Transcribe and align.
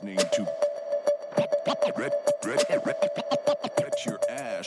Listening 0.00 0.16
to 0.32 0.46
Red, 1.36 1.48
Red, 1.96 2.12
Red, 2.44 2.96
Get 3.78 4.06
Your 4.06 4.20
Ash 4.28 4.66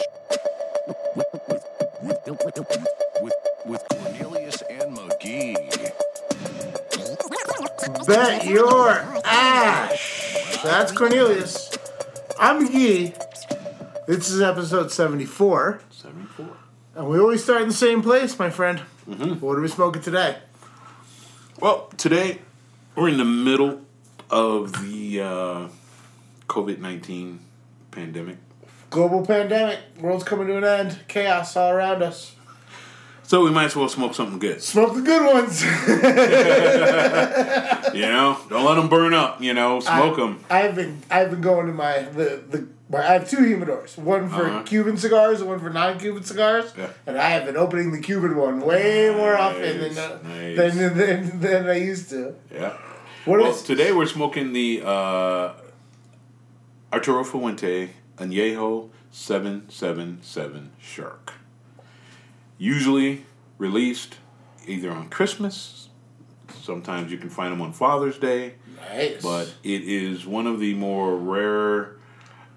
with, 0.86 0.98
with, 1.16 2.28
with, 2.28 2.78
with, 3.22 3.34
with 3.66 3.84
Cornelius 3.90 4.62
and 4.64 4.98
McGee. 4.98 5.56
Bet 8.08 8.46
your 8.46 8.90
ash. 9.24 10.62
That's 10.64 10.92
Cornelius. 10.92 11.72
I'm 12.38 12.68
McGee. 12.68 13.16
This 14.08 14.30
is 14.30 14.42
episode 14.42 14.92
74. 14.92 15.82
74. 15.92 16.58
And 16.96 17.08
we 17.08 17.20
always 17.20 17.42
start 17.42 17.62
in 17.62 17.70
the 17.70 17.74
same 17.74 18.02
place, 18.02 18.38
my 18.38 18.50
friend. 18.50 18.82
Mm-hmm. 19.10 19.46
What 19.46 19.58
are 19.58 19.62
we 19.62 19.70
smoking 19.70 20.02
today? 20.02 20.40
Well, 21.62 21.88
today 21.96 22.40
we're 22.96 23.10
in 23.10 23.18
the 23.18 23.24
middle 23.24 23.82
of 24.32 24.82
the 24.82 25.22
uh, 25.22 25.68
COVID 26.48 26.80
19 26.80 27.40
pandemic. 27.92 28.38
Global 28.90 29.26
pandemic. 29.26 29.80
World's 30.00 30.24
coming 30.24 30.48
to 30.48 30.58
an 30.58 30.64
end. 30.64 31.00
Chaos 31.08 31.56
all 31.56 31.72
around 31.72 32.04
us. 32.04 32.36
So 33.24 33.46
we 33.46 33.52
might 33.52 33.66
as 33.66 33.76
well 33.78 33.88
smoke 33.88 34.14
something 34.14 34.40
good. 34.40 34.62
Smoke 34.62 34.94
the 34.94 35.02
good 35.02 35.34
ones. 35.34 35.64
You 37.94 38.04
know, 38.04 38.38
don't 38.50 38.64
let 38.64 38.76
them 38.76 38.88
burn 38.88 39.14
up. 39.14 39.42
You 39.42 39.54
know, 39.54 39.82
smoke 39.82 40.16
them. 40.16 40.44
I've 40.50 40.76
been 40.76 41.02
I've 41.10 41.30
been 41.30 41.42
going 41.42 41.68
to 41.68 41.74
my 41.74 42.04
the 42.04 42.42
the 42.50 42.68
my, 42.90 43.00
I 43.00 43.14
have 43.14 43.30
two 43.30 43.38
humidors, 43.38 43.98
one 43.98 44.30
for 44.30 44.48
Uh-huh. 44.48 44.64
Cuban 44.64 44.96
cigars 44.98 45.42
and 45.42 45.50
one 45.50 45.60
for 45.60 45.70
non-Cuban 45.70 46.24
cigars, 46.24 46.72
Yeah. 46.78 46.88
and 47.06 47.18
I 47.18 47.30
have 47.32 47.46
been 47.46 47.58
opening 47.58 47.92
the 47.92 48.00
Cuban 48.00 48.36
one 48.38 48.62
way 48.62 49.14
more 49.16 49.36
often 49.38 49.80
than, 49.80 49.96
Nice, 49.96 50.76
than, 50.76 50.98
than 50.98 51.40
than 51.42 51.70
I 51.70 51.76
used 51.76 52.10
to. 52.12 52.36
Yeah. 52.54 52.78
What 53.24 53.40
Well, 53.40 53.54
today 53.54 53.92
we're 53.92 54.08
smoking 54.08 54.52
the 54.52 54.82
uh, 54.84 55.54
Arturo 56.92 57.24
Fuente 57.24 57.92
Añejo 58.18 58.90
777 59.12 60.72
Shark. 60.80 61.34
Usually 62.58 63.26
released 63.60 64.16
either 64.66 64.90
on 64.90 65.10
Christmas, 65.10 65.90
sometimes 66.64 67.12
you 67.12 67.20
can 67.20 67.30
find 67.30 67.52
them 67.52 67.62
on 67.62 67.74
Father's 67.74 68.18
Day, 68.18 68.56
nice? 68.90 69.22
but 69.22 69.54
it 69.64 69.84
is 69.84 70.26
one 70.26 70.48
of 70.48 70.60
the 70.60 70.74
more 70.74 71.16
rare 71.16 71.98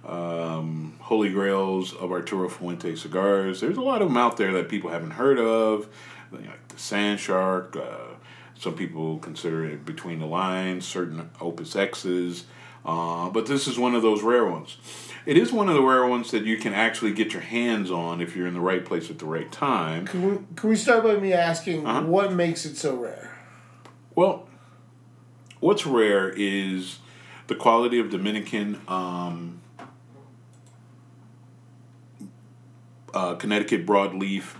um, 0.06 0.96
holy 0.98 1.28
grails 1.28 1.92
of 1.92 2.10
Arturo 2.10 2.48
Fuente 2.48 2.96
cigars. 2.96 3.60
There's 3.60 3.76
a 3.76 3.82
lot 3.82 4.00
of 4.00 4.08
them 4.08 4.16
out 4.16 4.38
there 4.38 4.52
that 4.52 4.70
people 4.70 4.88
haven't 4.88 5.10
heard 5.10 5.38
of, 5.38 5.88
like 6.32 6.68
the 6.68 6.78
Sand 6.78 7.20
Shark. 7.20 7.76
Uh, 7.76 8.13
some 8.64 8.74
people 8.74 9.18
consider 9.18 9.64
it 9.64 9.84
between 9.84 10.18
the 10.18 10.26
lines, 10.26 10.86
certain 10.86 11.30
Opus 11.40 11.76
X's. 11.76 12.44
Uh, 12.84 13.28
but 13.30 13.46
this 13.46 13.68
is 13.68 13.78
one 13.78 13.94
of 13.94 14.02
those 14.02 14.22
rare 14.22 14.44
ones. 14.46 14.76
It 15.26 15.36
is 15.38 15.52
one 15.52 15.68
of 15.68 15.74
the 15.74 15.82
rare 15.82 16.06
ones 16.06 16.30
that 16.32 16.44
you 16.44 16.56
can 16.58 16.72
actually 16.74 17.12
get 17.12 17.32
your 17.32 17.42
hands 17.42 17.90
on 17.90 18.20
if 18.20 18.34
you're 18.34 18.46
in 18.46 18.54
the 18.54 18.60
right 18.60 18.84
place 18.84 19.10
at 19.10 19.18
the 19.18 19.24
right 19.26 19.50
time. 19.52 20.06
Can 20.06 20.22
we, 20.30 20.38
can 20.56 20.68
we 20.70 20.76
start 20.76 21.02
by 21.04 21.14
me 21.16 21.32
asking 21.32 21.86
Uh-huh. 21.86 22.02
what 22.06 22.32
makes 22.32 22.64
it 22.66 22.76
so 22.76 22.96
rare? 22.96 23.36
Well, 24.14 24.48
what's 25.60 25.86
rare 25.86 26.30
is 26.36 26.98
the 27.46 27.54
quality 27.54 27.98
of 27.98 28.10
Dominican 28.10 28.80
um, 28.88 29.60
uh, 33.14 33.34
Connecticut 33.36 33.86
broadleaf 33.86 34.54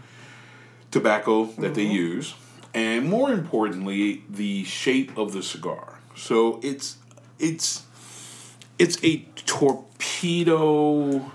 tobacco 0.91 1.47
that 1.59 1.75
they 1.75 1.83
use, 1.85 2.35
and 2.75 3.09
more 3.09 3.33
importantly, 3.33 4.25
the 4.29 4.65
shape 4.65 5.17
of 5.17 5.33
the 5.33 5.43
cigar. 5.43 5.99
So 6.17 6.61
it's 6.63 6.97
it's 7.39 7.85
it's 8.79 9.03
a 9.05 9.25
torpedo. 9.47 11.31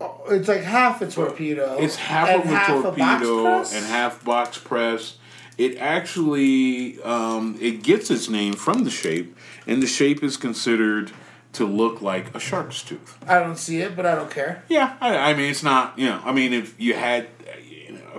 Oh, 0.00 0.22
It's 0.30 0.48
like 0.48 0.62
half 0.62 1.02
a 1.02 1.10
torpedo. 1.10 1.76
It's 1.78 1.96
half 1.96 2.28
of 2.30 2.44
a 2.44 2.48
half 2.48 2.68
torpedo 2.68 3.42
press? 3.42 3.74
and 3.74 3.84
half 3.84 4.24
box 4.24 4.58
press. 4.58 5.16
It 5.58 5.76
actually 5.78 7.02
um, 7.02 7.58
it 7.60 7.82
gets 7.82 8.10
its 8.10 8.28
name 8.30 8.54
from 8.54 8.84
the 8.84 8.90
shape, 8.90 9.36
and 9.66 9.82
the 9.82 9.86
shape 9.86 10.22
is 10.22 10.36
considered 10.38 11.12
to 11.52 11.66
look 11.66 12.00
like 12.00 12.34
a 12.34 12.40
shark's 12.40 12.82
tooth. 12.82 13.18
I 13.28 13.40
don't 13.40 13.58
see 13.58 13.80
it, 13.80 13.94
but 13.96 14.06
I 14.06 14.14
don't 14.14 14.30
care. 14.30 14.62
Yeah, 14.68 14.96
I, 15.00 15.16
I 15.16 15.34
mean 15.34 15.50
it's 15.50 15.62
not 15.62 15.98
you 15.98 16.06
know 16.06 16.20
I 16.24 16.32
mean 16.32 16.54
if 16.54 16.80
you 16.80 16.94
had 16.94 17.28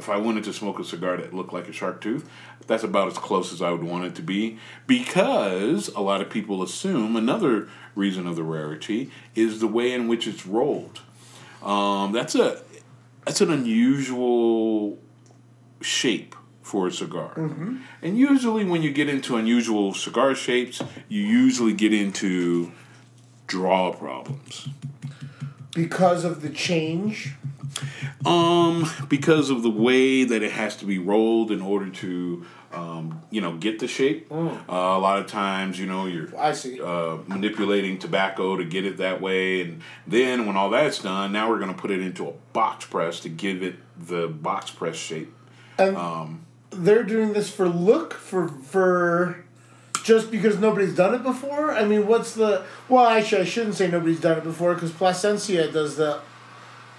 if 0.01 0.09
I 0.09 0.17
wanted 0.17 0.43
to 0.45 0.53
smoke 0.53 0.79
a 0.79 0.83
cigar 0.83 1.17
that 1.17 1.31
looked 1.31 1.53
like 1.53 1.69
a 1.69 1.71
shark 1.71 2.01
tooth, 2.01 2.27
that's 2.65 2.83
about 2.83 3.07
as 3.07 3.17
close 3.17 3.53
as 3.53 3.61
I 3.61 3.69
would 3.69 3.83
want 3.83 4.05
it 4.05 4.15
to 4.15 4.23
be 4.23 4.57
because 4.87 5.89
a 5.89 5.99
lot 5.99 6.21
of 6.21 6.29
people 6.29 6.63
assume 6.63 7.15
another 7.15 7.69
reason 7.95 8.25
of 8.25 8.35
the 8.35 8.43
rarity 8.43 9.11
is 9.35 9.59
the 9.59 9.67
way 9.67 9.93
in 9.93 10.07
which 10.07 10.27
it's 10.27 10.45
rolled. 10.45 11.01
Um, 11.61 12.11
that's 12.11 12.33
a 12.33 12.63
that's 13.25 13.41
an 13.41 13.51
unusual 13.51 14.97
shape 15.81 16.35
for 16.63 16.87
a 16.87 16.91
cigar. 16.91 17.33
And 18.01 18.17
usually 18.17 18.65
when 18.65 18.81
you 18.81 18.91
get 18.91 19.07
into 19.07 19.35
unusual 19.37 19.93
cigar 19.93 20.33
shapes, 20.33 20.81
you 21.09 21.21
usually 21.21 21.73
get 21.73 21.93
into 21.93 22.71
draw 23.45 23.91
problems. 23.93 24.67
Because 25.75 26.25
of 26.25 26.41
the 26.41 26.49
change. 26.49 27.35
Um, 28.25 28.89
because 29.09 29.49
of 29.49 29.63
the 29.63 29.69
way 29.69 30.23
that 30.23 30.43
it 30.43 30.51
has 30.51 30.75
to 30.77 30.85
be 30.85 30.99
rolled 30.99 31.51
in 31.51 31.61
order 31.61 31.89
to, 31.89 32.45
um, 32.73 33.21
you 33.31 33.41
know, 33.41 33.57
get 33.57 33.79
the 33.79 33.87
shape. 33.87 34.31
Uh, 34.31 34.59
a 34.69 34.99
lot 34.99 35.19
of 35.19 35.27
times, 35.27 35.79
you 35.79 35.85
know, 35.87 36.05
you're 36.05 36.27
I 36.37 36.51
see. 36.51 36.79
uh, 36.81 37.17
manipulating 37.27 37.97
tobacco 37.97 38.55
to 38.57 38.65
get 38.65 38.85
it 38.85 38.97
that 38.97 39.21
way, 39.21 39.61
and 39.61 39.81
then 40.05 40.45
when 40.45 40.55
all 40.55 40.69
that's 40.69 40.99
done, 40.99 41.31
now 41.31 41.49
we're 41.49 41.59
going 41.59 41.73
to 41.73 41.79
put 41.79 41.91
it 41.91 41.99
into 42.01 42.27
a 42.27 42.33
box 42.53 42.85
press 42.85 43.19
to 43.21 43.29
give 43.29 43.63
it 43.63 43.75
the 43.99 44.27
box 44.27 44.69
press 44.71 44.95
shape. 44.95 45.33
And 45.77 45.97
Um, 45.97 46.45
they're 46.69 47.03
doing 47.03 47.33
this 47.33 47.49
for 47.49 47.67
look 47.67 48.13
for 48.13 48.47
for 48.47 49.43
just 50.03 50.31
because 50.31 50.57
nobody's 50.59 50.95
done 50.95 51.13
it 51.15 51.23
before. 51.23 51.71
I 51.71 51.85
mean, 51.85 52.07
what's 52.07 52.33
the? 52.33 52.63
Well, 52.89 53.05
actually, 53.07 53.41
I 53.41 53.45
shouldn't 53.45 53.75
say 53.75 53.89
nobody's 53.89 54.19
done 54.19 54.37
it 54.37 54.43
before 54.43 54.73
because 54.75 54.91
Plasencia 54.91 55.71
does 55.71 55.95
the 55.97 56.19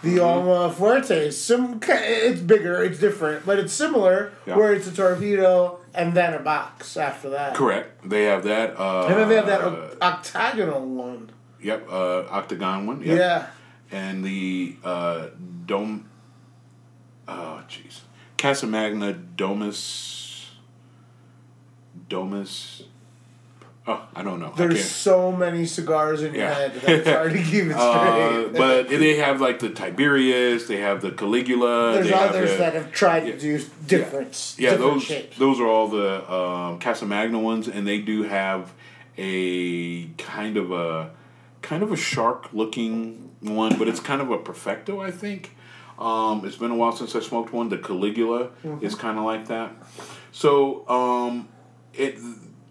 the 0.03 0.17
Mm-hmm. 0.17 0.21
Alma 0.49 0.75
Fuerte. 0.75 1.33
Sim, 1.33 1.79
it's 1.83 2.41
bigger, 2.41 2.83
it's 2.83 2.99
different, 2.99 3.47
but 3.47 3.59
it's 3.59 3.73
similar. 3.73 4.33
Yeah. 4.47 4.57
Where 4.57 4.73
it's 4.75 4.87
a 4.89 4.93
torpedo 4.93 5.79
and 5.95 6.15
then 6.15 6.35
a 6.35 6.39
box 6.41 6.97
after 6.97 7.31
that. 7.31 7.55
Correct. 7.55 8.09
They 8.09 8.25
have 8.25 8.45
that. 8.45 8.79
Uh, 8.79 9.07
And 9.07 9.17
then 9.19 9.29
they 9.29 9.37
have 9.37 9.47
that 9.47 9.61
o- 9.63 9.97
octagonal 10.03 10.85
one. 10.87 11.31
Yep, 11.61 11.89
uh, 11.91 12.25
octagon 12.29 12.87
one. 12.87 13.03
Yep. 13.03 13.17
Yeah. 13.19 13.47
and 13.93 14.25
the 14.25 14.77
uh, 14.83 15.27
dome. 15.67 16.09
Oh, 17.29 17.63
jeez, 17.69 18.01
Casamagna 18.37 19.17
Domus. 19.37 20.51
Domus. 22.09 22.83
Oh, 23.85 24.01
I 24.15 24.23
don't 24.23 24.39
know. 24.39 24.53
There's 24.57 24.85
so 24.89 25.33
many 25.33 25.67
cigars 25.67 26.23
in 26.23 26.35
your 26.35 26.45
Yeah. 26.45 26.55
head 26.55 26.75
that 26.83 26.89
it's 26.89 27.09
hard 27.09 27.33
to 27.33 27.39
keep 27.43 27.65
it 27.65 27.73
straight. 27.73 27.75
Uh, 27.75 28.49
but 28.57 28.89
they 28.89 29.17
have 29.17 29.41
like 29.41 29.59
the 29.59 29.71
Tiberius, 29.71 30.69
they 30.69 30.77
have 30.77 31.03
the 31.03 31.11
Caligula. 31.11 31.95
There's 31.95 32.07
they 32.07 32.13
have 32.13 32.31
others 32.31 32.51
the- 32.53 32.57
that 32.59 32.75
have 32.75 32.93
tried 32.93 33.27
yeah. 33.27 33.33
to 33.33 33.39
do 33.41 33.65
different, 33.87 34.55
yeah, 34.57 34.71
different 34.71 34.93
those 34.95 35.03
shapes. 35.03 35.37
those 35.39 35.59
are 35.59 35.67
all 35.67 35.89
the 35.89 36.33
um, 36.33 36.79
Casamagna 36.79 37.43
ones, 37.43 37.67
and 37.67 37.85
they 37.87 37.99
do 37.99 38.23
have 38.23 38.73
a 39.19 40.07
kind 40.17 40.57
of 40.57 40.71
a 40.71 41.11
kind 41.63 41.83
of 41.83 41.91
a 41.93 41.97
shark 41.97 42.53
looking 42.53 43.31
one, 43.41 43.77
but 43.79 43.89
it's 43.89 44.01
kind 44.01 44.21
of 44.23 44.31
a 44.31 44.39
perfecto, 44.39 45.01
I 45.01 45.11
think. 45.11 45.57
Um, 45.99 46.45
it's 46.47 46.57
been 46.57 46.71
a 46.71 46.77
while 46.77 46.93
since 46.93 47.15
I 47.17 47.21
smoked 47.21 47.53
one. 47.53 47.69
The 47.69 47.79
Caligula 47.79 48.51
Mm-hmm. 48.65 48.85
is 48.85 48.95
kind 48.95 49.19
of 49.19 49.25
like 49.25 49.49
that. 49.49 49.73
So 50.33 50.89
um, 50.89 51.49
it 51.93 52.19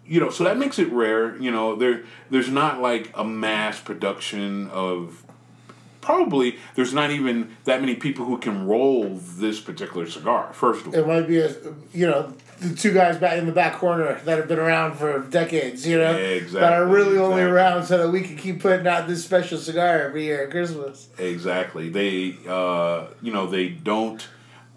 you 0.06 0.20
know 0.20 0.30
so 0.30 0.44
that 0.44 0.58
makes 0.58 0.78
it 0.78 0.90
rare. 0.92 1.36
You 1.36 1.50
know 1.50 1.76
there 1.76 2.04
there's 2.30 2.48
not 2.48 2.80
like 2.80 3.10
a 3.14 3.24
mass 3.24 3.80
production 3.80 4.68
of 4.70 5.22
probably 6.02 6.58
there's 6.74 6.92
not 6.92 7.10
even 7.10 7.56
that 7.64 7.80
many 7.80 7.94
people 7.94 8.26
who 8.26 8.36
can 8.36 8.66
roll 8.66 9.14
this 9.14 9.60
particular 9.60 10.06
cigar. 10.06 10.52
First 10.52 10.82
of 10.82 10.88
all, 10.88 10.94
It 11.00 11.06
might 11.06 11.26
be 11.26 11.38
a, 11.38 11.54
you 11.94 12.06
know, 12.06 12.34
the 12.60 12.74
two 12.74 12.92
guys 12.92 13.16
back 13.16 13.38
in 13.38 13.46
the 13.46 13.52
back 13.52 13.74
corner 13.74 14.20
that 14.24 14.38
have 14.38 14.48
been 14.48 14.58
around 14.58 14.96
for 14.96 15.20
decades, 15.20 15.86
you 15.86 15.96
know, 15.96 16.14
Exactly, 16.14 16.60
that 16.60 16.72
are 16.72 16.86
really 16.86 17.16
only 17.16 17.42
around 17.42 17.84
so 17.84 17.98
that 17.98 18.10
we 18.10 18.20
can 18.20 18.36
keep 18.36 18.60
putting 18.60 18.86
out 18.86 19.06
this 19.08 19.24
special 19.24 19.58
cigar 19.58 20.02
every 20.02 20.24
year 20.24 20.44
at 20.44 20.50
Christmas. 20.50 21.08
Exactly. 21.18 21.88
They, 21.88 22.36
uh, 22.48 23.06
you 23.22 23.32
know, 23.32 23.46
they 23.46 23.68
don't, 23.68 24.26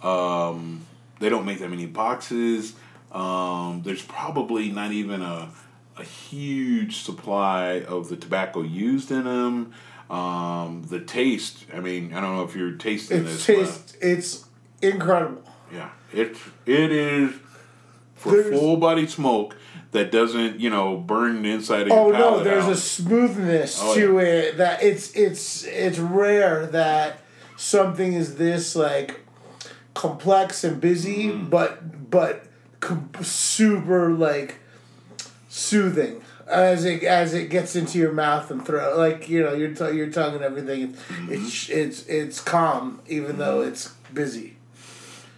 um, 0.04 0.86
they 1.20 1.30
don't 1.30 1.46
make 1.46 1.60
that 1.60 1.70
many 1.70 1.88
boxes. 1.88 2.76
Um, 3.12 3.82
there's 3.84 4.02
probably 4.04 4.72
not 4.72 4.92
even 4.92 5.22
a, 5.22 5.50
a 5.98 6.04
huge 6.04 6.98
supply 6.98 7.82
of 7.82 8.10
the 8.10 8.16
tobacco 8.18 8.62
used 8.62 9.12
in 9.12 9.24
them. 9.24 9.74
Um, 10.10 10.84
the 10.90 11.00
taste. 11.00 11.66
I 11.74 11.80
mean, 11.80 12.14
I 12.14 12.22
don't 12.22 12.36
know 12.36 12.44
if 12.44 12.56
you're 12.56 12.74
tasting 12.74 13.26
It's 13.26 13.46
this. 13.46 13.48
but- 13.48 13.66
taste, 13.66 13.98
it's 14.02 14.46
incredible. 14.82 15.42
yeah, 15.74 15.90
it 16.14 16.36
it 16.66 16.92
is 16.92 17.32
for 18.16 18.32
There's- 18.32 18.50
full 18.60 18.78
body 18.78 19.08
smoke 19.08 19.56
that 19.94 20.12
doesn't, 20.12 20.60
you 20.60 20.70
know, 20.70 20.98
burn 20.98 21.42
the 21.42 21.50
inside 21.52 21.88
of 21.88 21.94
Oh 21.94 22.10
your 22.10 22.18
no, 22.20 22.44
there's 22.44 22.66
out. 22.66 22.72
a 22.74 22.76
smoothness 22.76 23.80
Oh, 23.82 23.96
to 23.96 24.20
it 24.20 24.58
that 24.58 24.84
it's 24.84 25.12
it's 25.14 25.64
it's 25.64 25.98
rare 25.98 26.66
that 26.68 27.22
something 27.56 28.14
is 28.14 28.36
this 28.36 28.76
like 28.76 29.22
complex 29.94 30.64
and 30.64 30.80
busy, 30.82 31.30
Mm-hmm. 31.30 31.46
but 31.50 32.10
but 32.12 32.45
super 33.22 34.12
like 34.12 34.60
soothing 35.50 36.22
as 36.48 36.86
it 36.86 37.04
as 37.04 37.34
it 37.34 37.50
gets 37.50 37.76
into 37.76 37.98
your 37.98 38.12
mouth 38.12 38.52
and 38.52 38.66
throat. 38.66 38.98
Like 38.98 39.30
you 39.30 39.44
know 39.44 39.54
your 39.54 39.74
t- 39.74 39.96
your 39.96 40.10
tongue 40.10 40.36
and 40.36 40.44
everything. 40.44 40.94
Mm-hmm. 40.94 41.34
It's 41.34 41.70
it's 41.70 42.06
it's 42.08 42.42
calm 42.42 43.02
even 43.08 43.38
though 43.38 43.62
it's 43.62 43.94
busy. 44.14 44.58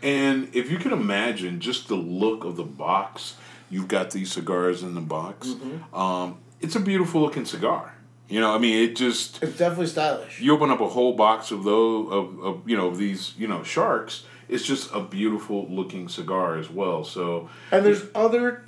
And 0.01 0.49
if 0.53 0.69
you 0.69 0.77
can 0.77 0.91
imagine 0.93 1.59
just 1.59 1.87
the 1.87 1.95
look 1.95 2.43
of 2.43 2.55
the 2.55 2.63
box, 2.63 3.35
you've 3.69 3.87
got 3.87 4.11
these 4.11 4.31
cigars 4.31 4.83
in 4.83 4.93
the 4.93 5.01
box. 5.01 5.47
Mm-hmm. 5.47 5.95
Um, 5.95 6.37
it's 6.61 6.75
a 6.75 6.79
beautiful 6.79 7.21
looking 7.21 7.45
cigar. 7.45 7.93
You 8.29 8.41
know, 8.41 8.53
I 8.53 8.57
mean, 8.57 8.83
it 8.83 8.95
just 8.95 9.41
It's 9.41 9.57
definitely 9.57 9.87
stylish. 9.87 10.41
you 10.41 10.53
open 10.53 10.69
up 10.69 10.81
a 10.81 10.87
whole 10.89 11.13
box 11.13 11.51
of 11.51 11.63
those 11.63 12.11
of, 12.11 12.39
of 12.43 12.69
you 12.69 12.75
know 12.75 12.93
these 12.93 13.33
you 13.37 13.47
know 13.47 13.63
sharks. 13.63 14.25
It's 14.49 14.65
just 14.65 14.93
a 14.93 15.01
beautiful 15.01 15.67
looking 15.69 16.07
cigar 16.09 16.57
as 16.57 16.69
well. 16.69 17.03
So 17.03 17.49
And 17.71 17.85
there's 17.85 18.03
other. 18.15 18.65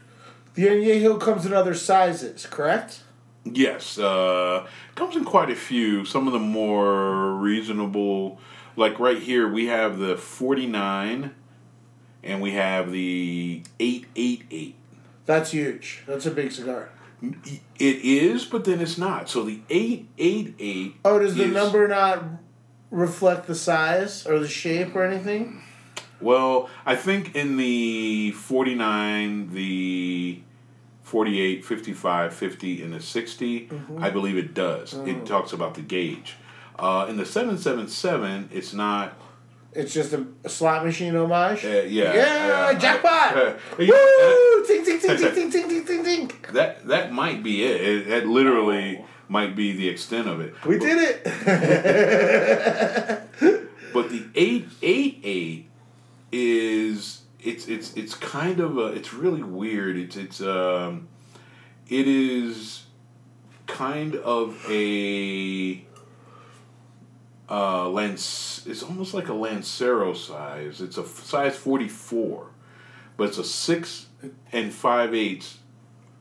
The 0.55 0.67
añejo 0.67 1.19
comes 1.21 1.45
in 1.45 1.53
other 1.53 1.73
sizes, 1.73 2.45
correct? 2.45 3.03
Yes, 3.45 3.97
uh, 3.97 4.67
comes 4.95 5.15
in 5.15 5.23
quite 5.23 5.49
a 5.49 5.55
few. 5.55 6.03
Some 6.03 6.27
of 6.27 6.33
the 6.33 6.39
more 6.39 7.33
reasonable, 7.35 8.39
like 8.75 8.99
right 8.99 9.19
here, 9.19 9.47
we 9.47 9.67
have 9.67 9.99
the 9.99 10.17
forty 10.17 10.67
nine, 10.67 11.33
and 12.23 12.41
we 12.41 12.51
have 12.51 12.91
the 12.91 13.63
eight 13.79 14.05
eight 14.15 14.43
eight. 14.51 14.75
That's 15.25 15.51
huge. 15.51 16.03
That's 16.07 16.25
a 16.25 16.31
big 16.31 16.51
cigar. 16.51 16.89
It 17.21 17.61
is, 17.79 18.45
but 18.45 18.65
then 18.65 18.79
it's 18.79 18.97
not. 18.97 19.29
So 19.29 19.43
the 19.43 19.61
eight 19.69 20.07
eight 20.17 20.55
eight. 20.59 20.95
Oh, 21.03 21.19
does 21.19 21.35
the 21.35 21.47
number 21.47 21.87
not 21.87 22.23
reflect 22.91 23.47
the 23.47 23.55
size 23.55 24.25
or 24.25 24.39
the 24.39 24.47
shape 24.47 24.95
or 24.95 25.03
anything? 25.03 25.61
Well, 26.21 26.69
I 26.85 26.95
think 26.95 27.35
in 27.35 27.57
the 27.57 28.31
forty 28.31 28.75
nine, 28.75 29.53
the 29.53 30.41
48, 31.03 31.65
55, 31.65 32.33
50, 32.35 32.83
and 32.83 32.93
the 32.93 33.01
60, 33.01 33.61
Mm-hmm. 33.67 34.03
I 34.03 34.11
believe 34.11 34.37
it 34.37 34.53
does. 34.53 34.93
Mm. 34.93 35.07
It 35.07 35.25
talks 35.25 35.53
about 35.53 35.73
the 35.73 35.81
gauge. 35.81 36.35
Uh, 36.77 37.07
in 37.09 37.17
the 37.17 37.25
777, 37.25 38.49
it's 38.53 38.73
not 38.73 39.17
it's 39.73 39.93
just 39.93 40.13
a, 40.13 40.25
a 40.43 40.49
slot 40.49 40.83
machine 40.83 41.15
homage. 41.15 41.63
Uh, 41.63 41.67
yeah, 41.67 42.13
yeah, 42.13 42.71
yeah, 42.71 42.79
jackpot! 42.79 43.35
Woo! 43.77 44.65
Ting 44.65 44.83
ting 44.83 44.99
ting 44.99 45.15
ting 45.17 45.33
ting 45.33 45.51
ting 45.51 45.85
ting 45.85 46.03
ting. 46.03 46.31
That 46.53 46.87
that 46.87 47.13
might 47.13 47.43
be 47.43 47.63
it. 47.63 47.81
it 47.81 48.09
that 48.09 48.27
literally 48.27 48.97
oh. 48.99 49.05
might 49.27 49.55
be 49.55 49.73
the 49.73 49.87
extent 49.87 50.27
of 50.27 50.41
it. 50.41 50.55
We 50.65 50.79
but, 50.79 50.85
did 50.85 50.97
it. 50.97 51.23
but 53.93 54.09
the 54.09 54.25
eight 54.33 54.67
eight 54.81 55.19
eight 55.23 55.69
is 56.31 57.21
it's 57.39 57.67
it's 57.67 57.93
it's 57.93 58.15
kind 58.15 58.59
of 58.59 58.79
a 58.79 58.87
it's 58.87 59.13
really 59.13 59.43
weird. 59.43 59.97
It's 59.97 60.17
it's 60.17 60.41
um 60.41 61.09
it 61.87 62.07
is 62.07 62.85
kind 63.67 64.15
of 64.15 64.57
a 64.67 65.85
uh 67.49 67.89
lance 67.89 68.63
it's 68.67 68.83
almost 68.83 69.13
like 69.13 69.27
a 69.27 69.33
lancero 69.33 70.13
size 70.13 70.81
it's 70.81 70.97
a 70.97 71.01
f- 71.01 71.23
size 71.23 71.55
44 71.55 72.47
but 73.17 73.29
it's 73.29 73.37
a 73.37 73.43
six 73.43 74.07
and 74.51 74.71
five 74.73 75.13
eighths 75.15 75.57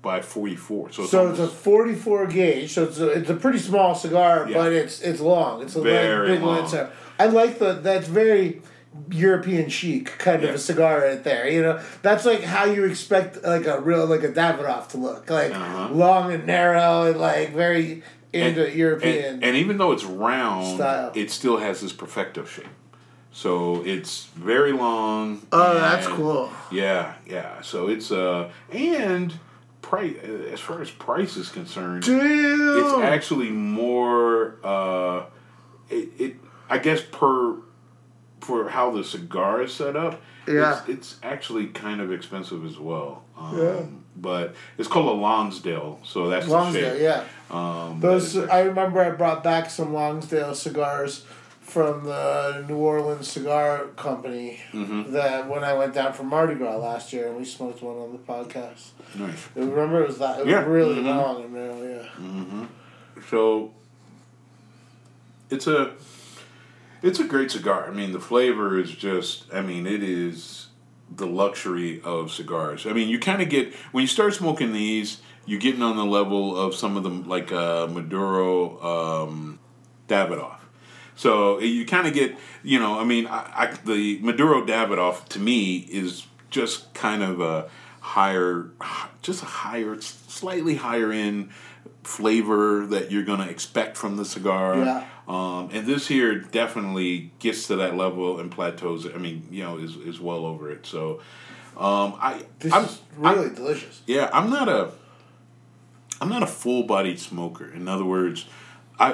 by 0.00 0.22
44 0.22 0.92
so 0.92 1.02
it's, 1.02 1.10
so 1.10 1.28
it's 1.30 1.38
a 1.40 1.48
44 1.48 2.26
gauge. 2.28 2.72
So 2.72 2.84
it's 2.84 2.98
a, 3.00 3.08
it's 3.10 3.28
a 3.30 3.34
pretty 3.34 3.58
small 3.58 3.94
cigar, 3.96 4.46
Yeah. 4.48 4.58
but 4.58 4.72
it's 4.72 5.00
it's 5.00 5.20
long. 5.20 5.60
It's 5.60 5.75
a 5.75 5.80
Very 5.82 6.28
big 6.36 6.42
long. 6.42 6.58
Lancer. 6.60 6.90
I 7.19 7.26
like 7.26 7.58
the 7.58 7.72
that's 7.75 8.06
very 8.06 8.62
European 9.10 9.69
chic 9.69 10.16
kind 10.19 10.44
of 10.44 10.54
a 10.54 10.58
cigar 10.58 11.00
right 11.00 11.22
there. 11.25 11.48
You 11.48 11.62
know, 11.62 11.82
that's 12.02 12.25
like 12.25 12.42
how 12.42 12.64
you 12.64 12.84
expect 12.84 13.42
like 13.42 13.66
a 13.66 13.80
real 13.80 14.06
like 14.06 14.22
a 14.22 14.28
Davidoff 14.28 14.88
to 14.90 14.98
look, 14.98 15.28
like 15.30 15.52
Uh-huh. 15.52 15.88
long 15.92 16.32
and 16.32 16.46
narrow 16.46 17.02
and 17.10 17.19
like 17.20 17.52
very 17.52 18.02
into 18.32 18.76
European. 18.76 19.34
And, 19.34 19.44
and 19.44 19.56
even 19.56 19.78
though 19.78 19.92
it's 19.92 20.04
round, 20.04 20.76
Style. 20.76 21.12
it 21.14 21.30
still 21.30 21.58
has 21.58 21.80
this 21.80 21.92
perfecto 21.92 22.44
shape. 22.44 22.66
So 23.32 23.84
it's 23.84 24.26
very 24.34 24.72
long. 24.72 25.46
oh, 25.52 25.75
that's 25.75 26.06
cool. 26.06 26.50
Yeah, 26.72 27.14
yeah. 27.26 27.60
So 27.62 27.88
it's 27.88 28.10
uh 28.10 28.50
and 28.70 29.32
price 29.82 30.16
as 30.52 30.60
far 30.60 30.82
as 30.82 30.90
price 30.90 31.36
is 31.36 31.48
concerned, 31.48 32.04
Damn. 32.04 32.78
it's 32.78 32.94
actually 33.04 33.50
more 33.50 34.56
uh 34.64 35.26
it, 35.88 36.08
it 36.19 36.36
I 36.69 36.78
guess 36.78 37.00
per 37.00 37.56
for 38.40 38.69
how 38.70 38.90
the 38.90 39.04
cigar 39.04 39.62
is 39.62 39.72
set 39.72 39.94
up, 39.96 40.20
Yeah. 40.48 40.80
it's, 40.80 40.88
it's 40.88 41.16
actually 41.22 41.66
kind 41.68 42.00
of 42.00 42.12
expensive 42.12 42.64
as 42.64 42.78
well. 42.78 43.22
Um, 43.38 43.58
Yeah. 43.58 43.80
But 44.20 44.54
it's 44.78 44.88
called 44.88 45.06
a 45.06 45.20
Lonsdale, 45.20 46.00
so 46.02 46.28
that's 46.28 46.46
shape. 46.46 47.00
yeah. 47.00 47.22
Um, 47.50 48.00
Those 48.00 48.36
I 48.36 48.62
remember 48.62 49.00
I 49.00 49.10
brought 49.10 49.44
back 49.44 49.70
some 49.70 49.92
Lonsdale 49.94 50.54
cigars 50.56 51.24
from 51.60 52.04
the 52.04 52.64
New 52.68 52.76
Orleans 52.78 53.28
Cigar 53.28 53.84
Company 53.96 54.58
Mm-hmm. 54.72 55.12
that 55.12 55.48
when 55.48 55.62
I 55.62 55.74
went 55.74 55.94
down 55.94 56.12
for 56.14 56.24
Mardi 56.24 56.54
Gras 56.56 56.78
last 56.78 57.12
year 57.12 57.28
and 57.28 57.36
we 57.36 57.44
smoked 57.44 57.80
one 57.82 57.96
on 57.96 58.10
the 58.12 58.18
podcast. 58.18 58.88
nice. 59.14 59.49
Remember 59.54 60.02
it 60.02 60.08
was 60.08 60.18
that 60.18 60.40
it 60.40 60.46
was 60.46 60.52
Yeah. 60.52 60.64
really 60.64 60.96
Mhm. 60.96 61.04
long 61.16 61.44
and 61.44 61.54
narrow, 61.54 61.82
yeah. 61.82 62.08
Mm-hmm. 62.20 62.64
So 63.30 63.70
it's 65.50 65.66
a 65.66 65.92
it's 67.02 67.21
a 67.21 67.25
great 67.25 67.50
cigar. 67.50 67.87
I 67.87 67.90
mean, 67.90 68.12
the 68.12 68.21
flavor 68.21 68.78
is 68.78 68.90
just 68.93 69.52
I 69.52 69.61
mean, 69.62 69.87
it 69.87 70.02
is 70.02 70.69
the 71.11 71.26
luxury 71.26 72.00
of 72.02 72.31
cigars. 72.31 72.87
I 72.87 72.93
mean, 72.93 73.09
you 73.09 73.19
kind 73.19 73.43
of 73.43 73.49
get 73.49 73.75
when 73.93 74.02
you 74.02 74.09
start 74.09 74.35
smoking 74.35 74.73
these, 74.73 75.21
you're 75.47 75.61
getting 75.61 75.83
on 75.83 75.97
the 75.97 76.05
level 76.05 76.57
of 76.57 76.75
some 76.75 76.97
of 76.97 77.02
them 77.02 77.28
like 77.28 77.50
uh, 77.52 77.87
Maduro 77.87 78.83
um, 78.83 79.59
Davidoff. 80.09 80.59
So 81.17 81.59
you 81.59 81.85
kind 81.85 82.07
of 82.07 82.14
get, 82.14 82.37
you 82.62 82.78
know, 82.78 83.00
I 83.00 83.05
mean, 83.05 83.26
I, 83.26 83.50
I, 83.52 83.76
the 83.85 84.21
Maduro 84.21 84.64
Davidoff 84.64 85.28
to 85.31 85.40
me 85.40 85.78
is 85.78 86.26
just 86.49 86.95
kind 86.95 87.25
of 87.25 87.40
a 87.40 87.69
higher, 88.00 88.71
just 89.23 89.43
a 89.43 89.47
higher, 89.47 90.00
slightly 90.00 90.76
higher 90.76 91.11
end 91.11 91.50
flavor 92.05 92.87
that 92.87 93.11
you're 93.11 93.25
going 93.25 93.40
to 93.40 93.49
expect 93.50 93.97
from 93.97 94.17
the 94.17 94.25
cigar. 94.25 94.78
Yeah. 94.78 95.07
Um, 95.28 95.68
and 95.73 95.87
this 95.87 96.08
here 96.08 96.38
definitely 96.38 97.32
gets 97.38 97.66
to 97.66 97.76
that 97.76 97.94
level 97.97 98.40
and 98.40 98.50
plateaus. 98.50 99.06
I 99.06 99.18
mean, 99.18 99.47
you 99.50 99.62
know, 99.62 99.76
is 99.78 99.94
is 99.97 100.18
well 100.20 100.47
over 100.47 100.70
it. 100.70 100.87
So, 100.87 101.20
um, 101.76 102.14
I 102.18 102.42
This 102.61 102.73
I'm, 102.73 102.85
is 102.87 103.00
really 103.16 103.50
delicious. 103.54 104.00
yeah, 104.06 104.30
I'm 104.32 104.49
not 104.49 104.68
a 104.68 104.90
I'm 106.20 106.30
not 106.30 106.42
a 106.42 106.47
full 106.47 106.85
bodied 106.85 107.20
smoker. 107.20 107.70
In 107.70 107.88
other 107.88 108.04
words, 108.06 108.47
I 108.99 109.12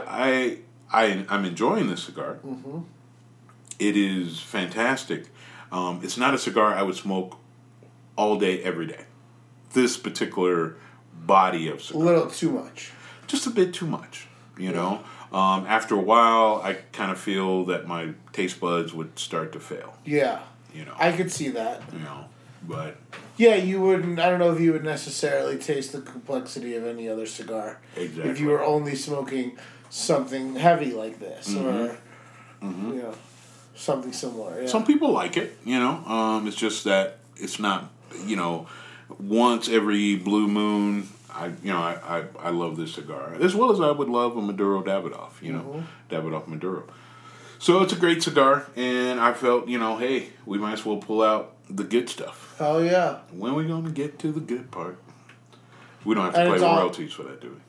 I, 0.93 1.03
I 1.03 1.27
I'm 1.29 1.45
enjoying 1.45 1.89
this 1.89 2.05
cigar. 2.05 2.39
Mm-hmm. 2.47 2.79
It 3.81 3.97
is 3.97 4.39
fantastic. 4.41 5.27
Um, 5.73 6.01
it's 6.05 6.17
not 6.17 6.33
a 6.33 6.39
cigar 6.39 6.75
I 6.75 6.83
would 6.83 6.95
smoke 6.95 7.39
all 8.17 8.39
day 8.39 8.63
every 8.63 8.87
day. 8.87 9.05
This 9.73 9.97
particular 9.97 10.77
body 11.13 11.67
of 11.67 11.83
A 11.93 11.99
little 11.99 12.29
too 12.29 12.53
much. 12.53 12.93
just 13.27 13.49
a 13.49 13.51
bit 13.51 13.75
too 13.75 13.87
much. 13.89 14.29
You 14.57 14.71
know, 14.71 15.03
um, 15.35 15.67
after 15.67 15.95
a 15.95 16.01
while, 16.01 16.61
I 16.63 16.75
kind 16.93 17.11
of 17.11 17.19
feel 17.19 17.65
that 17.67 17.87
my 17.87 18.11
taste 18.33 18.61
buds 18.61 18.95
would 18.95 19.19
start 19.19 19.53
to 19.55 19.61
fail. 19.61 19.97
Yeah. 20.05 20.41
You 20.73 20.85
know, 20.85 20.95
I 20.99 21.13
could 21.13 21.31
see 21.31 21.49
that. 21.51 21.83
you 21.93 21.99
know, 22.01 22.25
but 22.67 22.97
Yeah, 23.37 23.57
you 23.57 23.81
wouldn't 23.81 24.19
I 24.19 24.29
don't 24.31 24.39
know 24.39 24.53
if 24.53 24.61
you 24.61 24.73
would 24.73 24.85
necessarily 24.85 25.57
taste 25.59 25.93
the 25.93 26.01
complexity 26.01 26.75
of 26.77 26.87
any 26.87 27.09
other 27.09 27.27
cigar. 27.27 27.81
Exactly. 27.97 28.31
If 28.31 28.41
you 28.41 28.49
were 28.49 28.63
only 28.65 28.95
smoking 28.95 29.59
something 29.91 30.57
heavy 30.57 30.93
like 30.93 31.19
this 31.21 31.49
Mm-hmm. 31.55 31.67
or 32.91 32.95
you 32.95 33.03
know 33.03 33.15
something 33.77 34.13
similar. 34.13 34.63
Yeah. 34.63 34.69
Some 34.69 34.85
people 34.85 35.11
like 35.13 35.37
it, 35.37 35.57
you 35.65 35.79
know. 35.79 35.95
Um, 36.07 36.47
it's 36.47 36.57
just 36.57 36.85
that 36.85 37.19
it's 37.37 37.59
not, 37.59 37.91
you 38.25 38.37
know, 38.37 38.67
once 39.19 39.69
every 39.69 40.17
blue 40.17 40.47
moon. 40.49 41.09
I, 41.35 41.47
you 41.63 41.73
know, 41.73 41.79
I, 41.79 41.99
I, 42.19 42.25
I 42.39 42.51
love 42.51 42.77
this 42.77 42.95
cigar 42.95 43.35
as 43.41 43.55
well 43.55 43.73
as 43.73 43.81
I 43.81 43.91
would 43.91 44.09
love 44.09 44.37
a 44.37 44.41
Maduro 44.43 44.83
Davidoff, 44.83 45.43
you 45.43 45.53
know, 45.53 45.83
Davidoff 46.09 46.47
Maduro. 46.47 46.85
So 47.59 47.83
it's 47.83 47.93
a 47.93 47.97
great 47.97 48.23
cigar, 48.23 48.67
and 48.77 49.19
I 49.19 49.33
felt, 49.33 49.67
you 49.69 49.79
know, 49.79 49.97
hey, 49.97 50.29
we 50.47 50.59
might 50.59 50.75
as 50.75 50.85
well 50.85 50.99
pull 50.99 51.23
out 51.23 51.57
the 51.69 51.83
good 51.85 52.09
stuff. 52.09 52.57
oh 52.61 52.79
yeah. 52.79 53.19
When 53.33 53.53
are 53.53 53.55
we 53.55 53.67
going 53.67 53.85
to 53.85 53.91
get 53.91 54.19
to 54.21 54.31
the 54.33 54.41
good 54.41 54.71
part? 54.71 54.99
We 56.05 56.15
don't 56.15 56.25
have 56.27 56.35
to 56.35 56.41
And 56.41 56.49
pay 56.51 56.55
it's 56.57 56.63
all- 56.63 56.77
royalties 56.79 57.13
for 57.15 57.23
that, 57.25 57.41
do 57.41 57.49
we? 57.51 57.61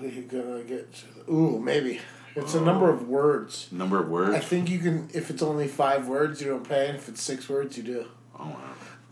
We're 0.00 0.22
gonna 0.22 0.62
get. 0.64 1.04
Ooh, 1.30 1.58
maybe. 1.58 2.00
It's 2.36 2.54
a 2.54 2.60
number 2.60 2.90
of 2.90 3.08
words. 3.08 3.68
Number 3.72 3.98
of 3.98 4.08
words. 4.10 4.34
I 4.34 4.40
think 4.40 4.68
you 4.68 4.78
can. 4.78 5.08
If 5.14 5.30
it's 5.30 5.40
only 5.42 5.68
five 5.68 6.06
words, 6.06 6.40
you 6.42 6.48
don't 6.48 6.68
pay. 6.68 6.88
And 6.88 6.96
if 6.98 7.08
it's 7.08 7.22
six 7.22 7.48
words, 7.48 7.76
you 7.78 7.82
do. 7.82 8.06
oh 8.38 8.56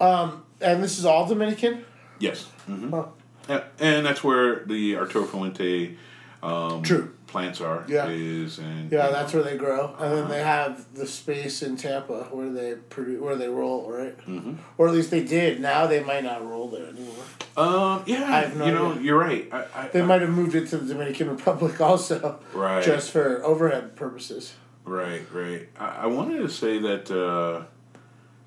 wow. 0.00 0.40
And 0.60 0.82
this 0.82 0.98
is 0.98 1.04
all 1.06 1.26
Dominican. 1.26 1.84
Yes. 2.18 2.44
hmm 2.66 2.90
Huh. 2.90 3.06
And 3.48 4.04
that's 4.06 4.22
where 4.22 4.64
the 4.66 4.96
Arturo 4.96 5.24
Fuente 5.24 5.96
um, 6.42 6.82
True. 6.82 7.12
plants 7.26 7.60
are. 7.60 7.84
Yeah. 7.88 8.06
Is 8.08 8.58
and 8.58 8.92
Yeah, 8.92 9.10
that's 9.10 9.32
where 9.32 9.42
they 9.42 9.56
grow, 9.56 9.94
and 9.98 10.12
then 10.16 10.28
they 10.28 10.40
have 10.42 10.94
the 10.94 11.06
space 11.06 11.62
in 11.62 11.76
Tampa 11.76 12.24
where 12.30 12.50
they 12.50 12.74
produce, 12.74 13.20
where 13.20 13.34
they 13.36 13.48
roll, 13.48 13.90
right? 13.90 14.16
Mm-hmm. 14.26 14.54
Or 14.76 14.88
at 14.88 14.94
least 14.94 15.10
they 15.10 15.24
did. 15.24 15.60
Now 15.60 15.86
they 15.86 16.02
might 16.02 16.22
not 16.24 16.46
roll 16.48 16.68
there 16.68 16.86
anymore. 16.86 17.14
Um. 17.56 18.04
Yeah. 18.06 18.50
No 18.54 18.66
you 18.66 18.72
know, 18.72 18.90
idea. 18.92 19.02
you're 19.02 19.18
right. 19.18 19.48
I, 19.52 19.64
I, 19.74 19.88
They 19.88 20.00
I- 20.02 20.04
might 20.06 20.20
have 20.20 20.30
moved 20.30 20.54
it 20.54 20.68
to 20.68 20.76
the 20.78 20.92
Dominican 20.92 21.28
Republic 21.30 21.80
also, 21.90 22.38
Right. 22.52 22.84
Just 22.84 23.10
for 23.10 23.42
overhead 23.44 23.96
purposes. 23.96 24.54
Right. 24.84 25.22
Right. 25.32 25.68
I, 25.78 26.02
I 26.02 26.06
wanted 26.06 26.38
to 26.38 26.48
say 26.48 26.78
that 26.78 27.10
uh, 27.10 27.64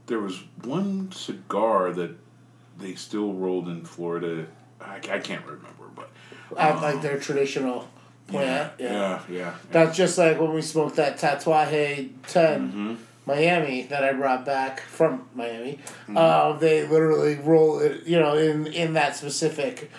there 0.08 0.20
was 0.20 0.42
one 0.64 1.12
cigar 1.12 1.92
that 1.92 2.12
they 2.80 2.96
still 2.96 3.34
rolled 3.34 3.68
in 3.68 3.84
Florida. 3.84 4.48
I, 4.84 4.96
I 4.96 5.20
can't 5.20 5.46
remember, 5.46 5.86
but 5.96 6.10
At 6.58 6.82
like 6.82 7.02
their 7.02 7.20
traditional 7.20 7.88
plant. 8.28 8.74
Yeah. 8.80 8.92
yeah, 8.92 9.22
yeah. 9.30 9.54
That's 9.72 9.96
just 9.98 10.18
like 10.18 10.40
when 10.40 10.54
we 10.54 10.62
smoked 10.62 10.96
that 10.98 11.18
Tatuaje 11.18 12.10
10 12.28 12.62
Mm-hmm. 12.72 12.96
Miami 13.24 13.84
that 13.84 14.04
I 14.04 14.14
brought 14.14 14.46
back 14.46 14.82
from 14.82 15.28
Miami. 15.36 15.80
Mm-hmm. 16.04 16.18
Uh, 16.18 16.54
they 16.54 16.88
literally 16.88 17.36
roll 17.36 17.80
it, 17.80 18.04
you 18.08 18.20
know, 18.20 18.36
in, 18.36 18.66
in 18.68 18.94
that 18.94 19.16
specific 19.16 19.92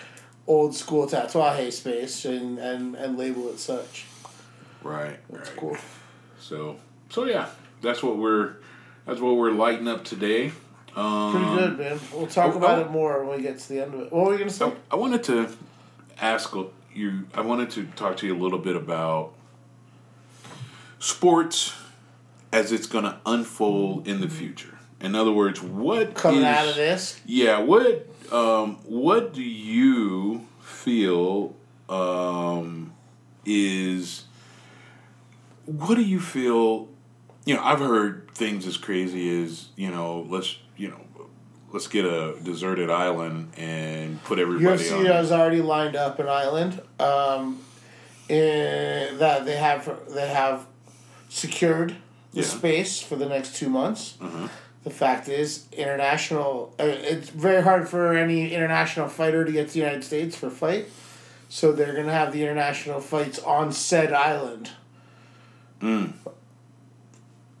old 0.45 0.75
school 0.75 1.07
Tatuaje 1.07 1.71
space 1.71 2.25
and, 2.25 2.59
and, 2.59 2.95
and 2.95 3.17
label 3.17 3.47
it 3.49 3.59
such. 3.59 4.05
Right. 4.83 5.17
That's 5.29 5.49
right. 5.49 5.57
cool. 5.57 5.77
So 6.39 6.75
so 7.09 7.25
yeah, 7.25 7.47
that's 7.81 8.03
what 8.03 8.17
we're 8.17 8.55
that's 9.05 9.21
what 9.21 9.37
we're 9.37 9.51
lighting 9.51 9.87
up 9.87 10.03
today. 10.03 10.51
Um, 10.95 11.31
Pretty 11.31 11.55
good, 11.55 11.77
man. 11.79 11.99
We'll 12.13 12.27
talk 12.27 12.53
oh, 12.53 12.57
about 12.57 12.79
oh. 12.79 12.81
it 12.81 12.91
more 12.91 13.23
when 13.23 13.37
we 13.37 13.43
get 13.43 13.59
to 13.59 13.69
the 13.69 13.81
end 13.81 13.93
of 13.93 13.99
it. 14.01 14.11
What 14.11 14.25
were 14.25 14.31
you 14.31 14.37
going 14.37 14.49
to 14.49 14.53
say? 14.53 14.65
So 14.65 14.75
I 14.91 14.95
wanted 14.95 15.23
to 15.23 15.49
ask 16.19 16.53
you. 16.93 17.27
I 17.33 17.41
wanted 17.41 17.71
to 17.71 17.85
talk 17.95 18.17
to 18.17 18.27
you 18.27 18.35
a 18.35 18.39
little 18.39 18.59
bit 18.59 18.75
about 18.75 19.33
sports 20.99 21.73
as 22.51 22.71
it's 22.71 22.85
going 22.85 23.05
to 23.05 23.17
unfold 23.25 24.07
in 24.07 24.21
the 24.21 24.29
future. 24.29 24.77
In 25.01 25.15
other 25.15 25.33
words, 25.33 25.61
what 25.61 26.13
Coming 26.13 26.41
is- 26.41 26.45
out 26.45 26.67
of 26.67 26.75
this? 26.75 27.19
Yeah, 27.25 27.59
what 27.59 28.07
um, 28.31 28.77
what 28.85 29.33
do 29.33 29.43
you 29.43 30.47
feel 30.61 31.55
um, 31.89 32.93
is? 33.45 34.23
What 35.65 35.95
do 35.95 36.03
you 36.03 36.19
feel? 36.19 36.87
You 37.45 37.55
know, 37.55 37.63
I've 37.63 37.79
heard 37.79 38.31
things 38.33 38.65
as 38.65 38.77
crazy 38.77 39.43
as 39.43 39.67
you 39.75 39.91
know. 39.91 40.25
Let's 40.29 40.57
you 40.77 40.89
know, 40.89 40.99
let's 41.71 41.87
get 41.87 42.05
a 42.05 42.35
deserted 42.43 42.89
island 42.89 43.51
and 43.57 44.23
put 44.23 44.39
everybody 44.39 44.83
UFC 44.83 44.99
on. 44.99 45.05
has 45.05 45.31
already 45.31 45.61
lined 45.61 45.95
up 45.95 46.19
an 46.19 46.27
island 46.29 46.81
um, 46.99 47.59
in, 48.29 49.17
that 49.19 49.45
they 49.45 49.55
have 49.57 49.89
they 50.13 50.27
have 50.27 50.65
secured 51.29 51.95
the 52.33 52.41
Yeah. 52.41 52.47
space 52.47 53.01
for 53.01 53.15
the 53.15 53.27
next 53.27 53.55
two 53.55 53.69
months. 53.69 54.15
Mhm. 54.21 54.49
The 54.83 54.89
fact 54.89 55.29
is, 55.29 55.63
international. 55.71 56.73
Uh, 56.79 56.83
it's 56.83 57.29
very 57.29 57.61
hard 57.63 57.87
for 57.87 58.13
any 58.13 58.53
international 58.53 59.07
fighter 59.07 59.45
to 59.45 59.51
get 59.51 59.67
to 59.67 59.73
the 59.73 59.79
United 59.79 60.03
States 60.03 60.35
for 60.35 60.49
fight, 60.49 60.87
so 61.49 61.71
they're 61.71 61.95
gonna 61.95 62.11
have 62.11 62.33
the 62.33 62.41
international 62.43 62.99
fights 62.99 63.39
on 63.39 63.71
said 63.71 64.11
island. 64.11 64.71
Mm. 65.81 66.13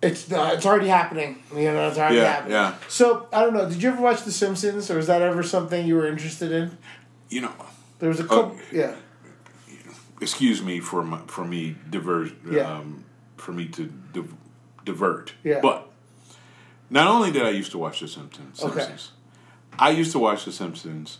It's 0.03 0.31
uh, 0.31 0.51
it's 0.55 0.65
already 0.65 0.87
happening. 0.89 1.41
You 1.55 1.71
know, 1.73 1.87
it's 1.87 1.97
already 1.97 2.17
Yeah, 2.17 2.23
happening. 2.33 2.51
yeah. 2.53 2.75
So 2.89 3.27
I 3.33 3.41
don't 3.41 3.53
know. 3.53 3.67
Did 3.69 3.81
you 3.81 3.89
ever 3.91 4.01
watch 4.01 4.23
The 4.23 4.31
Simpsons, 4.31 4.89
or 4.91 4.97
was 4.97 5.07
that 5.07 5.21
ever 5.21 5.43
something 5.43 5.85
you 5.87 5.95
were 5.95 6.07
interested 6.07 6.51
in? 6.51 6.77
You 7.29 7.41
know, 7.41 7.53
There 7.99 8.09
was 8.09 8.19
a 8.19 8.23
couple. 8.25 8.57
Oh. 8.57 8.61
yeah. 8.71 8.95
excuse 10.21 10.61
me 10.61 10.79
for 10.79 11.03
my, 11.03 11.19
for 11.27 11.43
me 11.45 11.75
divert 11.89 12.31
Yeah. 12.49 12.71
um, 12.77 13.03
for 13.37 13.51
me 13.53 13.67
to 13.69 13.91
div- 14.13 14.33
divert. 14.85 15.33
Yeah. 15.43 15.59
But 15.61 15.89
not 16.89 17.07
only 17.07 17.31
did 17.31 17.43
I 17.43 17.49
used 17.49 17.71
to 17.71 17.77
watch 17.77 17.99
The 18.01 18.07
Simpsons, 18.07 18.61
Okay. 18.61 18.79
Simpsons 18.81 19.11
I 19.79 19.89
used 19.89 20.11
to 20.11 20.19
watch 20.19 20.45
The 20.45 20.51
Simpsons 20.51 21.17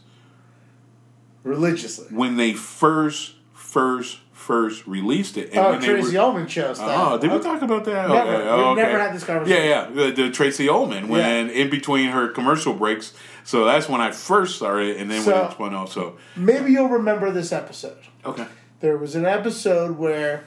religiously. 1.44 2.08
when 2.16 2.38
they 2.38 2.54
first 2.54 3.34
first 3.74 4.20
first 4.34 4.86
released 4.88 5.38
it. 5.38 5.50
And 5.52 5.60
Oh, 5.60 5.72
when 5.72 5.82
Tracey 5.82 6.18
were, 6.18 6.24
Ullman 6.24 6.48
show 6.48 6.74
stuff. 6.74 6.90
Oh, 7.14 7.18
did 7.18 7.32
we 7.32 7.40
talk 7.40 7.62
about 7.62 7.86
that? 7.86 8.10
Never. 8.10 8.30
Okay. 8.32 8.38
We've 8.44 8.48
Oh, 8.66 8.74
never 8.74 9.00
had 9.00 9.16
this 9.16 9.24
conversation. 9.24 9.64
Yeah, 9.64 9.90
yeah. 9.96 10.08
The, 10.08 10.12
the 10.24 10.32
Tracey 10.32 10.68
Ullman 10.68 11.08
when 11.08 11.50
in 11.50 11.70
between 11.70 12.10
her 12.10 12.28
commercial 12.28 12.74
breaks. 12.74 13.14
So 13.46 13.64
that's 13.64 13.88
when 13.88 14.02
I 14.02 14.12
first 14.12 14.58
started, 14.58 14.98
and 14.98 15.10
then 15.10 15.18
when 15.26 15.36
So- 15.36 15.46
it 15.46 15.52
spun 15.52 15.74
out. 15.74 15.90
So 15.90 16.18
Maybe 16.36 16.72
you'll 16.74 16.90
remember 16.90 17.32
this 17.32 17.52
episode. 17.54 17.98
okay. 18.26 18.46
There 18.82 18.98
was 18.98 19.16
an 19.16 19.26
episode 19.26 19.98
where 19.98 20.44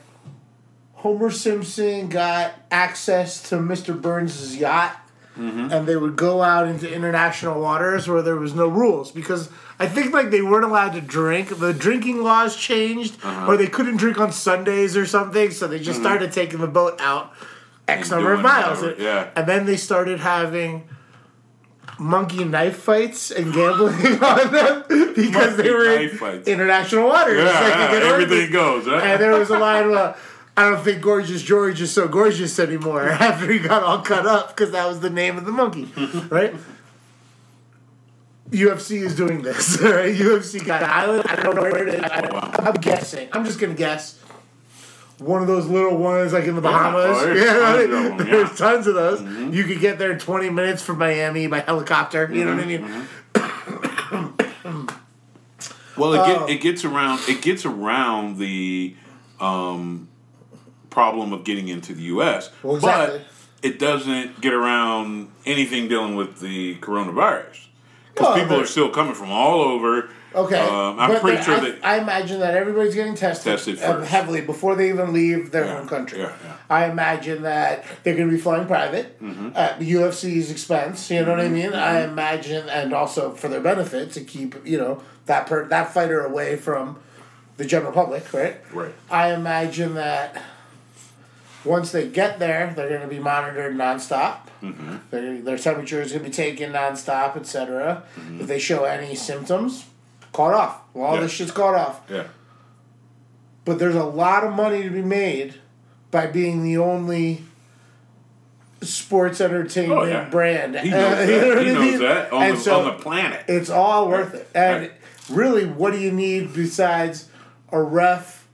Homer 0.97 1.31
Simpson 1.31 2.09
got 2.09 2.53
access 2.71 3.49
to 3.49 3.57
Mr. 3.57 3.99
Burns' 3.99 4.57
yacht. 4.59 4.95
Mm-hmm. 5.39 5.71
And 5.71 5.87
they 5.87 5.97
would 5.97 6.17
go 6.17 6.43
out 6.43 6.67
into 6.67 6.91
international 6.93 7.61
waters 7.61 8.09
where 8.09 8.23
there 8.23 8.37
was 8.37 8.55
no 8.55 8.69
rules 8.69 9.13
because 9.13 9.51
I 9.79 9.87
think 9.87 10.15
like 10.15 10.31
they 10.31 10.41
weren't 10.41 10.65
allowed 10.65 10.95
to 10.95 11.01
drink. 11.03 11.59
The 11.59 11.75
drinking 11.75 12.23
laws 12.23 12.57
changed, 12.57 13.17
Uh-huh. 13.23 13.47
or 13.53 13.57
they 13.59 13.67
couldn't 13.67 13.99
drink 13.99 14.19
on 14.19 14.33
Sundays 14.33 14.97
or 14.97 15.05
something. 15.05 15.51
So 15.51 15.67
they 15.67 15.79
just 15.79 16.01
started 16.01 16.33
taking 16.33 16.61
the 16.61 16.67
boat 16.67 16.99
out 17.01 17.33
X 17.87 18.09
Mm-hmm. 18.09 18.15
And 18.15 18.25
number 18.25 18.33
of 18.33 18.41
miles. 18.43 18.81
whatever, 18.81 19.03
yeah. 19.03 19.31
And 19.37 19.47
then 19.47 19.67
they 19.67 19.77
started 19.77 20.21
having 20.21 20.89
monkey 21.99 22.45
knife 22.45 22.77
fights 22.77 23.31
and 23.31 23.53
gambling 23.55 23.95
on 24.23 24.53
them 24.53 24.85
because 25.15 25.57
they 25.57 25.71
were 25.71 25.99
in 26.01 26.11
fights. 26.17 26.47
international 26.49 27.09
waters. 27.09 27.39
Yeah, 27.39 27.45
like 27.61 28.03
yeah, 28.03 28.09
everything 28.13 28.51
goes. 28.53 28.87
Right? 28.87 29.03
And 29.03 29.21
there 29.23 29.33
was 29.39 29.51
a 29.51 29.59
line 29.59 29.93
of, 29.93 30.17
I 30.57 30.71
don't 30.71 30.83
think 30.83 31.03
Gorgeous 31.03 31.43
George 31.43 31.83
is 31.83 31.93
so 31.93 32.09
gorgeous 32.09 32.59
anymore 32.59 33.09
after 33.11 33.53
he 33.53 33.59
got 33.59 33.83
all 33.83 34.01
cut 34.01 34.27
up 34.27 34.49
because 34.49 34.71
that 34.73 34.87
was 34.89 35.01
the 35.01 35.11
name 35.11 35.37
of 35.37 35.45
the 35.45 35.53
monkey, 35.53 35.93
right? 36.31 36.55
UFC 38.51 39.03
is 39.03 39.17
doing 39.17 39.43
this. 39.43 39.81
Right? 39.83 40.15
UFC 40.15 40.65
got 40.65 40.83
an 40.83 40.91
island. 40.91 41.25
I 41.29 41.37
don't 41.37 41.57
know 41.57 41.63
where 41.63 41.87
it 41.87 41.95
is. 41.95 42.01
I, 42.01 42.63
I'm 42.65 42.75
guessing. 42.75 43.29
I'm 43.33 43.45
just 43.45 43.59
gonna 43.59 43.75
guess. 43.75 44.19
One 45.19 45.41
of 45.41 45.49
those 45.49 45.67
little 45.67 45.97
ones, 45.97 46.33
like 46.33 46.45
in 46.45 46.55
the 46.55 46.61
Bahamas. 46.61 47.17
oh, 47.19 47.25
there's 47.25 47.41
yeah, 47.41 47.55
tons 47.59 47.83
of 47.83 47.91
there's 47.91 48.29
yeah. 48.29 48.45
Mm-hmm. 48.45 48.57
tons 48.57 48.87
of 48.87 48.95
those. 48.95 49.55
You 49.55 49.65
could 49.65 49.81
get 49.81 49.99
there 49.99 50.13
in 50.13 50.19
20 50.19 50.51
minutes 50.51 50.83
from 50.83 50.99
Miami 50.99 51.47
by 51.47 51.61
helicopter. 51.61 52.31
You 52.31 52.45
know 52.45 52.55
what 52.55 52.65
I 52.65 52.67
mean? 52.67 52.83
Mm-hmm. 52.83 53.07
Well, 55.97 56.13
it, 56.13 56.27
get, 56.27 56.51
it 56.51 56.61
gets 56.61 56.85
around. 56.85 57.21
It 57.27 57.41
gets 57.41 57.65
around 57.65 58.37
the 58.37 58.95
um, 59.41 60.09
problem 60.97 61.31
of 61.35 61.45
getting 61.45 61.69
into 61.69 61.93
the 61.93 62.05
U.S. 62.05 62.49
Well, 62.63 62.77
exactly. 62.77 63.19
But 63.19 63.27
it 63.69 63.79
doesn't 63.79 64.41
get 64.41 64.55
around 64.55 65.29
anything 65.45 65.89
dealing 65.89 66.17
with 66.17 66.41
the 66.41 66.77
coronavirus 66.77 67.67
because 68.15 68.29
Well, 68.35 68.39
people 68.43 68.59
are 68.63 68.67
still 68.67 68.89
coming 68.89 69.13
from 69.13 69.31
all 69.31 69.61
over. 69.61 70.09
Okay, 70.35 70.59
um, 70.59 70.99
I'm 70.99 71.11
but 71.13 71.21
pretty 71.21 71.43
sure 71.43 71.57
I, 71.57 71.61
that 71.61 71.85
I 71.85 71.99
imagine 71.99 72.41
that 72.41 72.55
everybody's 72.57 72.95
getting 72.95 73.15
tested, 73.15 73.53
Tested 73.53 73.79
heavily 74.07 74.41
before 74.41 74.75
they 74.75 74.89
even 74.89 75.13
leave 75.13 75.51
their 75.51 75.67
Yeah, 75.67 75.77
home 75.79 75.89
country. 75.89 76.19
yeah, 76.21 76.33
yeah. 76.45 76.57
I 76.71 76.87
imagine 76.91 77.43
that 77.43 77.85
they're 78.03 78.17
going 78.17 78.29
to 78.31 78.35
be 78.35 78.41
flying 78.41 78.67
private 78.67 79.21
Mm-hmm. 79.21 79.51
at 79.55 79.79
the 79.79 79.93
UFC's 79.93 80.51
expense. 80.51 81.11
You 81.11 81.25
know 81.27 81.33
what 81.33 81.41
I 81.41 81.49
mean? 81.49 81.75
I 81.75 82.05
imagine, 82.05 82.69
and 82.71 82.95
also 82.95 83.33
for 83.35 83.49
their 83.49 83.61
benefit 83.61 84.13
to 84.13 84.23
keep 84.25 84.55
you 84.67 84.79
know 84.79 85.03
that 85.27 85.47
per, 85.47 85.69
that 85.69 85.93
fighter 85.93 86.23
away 86.25 86.57
from 86.57 86.99
the 87.59 87.67
general 87.67 87.93
public, 87.93 88.33
right? 88.33 88.57
right. 88.75 88.95
I 89.11 89.33
imagine 89.35 89.95
that 89.95 90.43
once 91.67 91.93
they 91.93 92.09
get 92.09 92.39
there, 92.39 92.73
they're 92.77 92.89
going 92.89 93.03
to 93.03 93.07
be 93.09 93.19
monitored 93.19 93.75
nonstop. 93.75 94.39
Mm-hmm. 94.63 94.97
Their, 95.11 95.41
their 95.43 95.59
temperature 95.59 96.01
is 96.01 96.13
going 96.13 96.25
to 96.25 96.31
be 96.31 96.35
taken 96.35 96.73
nonstop, 96.73 97.37
etc. 97.37 98.05
If 98.41 98.47
they 98.47 98.59
show 98.59 98.85
any 98.85 99.15
symptoms, 99.15 99.85
caught 100.33 100.55
off. 100.55 100.81
Well, 100.95 101.07
all 101.07 101.15
Yeah. 101.17 101.21
this 101.23 101.33
shit's 101.33 101.51
caught 101.53 101.75
off. 101.75 102.01
Yeah. 102.09 102.25
but 103.65 103.79
there's 103.81 103.97
a 103.97 104.05
lot 104.05 104.45
of 104.45 104.53
money 104.55 104.83
to 104.85 104.91
be 104.91 105.03
made 105.03 105.55
by 106.13 106.27
being 106.29 106.63
the 106.63 106.79
only 106.79 107.43
sports 108.83 109.41
entertainment 109.41 110.01
Oh, 110.01 110.05
yeah. 110.05 110.29
brand. 110.29 110.77
He 110.79 110.91
knows 110.91 111.13
Uh, 111.13 111.17
that. 111.27 111.29
you 111.29 111.41
know 111.41 111.61
he 111.61 111.71
I 111.71 111.73
knows 111.73 111.83
mean? 111.93 111.99
that 112.01 112.33
on, 112.33 112.51
the, 112.51 112.57
so 112.61 112.79
on 112.81 112.85
the 112.85 112.93
planet. 113.03 113.45
It's 113.49 113.71
all 113.71 114.09
worth 114.09 114.33
Right. 114.33 114.41
it. 114.43 114.49
And 114.55 114.81
Right. 114.83 114.93
really, 115.31 115.65
what 115.67 115.93
do 115.93 115.99
you 115.99 116.13
need 116.13 116.55
besides 116.55 117.29
a 117.73 117.81
ref, 117.83 118.47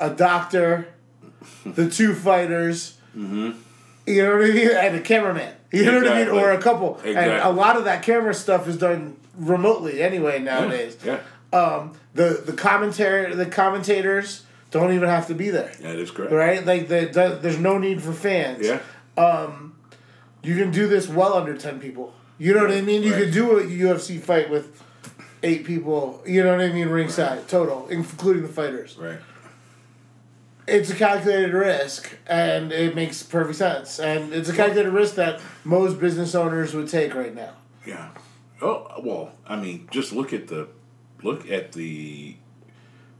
a 0.00 0.10
doctor, 0.10 0.88
the 1.66 1.88
two 1.90 2.14
fighters? 2.14 2.98
Mm-hmm. 3.16 3.52
You 4.06 4.22
know 4.24 4.36
what 4.36 4.44
I 4.44 4.52
mean? 4.52 4.70
And 4.70 4.96
a 4.96 5.00
cameraman. 5.00 5.54
You 5.70 5.84
know 5.86 5.98
what 6.02 6.08
I 6.12 6.24
mean? 6.24 6.28
Or 6.28 6.50
a 6.50 6.60
couple. 6.60 7.00
And 7.04 7.16
a 7.18 7.50
lot 7.50 7.76
of 7.76 7.84
that 7.84 8.02
camera 8.02 8.34
stuff 8.34 8.66
is 8.68 8.76
done 8.76 9.16
remotely 9.36 10.02
anyway 10.02 10.38
nowadays. 10.38 10.96
Yeah, 11.04 11.20
Um, 11.52 11.92
the 12.14 12.42
the 12.44 12.52
commentary 12.52 13.34
the 13.34 13.46
commentators 13.46 14.44
don't 14.70 14.92
even 14.92 15.08
have 15.08 15.26
to 15.28 15.34
be 15.34 15.50
there. 15.50 15.72
that 15.80 15.96
is 15.96 16.10
correct. 16.10 16.32
Right? 16.32 16.64
Like 16.66 16.88
the, 16.88 17.06
the, 17.06 17.38
there's 17.40 17.58
no 17.58 17.78
need 17.78 18.02
for 18.02 18.12
fans. 18.12 18.66
Yeah, 18.66 18.80
You 20.42 20.56
can 20.56 20.70
do 20.72 20.88
this 20.88 21.08
well 21.08 21.34
under 21.34 21.56
ten 21.56 21.78
people. 21.80 22.12
You 22.38 22.54
know 22.54 22.62
what 22.62 22.72
I 22.72 22.80
mean? 22.80 23.02
You 23.02 23.12
Right. 23.12 23.24
could 23.24 23.32
do 23.32 23.58
a 23.58 23.62
UFC 23.62 24.20
fight 24.20 24.50
with 24.50 24.82
eight 25.42 25.64
people. 25.64 26.22
You 26.26 26.42
know 26.42 26.52
what 26.56 26.60
I 26.64 26.72
mean? 26.72 26.88
Ringside 26.88 27.46
total, 27.48 27.86
including 27.88 28.42
the 28.42 28.48
fighters. 28.48 28.96
right. 28.98 29.18
It's 30.66 30.90
a 30.90 30.94
calculated 30.94 31.52
risk, 31.52 32.16
and 32.26 32.70
it 32.72 32.94
makes 32.94 33.22
perfect 33.22 33.56
sense. 33.58 33.98
And 33.98 34.32
it's 34.32 34.48
a 34.48 34.54
calculated 34.54 34.90
risk 34.90 35.16
that 35.16 35.40
most 35.64 35.98
business 35.98 36.34
owners 36.34 36.72
would 36.74 36.88
take 36.88 37.14
right 37.14 37.34
now. 37.34 37.54
Yeah. 37.84 38.10
Oh 38.60 38.86
well, 39.02 39.32
I 39.46 39.56
mean, 39.56 39.88
just 39.90 40.12
look 40.12 40.32
at 40.32 40.46
the 40.48 40.68
look 41.22 41.50
at 41.50 41.72
the 41.72 42.36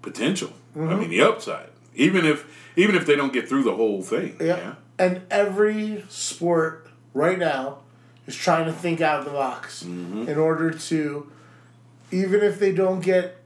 potential. 0.02 0.50
Mm-hmm. 0.76 0.88
I 0.88 0.94
mean, 0.96 1.11
the 1.11 1.22
upside. 1.22 1.70
Even 1.94 2.25
if 2.25 2.46
even 2.76 2.94
if 2.94 3.06
they 3.06 3.16
don't 3.16 3.32
get 3.32 3.49
through 3.49 3.64
the 3.64 3.75
whole 3.75 4.02
thing. 4.02 4.37
Yeah. 4.40 4.75
And 4.99 5.22
every 5.30 6.04
sport 6.08 6.87
right 7.12 7.38
now 7.38 7.78
is 8.26 8.37
trying 8.37 8.66
to 8.66 8.72
think 8.72 9.00
out 9.00 9.20
of 9.20 9.25
the 9.25 9.32
box 9.32 9.82
Mm-hmm. 9.82 10.28
in 10.28 10.38
order 10.38 10.70
to, 10.70 11.32
even 12.12 12.40
if 12.40 12.61
they 12.61 12.70
don't 12.72 13.00
get 13.00 13.38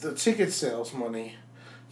the 0.00 0.14
ticket 0.14 0.52
sales 0.52 0.94
money, 0.94 1.34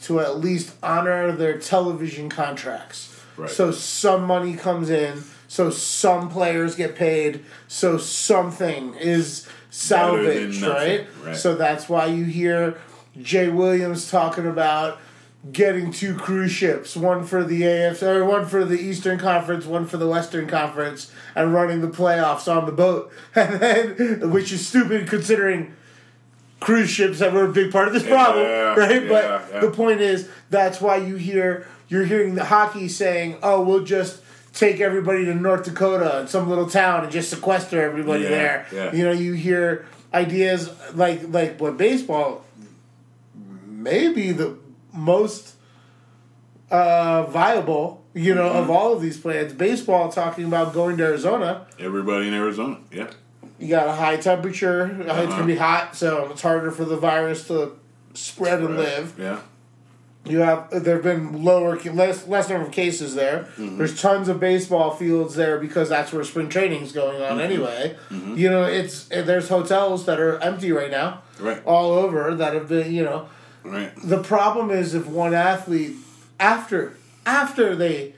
to 0.05 0.21
at 0.21 0.39
least 0.39 0.75
honor 0.83 1.33
their 1.33 1.59
television 1.59 2.29
contracts. 2.29 3.21
Right. 3.37 3.51
So 3.51 3.73
some 3.73 4.25
money 4.25 4.55
comes 4.55 4.91
in, 4.91 5.23
so 5.49 5.71
some 5.71 6.31
players 6.31 6.75
get 6.77 6.95
paid, 6.95 7.45
so 7.69 7.99
something 7.99 8.95
is 8.95 9.49
salvaged, 9.71 10.63
right? 10.63 11.07
right. 11.25 11.37
So 11.37 11.57
that's 11.57 11.89
why 11.89 12.07
you 12.07 12.25
hear 12.25 12.79
Jay 13.21 13.49
Williams 13.49 14.11
talking 14.11 14.47
about 14.47 14.99
getting 15.51 15.91
two 15.91 16.15
cruise 16.15 16.53
ships, 16.53 16.97
one 16.97 17.25
for 17.25 17.45
the 17.45 17.63
AFC 17.63 18.03
or 18.03 18.25
one 18.25 18.47
for 18.47 18.65
the 18.65 18.79
Eastern 18.79 19.19
Conference, 19.19 19.67
one 19.67 19.87
for 19.87 19.97
the 19.97 20.09
Western 20.09 20.47
Conference, 20.47 21.13
and 21.35 21.53
running 21.53 21.81
the 21.81 21.89
playoffs 21.89 22.55
on 22.55 22.67
the 22.67 22.73
boat. 22.73 23.13
And 23.35 23.61
then 23.61 24.31
which 24.31 24.53
is 24.53 24.67
stupid 24.67 25.09
considering 25.09 25.75
cruise 26.65 26.91
ships 26.91 27.19
that 27.21 27.33
were 27.33 27.45
a 27.45 27.53
big 27.53 27.71
part 27.71 27.87
of 27.89 27.95
this 27.95 28.03
problem, 28.03 28.45
Yeah, 28.45 28.75
right? 28.75 29.03
yeah, 29.03 29.09
but 29.09 29.49
yeah. 29.53 29.61
the 29.61 29.71
point 29.71 30.01
is 30.01 30.29
that's 30.51 30.81
why 30.81 30.97
you 30.97 31.17
hear 31.17 31.67
you're 31.89 32.05
hearing 32.07 32.35
the 32.35 32.45
hockey 32.45 32.89
saying, 32.89 33.37
"Oh, 33.43 33.63
we'll 33.63 33.85
just 33.85 34.21
take 34.55 34.81
everybody 34.81 35.25
to 35.27 35.35
North 35.35 35.65
Dakota 35.65 36.21
and 36.21 36.29
some 36.29 36.49
little 36.49 36.69
town 36.69 37.03
and 37.05 37.13
just 37.13 37.31
sequester 37.31 37.81
everybody 37.83 38.23
there." 38.25 38.67
yeah. 38.73 38.93
You 38.93 39.05
know, 39.05 39.13
you 39.13 39.35
hear 39.35 39.87
ideas 40.13 40.71
like 40.95 41.21
like 41.29 41.61
what 41.61 41.77
baseball 41.77 42.45
maybe 43.67 44.33
the 44.33 44.57
most 44.93 45.55
uh, 46.71 47.25
viable, 47.25 48.03
you 48.15 48.35
know, 48.35 48.49
Mm-hmm. 48.49 48.59
of 48.59 48.71
all 48.71 48.93
of 48.95 49.03
these 49.03 49.19
plans. 49.19 49.53
Baseball 49.53 50.11
talking 50.11 50.45
about 50.47 50.73
going 50.73 50.97
to 50.99 51.05
Arizona. 51.05 51.67
Everybody 51.79 52.29
in 52.29 52.35
Arizona. 52.35 52.79
Yeah. 52.91 53.11
You 53.59 53.69
got 53.69 53.87
a 53.89 53.93
high 53.93 54.17
temperature. 54.17 54.97
It's 55.01 55.09
Uh-huh. 55.11 55.27
gonna 55.27 55.45
be 55.47 55.57
hot, 55.57 55.97
so 55.97 56.29
it's 56.33 56.43
harder 56.43 56.71
for 56.71 56.85
the 56.85 56.97
virus 56.97 57.47
to 57.49 57.73
spread 58.15 58.61
and 58.61 58.77
live. 58.77 59.15
Yeah. 59.19 59.39
You 60.27 60.39
have 60.39 60.71
there 60.71 60.95
have 60.95 61.03
been 61.03 61.45
lower 61.45 61.79
less 61.79 62.27
less 62.27 62.49
number 62.49 62.67
of 62.67 62.73
cases 62.73 63.15
there. 63.15 63.47
Mm-hmm. 63.59 63.77
There's 63.79 64.01
tons 64.01 64.29
of 64.29 64.41
baseball 64.41 64.91
fields 64.93 65.35
there 65.35 65.59
because 65.59 65.91
that's 65.91 66.13
where 66.15 66.25
spring 66.25 66.49
training 66.49 66.83
is 66.83 66.93
going 66.93 67.21
Mm-hmm. 67.21 67.33
on 67.33 67.41
anyway. 67.41 67.97
You 68.11 68.49
know, 68.51 68.65
it's 68.65 69.05
there's 69.09 69.49
hotels 69.51 70.07
that 70.07 70.19
are 70.19 70.39
empty 70.41 70.73
right 70.73 70.91
now, 70.91 71.23
Right. 71.39 71.61
all 71.67 71.93
over 71.93 72.35
that 72.35 72.55
have 72.55 72.69
been 72.69 72.93
you 72.93 73.05
know. 73.05 73.29
Right. 73.63 73.93
The 74.03 74.23
problem 74.23 74.71
is 74.71 74.95
if 74.95 75.07
one 75.07 75.35
athlete 75.35 75.97
after 76.41 76.97
after 77.27 77.77
they 77.77 78.15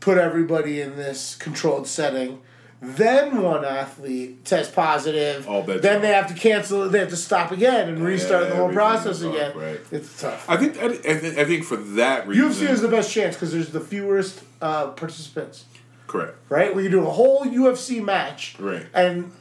put 0.00 0.16
everybody 0.18 0.80
in 0.80 0.96
this 0.96 1.34
controlled 1.34 1.86
setting, 1.86 2.40
then 2.80 3.42
one 3.42 3.64
athlete 3.64 4.44
tests 4.44 4.72
positive. 4.74 5.48
All 5.48 5.62
bets 5.62 5.82
then 5.82 6.02
they 6.02 6.08
have 6.08 6.26
to 6.28 6.34
cancel. 6.34 6.88
They 6.88 6.98
have 6.98 7.08
to 7.08 7.16
stop 7.16 7.50
again 7.50 7.88
and 7.88 7.98
restart 8.04 8.48
the 8.48 8.56
whole 8.56 8.72
process 8.72 9.22
again. 9.22 9.56
right. 9.56 9.80
It's 9.90 10.20
tough. 10.20 10.48
I 10.48 10.56
think 10.56 10.76
I, 10.78 10.90
think, 10.94 11.38
I 11.38 11.44
think 11.44 11.64
for 11.64 11.76
that 11.76 12.28
reason. 12.28 12.50
UFC 12.50 12.68
is 12.70 12.80
the 12.82 12.88
best 12.88 13.10
chance 13.10 13.34
because 13.34 13.52
there's 13.52 13.70
the 13.70 13.80
fewest 13.80 14.42
uh, 14.60 14.88
participants. 14.88 15.64
correct. 16.06 16.36
Right, 16.48 16.74
where 16.74 16.84
you 16.84 16.90
do 16.90 17.06
a 17.06 17.10
whole 17.10 17.44
UFC 17.44 18.02
match, 18.02 18.56
Right. 18.58 18.86
And 18.94 19.32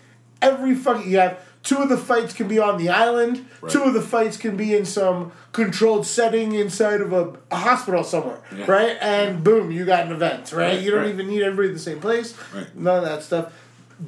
every 0.42 0.76
fucking 0.76 1.10
you 1.10 1.20
have 1.20 1.40
two 1.66 1.80
of 1.80 1.90
the 1.90 1.98
fights 1.98 2.34
can 2.34 2.48
be 2.48 2.58
on 2.60 2.78
the 2.78 2.88
island. 2.88 3.46
Right. 3.62 3.70
Two 3.72 3.84
of 3.84 3.94
the 3.94 4.02
fights 4.02 4.38
can 4.38 4.56
be 4.56 4.74
in 4.74 4.86
some 4.86 5.34
controlled 5.52 6.06
setting 6.06 6.54
inside 6.54 7.02
of 7.02 7.12
a, 7.12 7.34
a 7.52 7.58
hospital 7.58 8.04
somewhere, 8.06 8.40
Yeah. 8.56 8.72
right? 8.72 8.98
And 9.02 9.44
boom, 9.44 9.72
you 9.72 9.84
got 9.86 10.06
an 10.06 10.14
event, 10.14 10.52
right? 10.54 10.76
Right, 10.76 10.80
You 10.82 10.92
don't 10.92 11.02
right. 11.02 11.10
even 11.10 11.28
need 11.28 11.42
everybody 11.44 11.68
in 11.70 11.74
the 11.74 11.80
same 11.80 12.00
place. 12.00 12.34
Right. 12.54 12.74
None 12.76 13.00
of 13.00 13.04
that 13.04 13.24
stuff. 13.24 13.52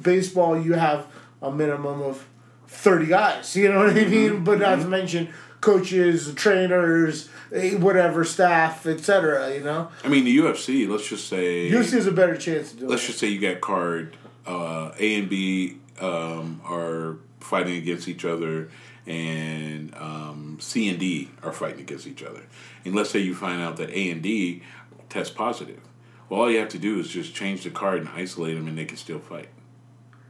Baseball, 0.02 0.58
you 0.60 0.72
have 0.74 1.06
a 1.42 1.50
minimum 1.52 2.00
of 2.02 2.26
thirty 2.66 3.06
guys. 3.06 3.54
You 3.56 3.70
know 3.72 3.78
what 3.86 3.96
I 3.96 4.04
mean? 4.04 4.44
But 4.44 4.58
not 4.60 4.80
to 4.80 4.86
mention 4.86 5.28
coaches, 5.60 6.32
trainers, 6.34 7.28
eh, 7.52 7.74
whatever 7.74 8.24
staff, 8.24 8.86
etc. 8.86 9.54
You 9.54 9.64
know, 9.64 9.88
I 10.04 10.08
mean, 10.08 10.24
the 10.24 10.36
UFC. 10.38 10.86
Let's 10.88 11.08
just 11.08 11.26
say. 11.28 11.70
UFC 11.70 11.92
has 11.92 12.06
a 12.06 12.12
better 12.12 12.36
chance 12.36 12.70
to 12.72 12.76
do 12.76 12.84
it. 12.84 12.90
let's 12.90 13.06
just 13.06 13.18
say 13.18 13.28
you 13.28 13.40
got 13.40 13.60
card 13.60 14.16
uh, 14.46 14.92
A 14.98 15.14
and 15.18 15.28
B 15.28 15.78
um, 16.00 16.60
are 16.66 17.16
fighting 17.48 17.76
against 17.76 18.06
each 18.08 18.24
other, 18.24 18.68
and 19.06 19.94
um, 19.94 20.58
C 20.60 20.88
and 20.88 20.98
D 20.98 21.30
are 21.42 21.52
fighting 21.52 21.80
against 21.80 22.06
each 22.06 22.22
other. 22.22 22.42
And 22.84 22.94
let's 22.94 23.10
say 23.10 23.18
you 23.20 23.34
find 23.34 23.62
out 23.62 23.76
that 23.78 23.90
A 23.90 24.10
and 24.10 24.22
D 24.22 24.62
test 25.08 25.34
positive. 25.34 25.80
Well, 26.28 26.42
all 26.42 26.50
you 26.50 26.58
have 26.58 26.68
to 26.70 26.78
do 26.78 26.98
is 27.00 27.08
just 27.08 27.34
change 27.34 27.64
the 27.64 27.70
card 27.70 28.00
and 28.00 28.08
isolate 28.10 28.56
them, 28.56 28.68
and 28.68 28.76
they 28.76 28.84
can 28.84 28.98
still 28.98 29.18
fight. 29.18 29.48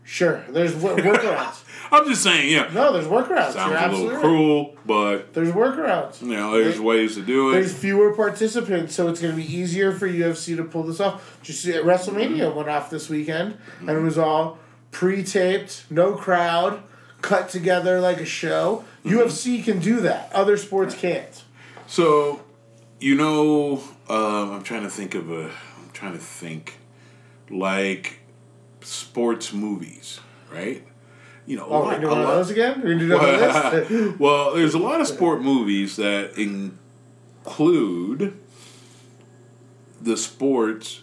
Sure, 0.04 0.42
there's 0.48 0.72
workarounds. 0.74 1.64
I'm 1.90 2.06
just 2.06 2.22
saying, 2.22 2.50
yeah, 2.50 2.70
no, 2.72 2.92
there's 2.92 3.06
workarounds. 3.06 3.52
sounds 3.52 3.72
You're 3.72 3.82
a 3.82 3.92
little 3.92 4.10
right. 4.10 4.20
cruel, 4.20 4.76
but 4.86 5.34
There's 5.34 5.52
workarounds. 5.52 6.22
you 6.22 6.28
know, 6.28 6.52
there's 6.52 6.80
ways 6.80 7.16
to 7.16 7.22
do 7.22 7.50
it. 7.50 7.52
There's 7.54 7.74
fewer 7.76 8.14
participants, 8.14 8.94
so 8.94 9.08
it's 9.08 9.20
going 9.20 9.34
to 9.34 9.42
be 9.42 9.54
easier 9.54 9.92
for 9.92 10.08
UFC 10.08 10.56
to 10.56 10.64
pull 10.64 10.84
this 10.84 11.00
off. 11.00 11.38
Just 11.42 11.62
see, 11.62 11.72
WrestleMania 11.72 12.54
went 12.54 12.68
off 12.68 12.88
this 12.90 13.10
weekend, 13.10 13.58
and 13.80 13.90
it 13.90 14.00
was 14.00 14.16
all 14.16 14.58
pre-taped, 14.92 15.84
no 15.90 16.14
crowd, 16.14 16.82
cut 17.22 17.48
together 17.48 18.00
like 18.00 18.20
a 18.20 18.24
show. 18.24 18.84
UFC 19.04 19.62
can 19.64 19.78
do 19.80 20.00
that. 20.00 20.32
Other 20.32 20.56
sports 20.56 20.94
can't. 20.94 21.42
So, 21.86 22.42
you 23.00 23.14
know, 23.14 23.82
um, 24.08 24.52
I'm 24.52 24.62
trying 24.62 24.82
to 24.82 24.90
think 24.90 25.14
of 25.14 25.30
a. 25.30 25.44
I'm 25.46 25.90
trying 25.92 26.12
to 26.12 26.18
think, 26.18 26.78
like 27.50 28.20
sports 28.82 29.52
movies, 29.52 30.20
right? 30.52 30.84
You 31.46 31.56
know, 31.56 31.66
Oh, 31.66 31.80
lot- 31.80 31.86
we're 31.94 32.00
doing 32.00 32.10
one 32.12 32.20
of 32.20 32.28
those 32.28 32.50
again? 32.50 32.82
We're 32.82 32.98
doing 32.98 33.10
list? 33.10 34.16
well, 34.20 34.54
there's 34.54 34.74
a 34.74 34.78
lot 34.78 35.00
of 35.00 35.06
sport 35.06 35.40
movies 35.42 35.96
that 35.96 36.36
include 36.36 38.38
the 40.00 40.16
sports 40.16 41.02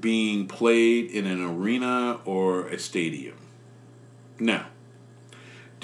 being 0.00 0.46
played 0.46 1.10
in 1.10 1.26
an 1.26 1.44
arena 1.44 2.20
or 2.24 2.68
a 2.68 2.78
stadium. 2.78 3.36
Now, 4.38 4.66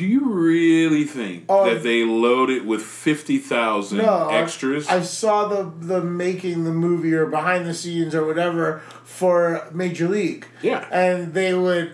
do 0.00 0.06
you 0.06 0.32
really 0.32 1.04
think 1.04 1.44
Oh, 1.48 1.66
that 1.66 1.76
um, 1.78 1.82
they 1.82 2.04
loaded 2.04 2.56
it 2.58 2.64
with 2.66 2.80
50,000 2.80 3.98
No, 3.98 4.28
extras? 4.30 4.88
I 4.88 5.02
saw 5.02 5.46
the 5.46 5.70
the 5.78 6.02
making 6.02 6.64
the 6.64 6.72
movie 6.72 7.12
or 7.12 7.26
behind 7.26 7.66
the 7.66 7.74
scenes 7.74 8.14
or 8.14 8.24
whatever 8.24 8.80
for 9.04 9.68
Major 9.72 10.08
League. 10.08 10.46
Yeah. 10.62 10.86
and 10.90 11.34
they 11.34 11.52
would 11.52 11.92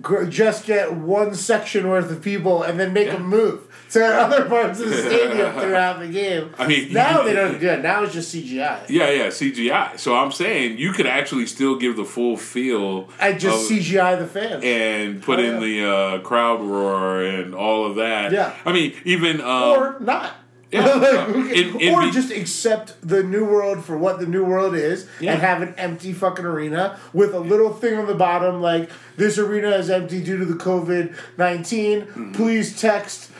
gr- 0.00 0.24
just 0.26 0.66
get 0.66 0.94
one 0.94 1.34
section 1.34 1.88
worth 1.88 2.10
of 2.12 2.22
people 2.22 2.62
and 2.62 2.78
then 2.78 2.92
make 2.92 3.08
Yeah. 3.08 3.14
them 3.14 3.26
move 3.28 3.60
to 3.90 4.04
other 4.04 4.46
parts 4.48 4.80
of 4.80 4.88
the 4.90 4.96
stadium 5.02 5.52
throughout 5.54 6.00
the 6.00 6.08
game. 6.08 6.50
I 6.58 6.66
mean- 6.66 6.92
now 6.92 7.22
they 7.22 7.32
don't 7.32 7.58
do 7.60 7.68
it. 7.68 7.82
Now 7.82 8.02
it's 8.02 8.12
just 8.12 8.34
CGI. 8.34 8.88
yeah, 8.88 9.10
yeah, 9.10 9.26
CGI. 9.28 9.98
So 9.98 10.16
I'm 10.16 10.32
saying 10.32 10.78
you 10.78 10.92
could 10.92 11.06
actually 11.06 11.46
still 11.46 11.76
give 11.76 11.96
the 11.96 12.04
full 12.04 12.36
feel 12.36 13.08
I 13.20 13.32
just 13.32 13.70
of- 13.70 13.76
CGI 13.78 14.18
the 14.18 14.26
fans. 14.26 14.64
and 14.64 15.22
put 15.22 15.38
Oh, 15.38 15.42
in 15.42 15.54
yeah. 15.54 15.60
the 15.60 15.88
uh, 15.90 16.18
crowd 16.20 16.60
roar 16.60 17.22
and 17.22 17.54
all 17.54 17.86
of 17.86 17.96
that. 17.96 18.32
Yeah. 18.32 18.54
I 18.64 18.72
mean, 18.72 18.94
even 19.04 19.40
um, 19.40 19.46
or 19.78 20.00
not. 20.00 20.32
Yeah. 20.72 20.86
Like, 20.96 21.26
who 21.28 21.44
ca- 21.48 21.54
It- 21.54 21.76
it'd 21.82 21.92
or 21.94 22.02
be- 22.02 22.10
just 22.10 22.32
accept 22.32 22.94
the 23.00 23.22
new 23.22 23.44
world 23.44 23.84
for 23.84 23.96
what 23.96 24.18
the 24.18 24.26
new 24.26 24.44
world 24.44 24.74
is 24.74 25.06
Yeah. 25.20 25.32
and 25.34 25.40
have 25.40 25.62
an 25.62 25.72
empty 25.78 26.12
fucking 26.12 26.44
arena 26.44 26.98
with 27.12 27.32
a 27.32 27.38
little 27.38 27.72
thing 27.72 27.96
on 27.96 28.06
the 28.06 28.14
bottom 28.16 28.60
like 28.60 28.90
this 29.16 29.38
arena 29.38 29.68
is 29.70 29.88
empty 29.88 30.20
due 30.20 30.36
to 30.38 30.44
the 30.44 30.54
COVID 30.54 31.14
19. 31.38 32.00
Mm-hmm. 32.00 32.32
Please 32.32 32.80
text 32.80 33.30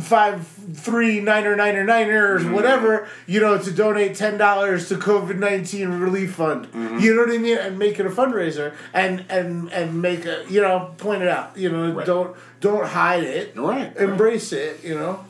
five 0.00 0.46
three 0.74 1.20
niner 1.20 1.56
niner 1.56 1.82
niners 1.84 2.42
Mm-hmm. 2.42 2.52
whatever 2.54 3.08
you 3.26 3.40
know 3.40 3.58
to 3.58 3.70
donate 3.72 4.14
ten 4.14 4.38
dollars 4.38 4.88
to 4.88 4.96
COVID 4.96 5.38
nineteen 5.38 5.88
relief 5.90 6.34
fund. 6.34 6.66
Mm-hmm. 6.66 6.98
You 6.98 7.14
know 7.16 7.22
what 7.22 7.34
I 7.34 7.38
mean? 7.38 7.58
And 7.58 7.78
make 7.78 7.98
it 7.98 8.06
a 8.06 8.10
fundraiser 8.10 8.74
and 8.94 9.24
and 9.28 9.72
and 9.72 10.00
make 10.00 10.24
a 10.26 10.44
you 10.48 10.60
know 10.60 10.94
point 10.98 11.22
it 11.22 11.28
out. 11.28 11.56
You 11.56 11.70
know 11.70 11.92
Right. 11.92 12.06
don't 12.06 12.36
don't 12.60 12.86
hide 12.86 13.24
it. 13.24 13.56
Right, 13.56 13.86
right. 13.88 13.96
Embrace 13.96 14.52
it. 14.52 14.84
You 14.84 14.94
know. 14.94 15.24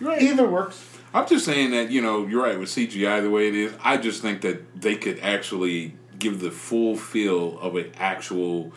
Right. 0.00 0.22
Either 0.22 0.48
works. 0.48 0.82
I'm 1.14 1.26
just 1.28 1.44
saying 1.44 1.72
that 1.72 1.90
you 1.90 2.00
know 2.00 2.26
you're 2.26 2.42
right 2.42 2.58
with 2.58 2.70
CGI 2.70 3.20
the 3.22 3.28
way 3.30 3.48
it 3.48 3.54
is. 3.54 3.74
I 3.84 3.98
just 3.98 4.22
think 4.22 4.40
that 4.40 4.80
they 4.80 4.96
could 4.96 5.18
actually 5.20 5.94
give 6.18 6.40
the 6.40 6.50
full 6.50 6.96
feel 6.96 7.58
of 7.60 7.76
an 7.76 7.92
actual 7.98 8.72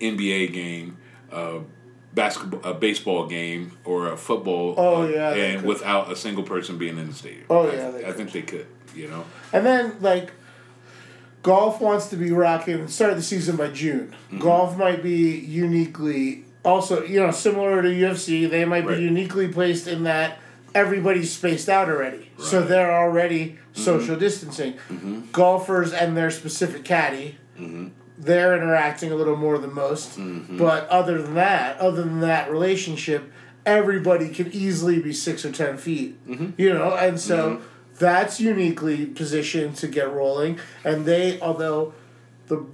NBA 0.00 0.52
game, 0.52 0.98
uh, 1.32 1.60
basketball, 2.18 2.60
a 2.70 2.74
baseball 2.74 3.26
game, 3.26 3.78
or 3.84 4.12
a 4.12 4.16
football. 4.16 4.74
Oh, 4.76 5.02
uh, 5.02 5.06
yeah, 5.08 5.30
and 5.34 5.62
without 5.62 6.10
a 6.10 6.16
single 6.16 6.42
person 6.42 6.76
being 6.76 6.98
in 6.98 7.06
the 7.08 7.14
stadium. 7.14 7.44
Oh, 7.48 7.68
I, 7.68 7.74
yeah, 7.74 7.90
they 7.90 8.04
I 8.04 8.12
think 8.12 8.32
they 8.32 8.42
could. 8.42 8.66
You 8.94 9.08
know. 9.08 9.24
And 9.52 9.64
then 9.64 9.96
like 10.00 10.32
golf 11.42 11.80
wants 11.80 12.08
to 12.08 12.16
be 12.16 12.30
rocking 12.32 12.74
and 12.80 12.90
start 12.90 13.14
the 13.14 13.22
season 13.22 13.56
by 13.56 13.68
June. 13.68 14.14
Mm-hmm. 14.26 14.38
Golf 14.40 14.76
might 14.76 15.02
be 15.02 15.38
uniquely 15.38 16.44
also, 16.64 17.04
you 17.04 17.20
know, 17.20 17.30
similar 17.30 17.80
to 17.82 17.88
UFC, 17.88 18.50
they 18.50 18.64
might 18.64 18.84
Right. 18.84 18.96
be 18.98 19.04
uniquely 19.04 19.48
placed 19.48 19.86
in 19.86 20.02
that 20.04 20.38
everybody's 20.74 21.32
spaced 21.32 21.68
out 21.68 21.88
already. 21.88 22.30
So 22.38 22.42
Right. 22.42 22.50
Mm-hmm. 22.62 22.68
they're 22.68 22.92
already 22.92 23.58
social 23.72 24.16
distancing. 24.16 24.74
Golfers 25.32 25.92
and 25.92 26.16
their 26.16 26.30
specific 26.30 26.84
caddy 26.84 27.38
Mm-hmm. 27.58 27.88
They're 28.18 28.56
interacting 28.56 29.12
a 29.12 29.14
little 29.14 29.36
more 29.36 29.58
than 29.58 29.72
most. 29.72 30.18
Mm-hmm. 30.18 30.58
But 30.58 30.88
other 30.88 31.22
than 31.22 31.34
that, 31.34 31.78
other 31.78 32.02
than 32.02 32.20
that 32.20 32.50
relationship, 32.50 33.32
everybody 33.64 34.28
can 34.30 34.52
easily 34.52 35.00
be 35.00 35.12
six 35.12 35.44
or 35.44 35.52
ten 35.52 35.78
feet. 35.78 36.26
Mm-hmm. 36.26 36.60
You 36.60 36.74
know, 36.74 36.94
and 36.94 37.20
so 37.20 37.56
mm-hmm. 37.56 37.64
that's 37.98 38.40
uniquely 38.40 39.06
positioned 39.06 39.76
to 39.76 39.88
get 39.88 40.12
rolling. 40.12 40.58
And 40.84 41.06
they, 41.06 41.40
although 41.40 41.94
the 42.48 42.66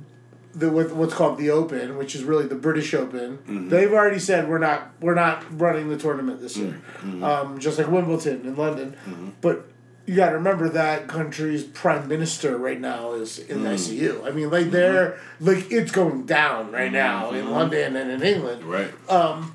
the 0.55 0.71
with 0.71 0.93
what's 0.93 1.15
called 1.15 1.39
the 1.39 1.51
Open, 1.51 1.99
which 1.99 2.15
is 2.15 2.25
really 2.25 2.47
the 2.47 2.55
British 2.55 2.95
Open, 2.95 3.69
they've 3.69 3.93
already 3.93 4.19
said 4.21 4.49
we're 4.49 4.59
not 4.59 4.93
we're 5.01 5.15
not 5.15 5.45
running 5.61 5.89
the 5.89 5.99
tournament 5.99 6.41
this 6.41 6.57
year, 6.57 6.81
um, 7.23 7.59
just 7.59 7.77
like 7.79 7.89
Wimbledon 7.89 8.47
in 8.47 8.57
London. 8.57 8.97
But 9.41 9.69
you 10.07 10.17
got 10.17 10.31
to 10.31 10.37
remember 10.37 10.69
that 10.69 11.09
country's 11.09 11.65
prime 11.65 12.09
minister 12.09 12.59
right 12.59 12.81
now 12.81 13.13
is 13.13 13.39
in 13.39 13.59
hmm. 13.59 13.65
the 13.65 13.71
ICU. 13.71 14.27
I 14.27 14.31
mean, 14.31 14.51
like 14.51 14.71
they're 14.71 15.13
mm-hmm. 15.13 15.47
like 15.47 15.73
it's 15.73 15.93
going 15.93 16.27
down 16.27 16.73
right 16.73 16.87
mm-hmm. 16.87 16.95
now 16.95 17.31
in 17.31 17.45
mm-hmm. 17.45 17.53
London 17.53 17.97
and 17.97 18.11
in 18.11 18.23
England 18.23 18.65
Right. 18.65 19.11
Um, 19.11 19.55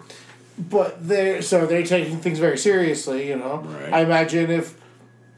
but 0.57 1.07
they're 1.07 1.41
so 1.41 1.65
they're 1.65 1.85
taking 1.85 2.19
things 2.19 2.39
very 2.39 2.57
seriously. 2.57 3.27
You 3.27 3.37
know, 3.37 3.57
Right. 3.57 3.93
I 3.93 4.01
imagine 4.01 4.49
if 4.49 4.79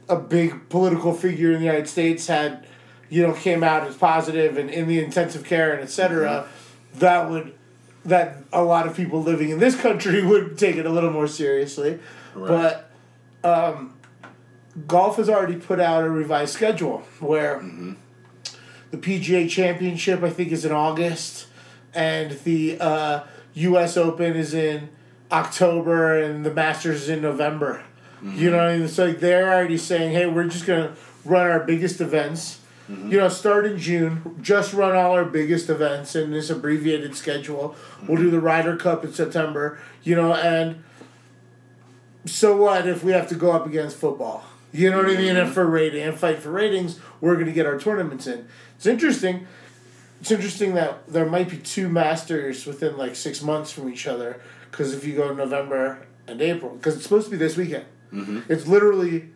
a 0.07 0.15
big 0.15 0.69
political 0.69 1.13
figure 1.13 1.51
in 1.51 1.59
the 1.59 1.65
United 1.65 1.87
States 1.87 2.27
had, 2.27 2.65
you 3.09 3.25
know, 3.25 3.33
came 3.33 3.63
out 3.63 3.87
as 3.87 3.95
positive 3.95 4.57
and 4.57 4.69
in 4.69 4.87
the 4.87 5.03
intensive 5.03 5.43
care 5.43 5.73
and 5.73 5.81
etc., 5.81 6.47
that 6.95 7.29
would 7.29 7.53
that 8.05 8.37
a 8.51 8.63
lot 8.63 8.87
of 8.87 8.95
people 8.95 9.21
living 9.21 9.49
in 9.49 9.59
this 9.59 9.79
country 9.79 10.25
would 10.25 10.57
take 10.57 10.77
it 10.77 10.85
a 10.85 10.89
little 10.89 11.11
more 11.11 11.27
seriously. 11.27 11.99
Right. 12.33 12.47
But 12.47 12.91
um, 13.43 13.93
golf 14.87 15.17
has 15.17 15.29
already 15.29 15.55
put 15.55 15.79
out 15.79 16.03
a 16.03 16.09
revised 16.09 16.53
schedule 16.53 16.99
where 17.19 17.57
mm-hmm. 17.57 17.93
the 18.91 18.97
PGA 18.97 19.49
Championship 19.49 20.23
I 20.23 20.29
think 20.29 20.51
is 20.51 20.65
in 20.65 20.71
August, 20.71 21.47
and 21.93 22.31
the 22.43 22.79
uh, 22.79 23.23
U.S. 23.53 23.97
Open 23.97 24.35
is 24.35 24.53
in 24.53 24.89
October, 25.31 26.21
and 26.21 26.45
the 26.45 26.53
Masters 26.53 27.03
is 27.03 27.09
in 27.09 27.21
November. 27.21 27.83
You 28.21 28.29
mm-hmm. 28.29 28.45
know, 28.45 28.57
what 28.57 28.67
I 28.67 28.73
mean? 28.75 28.85
it's 28.85 28.97
like 28.97 29.19
they're 29.19 29.51
already 29.53 29.77
saying, 29.77 30.13
"Hey, 30.13 30.27
we're 30.27 30.47
just 30.47 30.65
gonna 30.65 30.95
run 31.25 31.49
our 31.49 31.61
biggest 31.61 32.01
events." 32.01 32.59
Mm-hmm. 32.89 33.11
You 33.11 33.17
know, 33.19 33.29
start 33.29 33.65
in 33.65 33.77
June. 33.77 34.37
Just 34.41 34.73
run 34.73 34.95
all 34.95 35.13
our 35.13 35.25
biggest 35.25 35.69
events 35.69 36.15
in 36.15 36.31
this 36.31 36.49
abbreviated 36.49 37.15
schedule. 37.15 37.75
We'll 38.07 38.17
do 38.17 38.29
the 38.29 38.39
Ryder 38.39 38.75
Cup 38.77 39.03
in 39.03 39.13
September. 39.13 39.79
You 40.03 40.15
know, 40.15 40.33
and 40.33 40.83
so 42.25 42.55
what 42.55 42.87
if 42.87 43.03
we 43.03 43.11
have 43.13 43.27
to 43.29 43.35
go 43.35 43.51
up 43.51 43.65
against 43.65 43.97
football? 43.97 44.43
You 44.71 44.89
know 44.89 44.97
what 44.97 45.07
I 45.07 45.17
mean? 45.17 45.35
And 45.35 45.51
for 45.51 45.65
rating 45.65 46.03
and 46.03 46.17
fight 46.17 46.39
for 46.39 46.51
ratings, 46.51 46.99
we're 47.19 47.35
going 47.35 47.47
to 47.47 47.51
get 47.51 47.65
our 47.65 47.79
tournaments 47.79 48.27
in. 48.27 48.47
It's 48.77 48.85
interesting. 48.85 49.47
It's 50.21 50.31
interesting 50.31 50.75
that 50.75 51.07
there 51.07 51.25
might 51.25 51.49
be 51.49 51.57
two 51.57 51.89
masters 51.89 52.65
within 52.65 52.97
like 52.97 53.15
six 53.15 53.41
months 53.41 53.71
from 53.71 53.89
each 53.89 54.07
other. 54.07 54.41
Because 54.69 54.93
if 54.93 55.05
you 55.05 55.15
go 55.15 55.33
November 55.33 56.05
and 56.27 56.41
April, 56.41 56.75
because 56.75 56.95
it's 56.95 57.03
supposed 57.03 57.25
to 57.25 57.31
be 57.31 57.37
this 57.37 57.57
weekend. 57.57 57.85
Mm-hmm. 58.13 58.51
It's 58.51 58.67
literally 58.67 59.29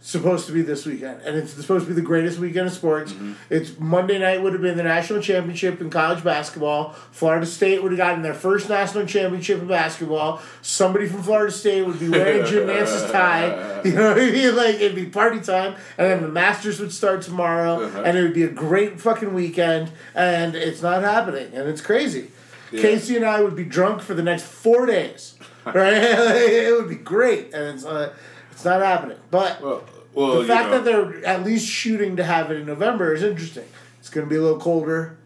supposed 0.00 0.46
to 0.46 0.52
be 0.52 0.62
this 0.62 0.86
weekend, 0.86 1.20
and 1.22 1.36
it's 1.36 1.52
supposed 1.52 1.86
to 1.86 1.88
be 1.88 1.94
the 1.94 2.06
greatest 2.06 2.38
weekend 2.38 2.68
of 2.68 2.72
sports. 2.72 3.14
It's 3.50 3.78
Monday 3.78 4.18
night 4.18 4.42
would 4.42 4.52
have 4.52 4.62
been 4.62 4.76
the 4.76 4.84
national 4.84 5.20
championship 5.20 5.80
in 5.80 5.90
college 5.90 6.22
basketball. 6.22 6.92
Florida 7.10 7.46
State 7.46 7.82
would 7.82 7.92
have 7.92 7.96
gotten 7.96 8.22
their 8.22 8.34
first 8.34 8.68
national 8.68 9.06
championship 9.06 9.60
in 9.60 9.66
basketball. 9.66 10.40
Somebody 10.62 11.08
from 11.08 11.22
Florida 11.22 11.52
State 11.52 11.82
would 11.82 11.98
be 11.98 12.08
wearing 12.08 12.46
Jim 12.50 12.68
Nantz's 12.68 13.10
tie. 13.10 13.82
You 13.82 13.94
know 13.94 14.10
what 14.10 14.18
I 14.18 14.30
mean? 14.30 14.56
Like 14.56 14.76
it'd 14.76 14.94
be 14.94 15.06
party 15.06 15.40
time, 15.40 15.74
and 15.98 16.10
then 16.10 16.22
the 16.22 16.28
Masters 16.28 16.80
would 16.80 16.92
start 16.92 17.22
tomorrow, 17.22 17.82
and 18.02 18.16
it 18.16 18.22
would 18.22 18.34
be 18.34 18.44
a 18.44 18.50
great 18.50 19.00
fucking 19.00 19.34
weekend. 19.34 19.90
And 20.14 20.54
it's 20.54 20.80
not 20.80 21.02
happening, 21.02 21.52
and 21.54 21.68
it's 21.68 21.80
crazy. 21.80 22.30
Casey 22.70 23.16
and 23.16 23.24
I 23.24 23.40
would 23.40 23.56
be 23.56 23.64
drunk 23.64 24.02
for 24.02 24.14
the 24.14 24.22
next 24.22 24.44
four 24.44 24.86
days. 24.86 25.34
Right? 25.64 25.94
it 25.94 26.74
would 26.76 26.88
be 26.88 26.96
great, 26.96 27.52
and 27.52 27.74
it's 27.74 27.84
uh, 27.84 28.14
it's 28.58 28.64
not 28.64 28.80
happening. 28.82 29.18
But 29.30 29.62
Well, 29.62 29.84
well, 30.14 30.42
the 30.42 30.48
fact 30.48 30.70
know, 30.70 30.80
that 30.80 30.84
they're 30.84 31.24
at 31.24 31.44
least 31.44 31.68
shooting 31.68 32.16
to 32.16 32.24
have 32.24 32.50
it 32.50 32.56
in 32.56 32.66
November 32.66 33.14
is 33.14 33.22
interesting. 33.22 33.66
It's 34.00 34.10
going 34.10 34.26
to 34.26 34.28
be 34.28 34.34
a 34.34 34.42
little 34.42 34.58
colder. 34.58 35.16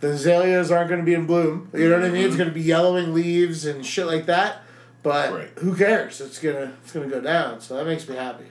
The 0.00 0.08
azaleas 0.08 0.72
aren't 0.72 0.88
going 0.88 0.98
to 0.98 1.06
be 1.06 1.14
in 1.14 1.24
bloom. 1.24 1.70
You 1.72 1.88
know 1.88 2.00
what 2.00 2.04
I 2.04 2.10
mean? 2.10 2.24
It's 2.26 2.34
going 2.34 2.48
to 2.48 2.54
be 2.54 2.62
yellowing 2.62 3.14
leaves 3.14 3.64
and 3.64 3.86
shit 3.86 4.06
like 4.06 4.26
that. 4.26 4.62
But 5.04 5.32
Right. 5.32 5.50
who 5.58 5.76
cares? 5.76 6.20
It's 6.20 6.38
gonna 6.40 6.72
it's 6.82 6.90
gonna 6.90 7.06
go 7.08 7.20
down. 7.20 7.60
So 7.60 7.76
that 7.76 7.84
makes 7.84 8.08
me 8.08 8.16
happy. 8.16 8.46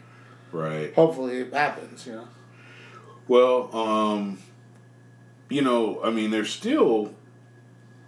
right. 0.51 0.93
Hopefully 0.93 1.39
it 1.39 1.51
happens. 1.53 2.05
You 2.07 2.13
know. 2.13 2.27
Well, 3.27 3.75
um, 3.75 4.37
you 5.49 5.63
know, 5.63 5.99
I 6.03 6.11
mean, 6.11 6.29
there's 6.31 6.51
still 6.51 7.13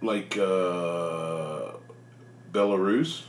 like 0.00 0.38
uh, 0.38 1.72
Belarus. 2.52 3.22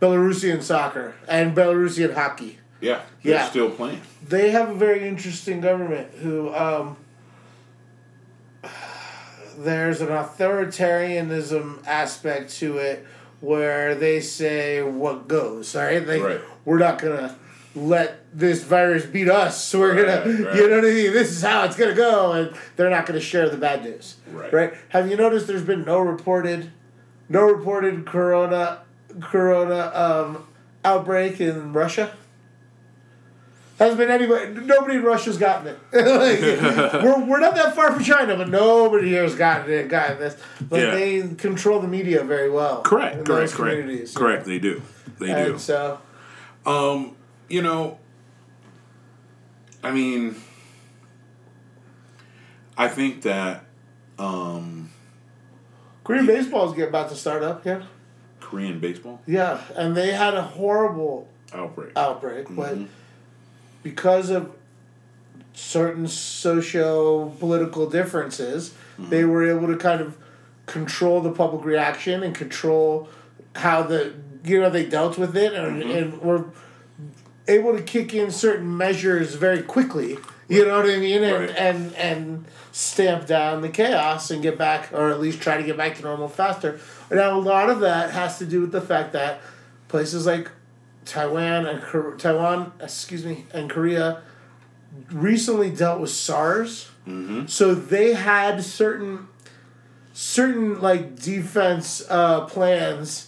Belarusian 0.00 0.62
soccer 0.62 1.14
and 1.28 1.54
Belarusian 1.56 2.14
hockey. 2.14 2.58
Yeah, 2.80 3.00
they're 3.22 3.34
Yeah. 3.34 3.48
still 3.48 3.70
playing. 3.70 4.00
They 4.26 4.50
have 4.50 4.70
a 4.70 4.74
very 4.74 5.06
interesting 5.08 5.60
government 5.60 6.08
who 6.22 6.54
um, 6.54 6.96
there's 9.58 10.00
an 10.00 10.08
authoritarianism 10.08 11.84
aspect 11.86 12.54
to 12.58 12.78
it 12.78 13.04
where 13.40 13.94
they 13.94 14.20
say 14.20 14.82
what 14.82 15.26
goes. 15.28 15.74
Right, 15.74 16.06
like 16.06 16.22
Right. 16.22 16.40
we're 16.64 16.78
not 16.78 17.00
gonna 17.00 17.34
let 17.74 18.20
this 18.32 18.62
virus 18.62 19.04
beat 19.06 19.28
us. 19.28 19.62
So 19.64 19.78
we're 19.80 19.94
Right, 19.94 20.24
gonna, 20.24 20.44
right. 20.44 20.56
you 20.56 20.68
know 20.68 20.76
what 20.76 20.84
I 20.84 20.88
mean. 20.90 21.12
This 21.12 21.30
is 21.32 21.42
how 21.42 21.64
it's 21.64 21.76
gonna 21.76 21.94
go, 21.94 22.32
and 22.32 22.52
they're 22.76 22.90
not 22.90 23.06
gonna 23.06 23.20
share 23.20 23.48
the 23.48 23.56
bad 23.56 23.82
news. 23.84 24.16
Right. 24.32 24.52
Right. 24.52 24.74
Have 24.90 25.10
you 25.10 25.16
noticed 25.16 25.46
there's 25.48 25.62
been 25.62 25.84
no 25.84 25.98
reported, 25.98 26.70
no 27.28 27.42
reported 27.42 28.06
corona, 28.06 28.80
corona 29.20 29.90
um, 29.94 30.46
outbreak 30.84 31.40
in 31.40 31.72
Russia? 31.72 32.12
Hasn't 33.78 33.98
been 33.98 34.10
anybody. 34.10 34.52
Nobody 34.66 34.96
in 34.96 35.04
Russia's 35.04 35.38
gotten 35.38 35.68
it. 35.68 35.78
like, 35.92 37.02
we're, 37.04 37.24
we're 37.24 37.38
not 37.38 37.54
that 37.54 37.76
far 37.76 37.92
from 37.92 38.02
China, 38.02 38.36
but 38.36 38.48
nobody 38.48 39.10
here 39.10 39.22
has 39.22 39.36
gotten 39.36 39.72
it. 39.72 39.88
Gotten 39.88 40.18
this. 40.18 40.36
But 40.60 40.80
Yeah. 40.80 40.90
they 40.96 41.22
control 41.36 41.78
the 41.78 41.86
media 41.86 42.24
very 42.24 42.50
well. 42.50 42.82
Correct, 42.82 43.24
correct, 43.24 43.52
correct. 43.52 43.76
communities, 43.76 44.14
Correct, 44.16 44.46
know. 44.46 44.52
they 44.52 44.58
do. 44.58 44.82
They 45.20 45.30
And 45.30 45.52
do. 45.52 45.58
so 45.58 46.00
Um, 46.66 47.14
you 47.48 47.62
know, 47.62 47.98
I 49.84 49.92
mean, 49.92 50.34
I 52.76 52.88
think 52.88 53.22
that 53.22 53.64
um, 54.18 54.90
Korean 56.02 56.26
baseball 56.26 56.72
is 56.72 56.82
about 56.82 57.10
to 57.10 57.14
start 57.14 57.44
up. 57.44 57.64
Yeah, 57.64 57.82
Korean 58.48 58.78
baseball 58.80 59.20
yeah, 59.26 59.60
and 59.76 59.94
they 59.96 60.12
had 60.12 60.34
a 60.34 60.42
horrible 60.42 61.28
outbreak. 61.52 61.92
outbreak, 61.96 62.46
but 62.50 62.74
Mm-hmm. 62.74 62.84
because 63.82 64.30
of 64.30 64.50
certain 65.54 66.06
socio 66.08 67.28
political 67.40 67.88
differences, 67.88 68.72
Mm-hmm. 68.98 69.10
they 69.10 69.24
were 69.24 69.44
able 69.48 69.68
to 69.68 69.76
kind 69.76 70.00
of 70.00 70.16
control 70.66 71.20
the 71.20 71.30
public 71.30 71.64
reaction 71.64 72.22
and 72.24 72.34
control 72.34 73.08
how 73.54 73.82
the 73.82 74.12
you 74.44 74.60
know 74.60 74.70
they 74.70 74.84
dealt 74.86 75.18
with 75.18 75.36
it 75.36 75.52
and 75.54 75.82
Mm-hmm. 75.82 75.90
and 75.98 76.20
were 76.22 76.44
able 77.46 77.76
to 77.76 77.82
kick 77.82 78.12
in 78.14 78.30
certain 78.30 78.76
measures 78.76 79.34
very 79.34 79.62
quickly. 79.62 80.18
You 80.48 80.64
know 80.66 80.78
what 80.78 80.88
I 80.90 80.96
mean? 80.96 81.22
And 81.22 81.40
Right. 81.48 81.56
and 81.56 81.94
and 81.96 82.44
stamp 82.72 83.26
down 83.26 83.60
the 83.60 83.68
chaos 83.68 84.30
and 84.30 84.42
get 84.42 84.56
back, 84.56 84.90
or 84.92 85.10
at 85.10 85.20
least 85.20 85.40
try 85.40 85.56
to 85.56 85.62
get 85.62 85.76
back 85.76 85.96
to 85.96 86.02
normal 86.02 86.28
faster. 86.28 86.80
Now 87.10 87.38
a 87.38 87.40
lot 87.40 87.68
of 87.70 87.80
that 87.80 88.10
has 88.12 88.38
to 88.38 88.46
do 88.46 88.60
with 88.62 88.72
the 88.72 88.80
fact 88.80 89.12
that 89.12 89.40
places 89.88 90.26
like 90.26 90.50
Taiwan 91.04 91.66
and 91.66 92.18
Taiwan, 92.18 92.72
excuse 92.80 93.24
me, 93.24 93.44
and 93.52 93.68
Korea 93.68 94.22
recently 95.12 95.70
dealt 95.70 96.00
with 96.00 96.10
SARS. 96.10 96.90
So 97.46 97.74
they 97.74 98.12
had 98.12 98.62
certain 98.62 99.28
certain 100.12 100.80
like 100.80 101.16
defense 101.18 102.04
uh, 102.10 102.42
plans, 102.46 103.27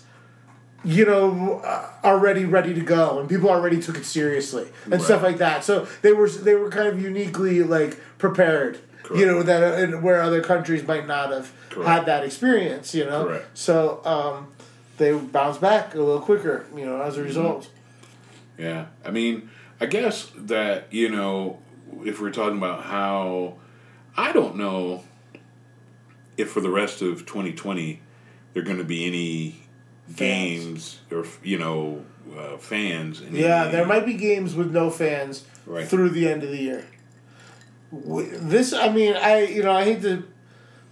you 0.85 1.05
know, 1.05 1.61
uh, 1.65 1.89
already 2.05 2.45
ready 2.45 2.73
to 2.75 2.81
go, 2.81 3.19
and 3.19 3.29
people 3.29 3.51
already 3.51 3.81
took 3.81 3.97
it 3.99 4.05
seriously 4.05 4.69
and 4.91 5.01
stuff 5.03 5.23
like 5.23 5.39
that. 5.39 5.65
So 5.65 5.87
they 6.03 6.13
were 6.13 6.29
they 6.29 6.55
were 6.55 6.71
kind 6.71 6.89
of 6.89 7.01
uniquely 7.01 7.63
like 7.63 7.99
prepared. 8.19 8.81
Correct. 9.03 9.21
You 9.21 9.27
know 9.27 9.43
that 9.43 9.95
uh, 9.95 9.97
where 9.99 10.23
other 10.23 10.43
countries 10.43 10.87
might 10.87 11.07
not 11.07 11.33
have 11.33 11.53
Correct. 11.69 11.89
had 11.89 12.07
that 12.07 12.25
experience. 12.25 12.95
You 12.95 13.05
know, 13.05 13.25
Correct. 13.25 13.59
so 13.59 14.01
um, 14.05 14.53
they 14.97 15.13
bounce 15.13 15.59
back 15.59 15.95
a 15.95 15.99
little 15.99 16.21
quicker. 16.21 16.67
You 16.75 16.87
know, 16.87 17.03
as 17.03 17.17
a 17.19 17.23
result. 17.23 17.71
Yeah, 18.57 18.87
I 19.05 19.11
mean, 19.11 19.51
I 19.81 19.87
guess 19.87 20.31
that 20.37 20.93
you 20.93 21.09
know, 21.09 21.59
if 22.05 22.21
we're 22.21 22.31
talking 22.31 22.59
about 22.59 22.85
how, 22.85 23.55
I 24.17 24.33
don't 24.33 24.57
know 24.57 25.05
if 26.37 26.51
for 26.51 26.61
the 26.61 26.71
rest 26.71 27.03
of 27.03 27.27
2020 27.27 28.01
there 28.53 28.63
are 28.63 28.67
going 28.67 28.79
to 28.79 28.85
be 28.85 29.07
any 29.07 29.63
games 30.17 31.01
or 31.11 31.25
you 31.43 31.59
know 31.59 32.05
uh, 32.37 32.57
fans. 32.59 33.21
Yeah, 33.21 33.63
any- 33.65 33.73
there 33.73 33.87
might 33.87 34.07
be 34.07 34.15
games 34.15 34.55
with 34.55 34.71
no 34.73 34.91
fans 34.91 35.45
Right. 35.67 35.87
through 35.87 36.11
the 36.11 36.29
end 36.29 36.43
of 36.43 36.51
the 36.51 36.57
year. 36.59 36.85
This, 37.93 38.73
I 38.73 38.89
mean, 38.89 39.15
I 39.17 39.43
you 39.47 39.63
know 39.63 39.73
I 39.73 39.85
hate 39.85 40.03
to, 40.03 40.25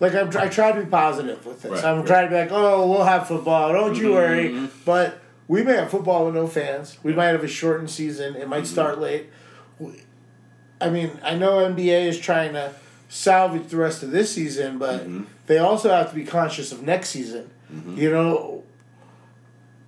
like 0.00 0.14
I'm, 0.14 0.28
I 0.36 0.48
try 0.48 0.72
to 0.72 0.80
be 0.80 0.86
positive 0.86 1.44
with 1.46 1.62
this. 1.62 1.70
Right, 1.72 1.84
I'm 1.84 1.98
right. 1.98 2.06
trying 2.06 2.24
to 2.26 2.30
be 2.30 2.36
like, 2.36 2.50
oh, 2.52 2.88
we'll 2.88 3.04
have 3.04 3.28
football. 3.28 3.72
Don't 3.72 3.96
you 3.96 4.12
worry. 4.12 4.50
Mm-hmm. 4.50 4.66
But 4.84 5.20
we 5.46 5.62
may 5.62 5.74
have 5.74 5.90
football 5.90 6.26
with 6.26 6.34
no 6.34 6.46
fans. 6.46 6.98
We 7.02 7.12
might 7.14 7.26
have 7.28 7.44
a 7.44 7.48
shortened 7.48 7.90
season. 7.90 8.34
It 8.34 8.40
Mm-hmm. 8.42 8.50
might 8.50 8.66
start 8.66 9.00
late. 9.00 9.26
I 10.80 10.90
mean, 10.90 11.10
I 11.24 11.34
know 11.34 11.58
NBA 11.58 12.06
is 12.06 12.18
trying 12.18 12.52
to 12.52 12.72
salvage 13.08 13.68
the 13.68 13.76
rest 13.76 14.02
of 14.02 14.10
this 14.10 14.32
season, 14.32 14.78
but 14.78 15.00
Mm-hmm. 15.02 15.24
they 15.46 15.58
also 15.58 15.90
have 15.90 16.10
to 16.10 16.14
be 16.16 16.24
conscious 16.24 16.72
of 16.72 16.82
next 16.82 17.10
season. 17.10 17.50
You 17.96 18.10
know, 18.10 18.64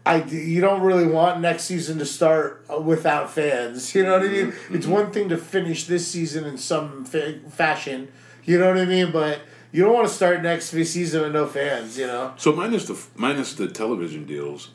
I 0.05 0.23
you 0.25 0.61
don't 0.61 0.81
really 0.81 1.07
want 1.07 1.41
next 1.41 1.65
season 1.65 1.99
to 1.99 2.07
start 2.07 2.65
uh, 2.73 2.81
without 2.81 3.31
fans. 3.31 3.95
You 3.95 4.05
know 4.05 4.19
what 4.19 4.23
I 4.23 4.29
mean? 4.29 4.55
It's 4.71 4.87
one 4.87 5.11
thing 5.13 5.29
to 5.29 5.37
finish 5.37 5.87
this 5.87 6.07
season 6.07 6.45
in 6.45 6.57
some 6.57 7.05
fa- 7.05 7.41
fashion. 7.51 8.11
You 8.45 8.59
know 8.59 8.69
what 8.69 8.79
I 8.79 8.87
mean? 8.87 9.13
But 9.13 9.41
you 9.73 9.85
don't 9.85 9.93
want 9.93 10.09
to 10.09 10.15
start 10.15 10.43
next 10.43 10.71
season 10.71 11.23
with 11.23 11.33
no 11.33 11.47
fans. 11.47 11.99
You 11.99 12.07
know? 12.07 12.35
So 12.37 12.53
minus 12.53 12.87
the 12.87 13.01
minus 13.15 13.55
the 13.55 13.69
television 13.69 14.25
deals, 14.25 14.71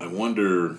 I 0.00 0.06
wonder 0.06 0.78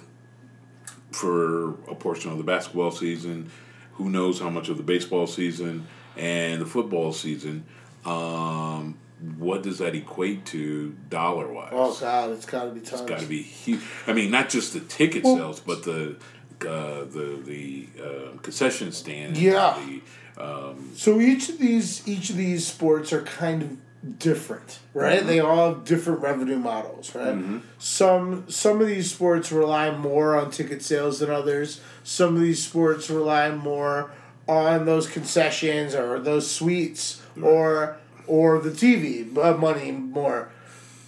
for 1.12 1.70
a 1.90 1.96
portion 1.96 2.32
of 2.32 2.40
the 2.40 2.44
basketball 2.44 2.92
season, 2.92 3.52
who 3.94 4.10
knows 4.10 4.40
how 4.40 4.50
much 4.50 4.70
of 4.70 4.78
the 4.78 4.84
baseball 4.84 5.28
season 5.28 5.88
and 6.18 6.62
the 6.62 6.66
football 6.66 7.14
season. 7.14 7.66
Um, 8.06 8.98
what 9.38 9.64
does 9.64 9.78
that 9.80 9.96
equate 9.96 10.46
to 10.48 10.96
dollar 11.10 11.52
wise? 11.52 11.70
Oh 11.72 11.98
God, 12.00 12.32
it's 12.32 12.46
got 12.46 12.66
to 12.66 12.72
be 12.72 12.80
tons. 12.82 13.02
It's 13.02 13.10
got 13.10 13.20
to 13.20 13.26
be 13.26 13.42
huge. 13.42 13.82
I 14.08 14.14
mean, 14.14 14.32
not 14.32 14.50
just 14.50 14.74
the 14.74 14.80
ticket 14.82 15.24
Well- 15.24 15.38
sales, 15.38 15.60
but 15.60 15.84
the 15.84 16.18
uh, 16.62 17.04
the 17.06 17.40
the 17.44 17.88
uh, 18.02 18.38
concession 18.42 18.92
stand. 18.92 19.38
Yeah. 19.38 19.78
The, 20.38 20.44
um, 20.44 20.92
So 20.96 21.20
each 21.20 21.50
of 21.50 21.58
these 21.58 22.08
each 22.08 22.30
of 22.30 22.38
these 22.38 22.66
sports 22.68 23.12
are 23.14 23.22
kind 23.22 23.62
of 23.64 24.20
different, 24.20 24.80
right? 24.94 25.26
They 25.26 25.40
all 25.40 25.74
have 25.74 25.86
different 25.86 26.20
revenue 26.22 26.58
models, 26.58 27.14
right? 27.16 27.62
Some 27.80 28.46
some 28.50 28.82
of 28.82 28.88
these 28.88 29.10
sports 29.12 29.52
rely 29.52 29.92
more 29.92 30.36
on 30.38 30.52
ticket 30.52 30.82
sales 30.82 31.20
than 31.20 31.30
others. 31.30 31.82
Some 32.04 32.36
of 32.36 32.42
these 32.42 32.64
sports 32.64 33.10
rely 33.10 33.52
more 33.52 34.12
on 34.48 34.86
those 34.86 35.08
concessions 35.08 35.96
or 35.96 36.20
those 36.20 36.50
suites 36.52 37.22
or 37.42 37.98
or 38.28 38.60
the 38.60 38.70
TV 38.72 39.38
uh, 39.38 39.58
money 39.58 39.92
more. 39.92 40.50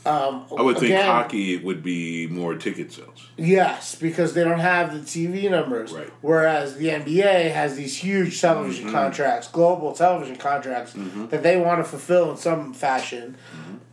Um, 0.06 0.46
I 0.56 0.62
would 0.62 0.78
think 0.78 0.94
hockey 1.02 1.58
would 1.58 1.82
be 1.82 2.28
more 2.28 2.54
ticket 2.56 2.92
sales. 2.92 3.28
Yes, 3.38 3.96
because 3.96 4.36
they 4.36 4.44
don't 4.44 4.60
have 4.60 4.94
the 4.94 5.00
TV 5.00 5.50
numbers. 5.50 5.92
Right. 5.92 6.12
Whereas 6.22 6.76
the 6.78 6.90
NBA 6.90 7.52
has 7.52 7.76
these 7.76 7.98
huge 7.98 8.40
television 8.40 8.86
Mm-hmm. 8.86 8.94
contracts, 8.96 9.48
global 9.48 9.94
television 9.94 10.36
contracts 10.36 10.94
that 10.94 11.42
they 11.42 11.58
want 11.58 11.80
to 11.80 11.84
fulfill 11.84 12.30
in 12.30 12.38
some 12.38 12.72
fashion. 12.74 13.36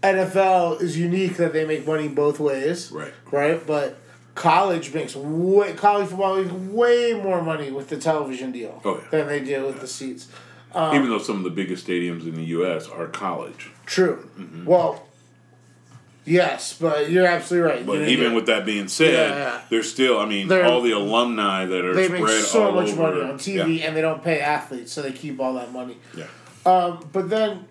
NFL 0.03 0.83
is 0.83 0.99
unique 0.99 1.37
that 1.39 1.53
they 1.55 1.65
make 1.65 1.87
money 1.87 2.09
both 2.09 2.39
ways. 2.41 2.91
Right. 2.93 3.15
Right, 3.31 3.67
but 3.67 3.97
college 4.35 4.93
makes 4.93 5.15
way 5.15 5.73
college 5.75 6.09
football 6.09 6.37
makes 6.43 6.53
way 6.53 7.13
more 7.15 7.43
money 7.43 7.71
with 7.71 7.89
the 7.89 7.97
television 7.99 8.51
deal 8.53 8.81
Oh, 8.85 8.97
yeah. 8.97 9.09
than 9.11 9.27
they 9.29 9.41
do 9.41 9.65
with 9.67 9.81
the 9.81 9.87
seats. 9.87 10.29
Even 10.75 11.09
though 11.11 11.19
some 11.19 11.37
of 11.39 11.45
the 11.45 11.51
biggest 11.51 11.87
stadiums 11.87 12.23
in 12.27 12.35
the 12.35 12.45
U.S. 12.45 12.89
are 12.89 13.07
college. 13.07 13.71
True. 13.87 14.29
Mm-hmm. 14.39 14.65
Well. 14.65 15.07
Yes, 16.25 16.79
but 16.81 17.11
you're 17.11 17.27
absolutely 17.27 17.69
right. 17.69 17.85
But 17.85 17.93
You 17.95 17.99
know, 18.01 18.07
even 18.07 18.35
with 18.35 18.47
that 18.47 18.65
being 18.65 18.87
said, 18.87 19.13
Yeah, 19.13 19.37
yeah. 19.37 19.61
there's 19.71 19.91
still, 19.91 20.21
I 20.21 20.25
mean, 20.27 20.47
They're- 20.47 20.65
all 20.65 20.81
the 20.81 20.93
alumni 20.93 21.65
that 21.65 21.85
are 21.85 21.95
they 21.95 22.07
spread 22.07 22.23
make 22.23 22.31
so 22.45 22.67
all 22.67 22.73
much 22.73 22.91
over. 22.91 23.03
money 23.03 23.23
on 23.23 23.39
TV 23.39 23.79
Yeah. 23.81 23.87
and 23.89 23.97
they 23.97 24.03
don't 24.03 24.23
pay 24.23 24.39
athletes, 24.39 24.93
so 24.93 25.03
they 25.03 25.11
keep 25.11 25.41
all 25.41 25.55
that 25.55 25.73
money. 25.73 25.97
yeah. 26.17 26.27
Um, 26.65 27.09
but 27.13 27.29
then, 27.29 27.65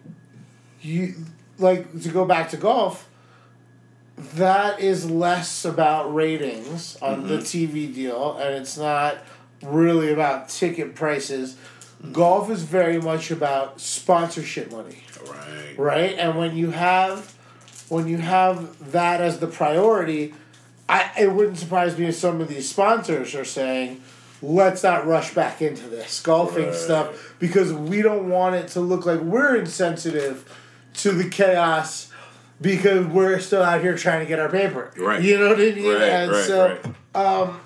you 0.82 1.14
like 1.60 2.02
to 2.02 2.10
go 2.10 2.26
back 2.26 2.50
to 2.50 2.58
golf. 2.58 3.08
That 4.36 4.82
is 4.82 5.10
less 5.10 5.64
about 5.64 6.14
ratings 6.14 6.98
on 7.02 7.28
the 7.30 7.38
TV 7.38 7.94
deal, 7.94 8.38
and 8.38 8.54
it's 8.56 8.78
not 8.78 9.20
really 9.64 10.12
about 10.12 10.50
ticket 10.50 10.94
prices. 10.94 11.56
Golf 12.12 12.50
is 12.50 12.64
very 12.64 13.00
much 13.00 13.30
about 13.32 13.80
sponsorship 13.80 14.72
money 14.72 15.04
Right. 15.30 15.78
right? 15.78 16.16
And 16.18 16.38
when 16.38 16.56
you 16.58 16.72
have 16.72 17.34
when 17.90 18.08
you 18.08 18.18
have 18.18 18.92
that 18.94 19.20
as 19.22 19.40
the 19.40 19.48
priority, 19.48 20.34
I 20.90 21.12
it 21.20 21.32
wouldn't 21.32 21.58
surprise 21.60 21.98
me 21.98 22.08
if 22.08 22.16
some 22.16 22.42
of 22.42 22.48
these 22.48 22.68
sponsors 22.70 23.36
are 23.36 23.46
saying, 23.46 24.02
let's 24.42 24.82
not 24.84 25.06
rush 25.06 25.34
back 25.36 25.62
into 25.62 25.88
this 25.88 26.20
golfing 26.22 26.68
Right. 26.68 26.76
stuff 26.76 27.36
because 27.40 27.72
we 27.72 28.02
don't 28.02 28.30
want 28.30 28.56
it 28.56 28.68
to 28.70 28.80
look 28.80 29.06
like 29.06 29.20
we're 29.20 29.56
insensitive 29.56 30.44
to 30.96 31.12
the 31.12 31.30
chaos 31.30 32.12
because 32.60 33.06
we're 33.08 33.40
still 33.40 33.62
out 33.64 33.82
here 33.82 33.96
trying 33.98 34.20
to 34.22 34.26
get 34.26 34.40
our 34.40 34.50
paper. 34.50 34.92
Right. 34.98 35.22
You 35.22 35.38
know 35.38 35.50
what 35.50 35.58
I 35.60 35.72
mean? 35.72 35.86
Right, 35.88 36.02
and 36.02 36.32
right, 36.32 36.46
so 36.46 36.80
right. 37.16 37.16
Um, 37.16 37.60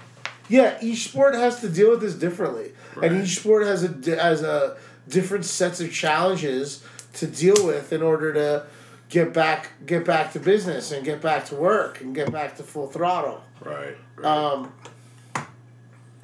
yeah, 0.49 0.77
each 0.81 1.09
sport 1.09 1.33
has 1.35 1.59
to 1.61 1.69
deal 1.69 1.89
with 1.91 2.01
this 2.01 2.13
differently, 2.13 2.71
Right. 2.95 3.11
and 3.11 3.23
each 3.23 3.39
sport 3.39 3.65
has 3.67 3.83
a 3.83 4.15
has 4.21 4.41
a 4.41 4.77
different 5.07 5.45
sets 5.45 5.79
of 5.81 5.91
challenges 5.91 6.83
to 7.13 7.27
deal 7.27 7.65
with 7.65 7.91
in 7.93 8.01
order 8.01 8.33
to 8.33 8.65
get 9.09 9.33
back 9.33 9.71
get 9.85 10.03
back 10.05 10.33
to 10.33 10.39
business 10.39 10.91
and 10.91 11.05
get 11.05 11.21
back 11.21 11.45
to 11.45 11.55
work 11.55 12.01
and 12.01 12.15
get 12.15 12.31
back 12.31 12.55
to 12.57 12.63
full 12.63 12.87
throttle. 12.87 13.43
Right. 13.63 13.95
right. 14.17 14.25
Um, 14.25 14.73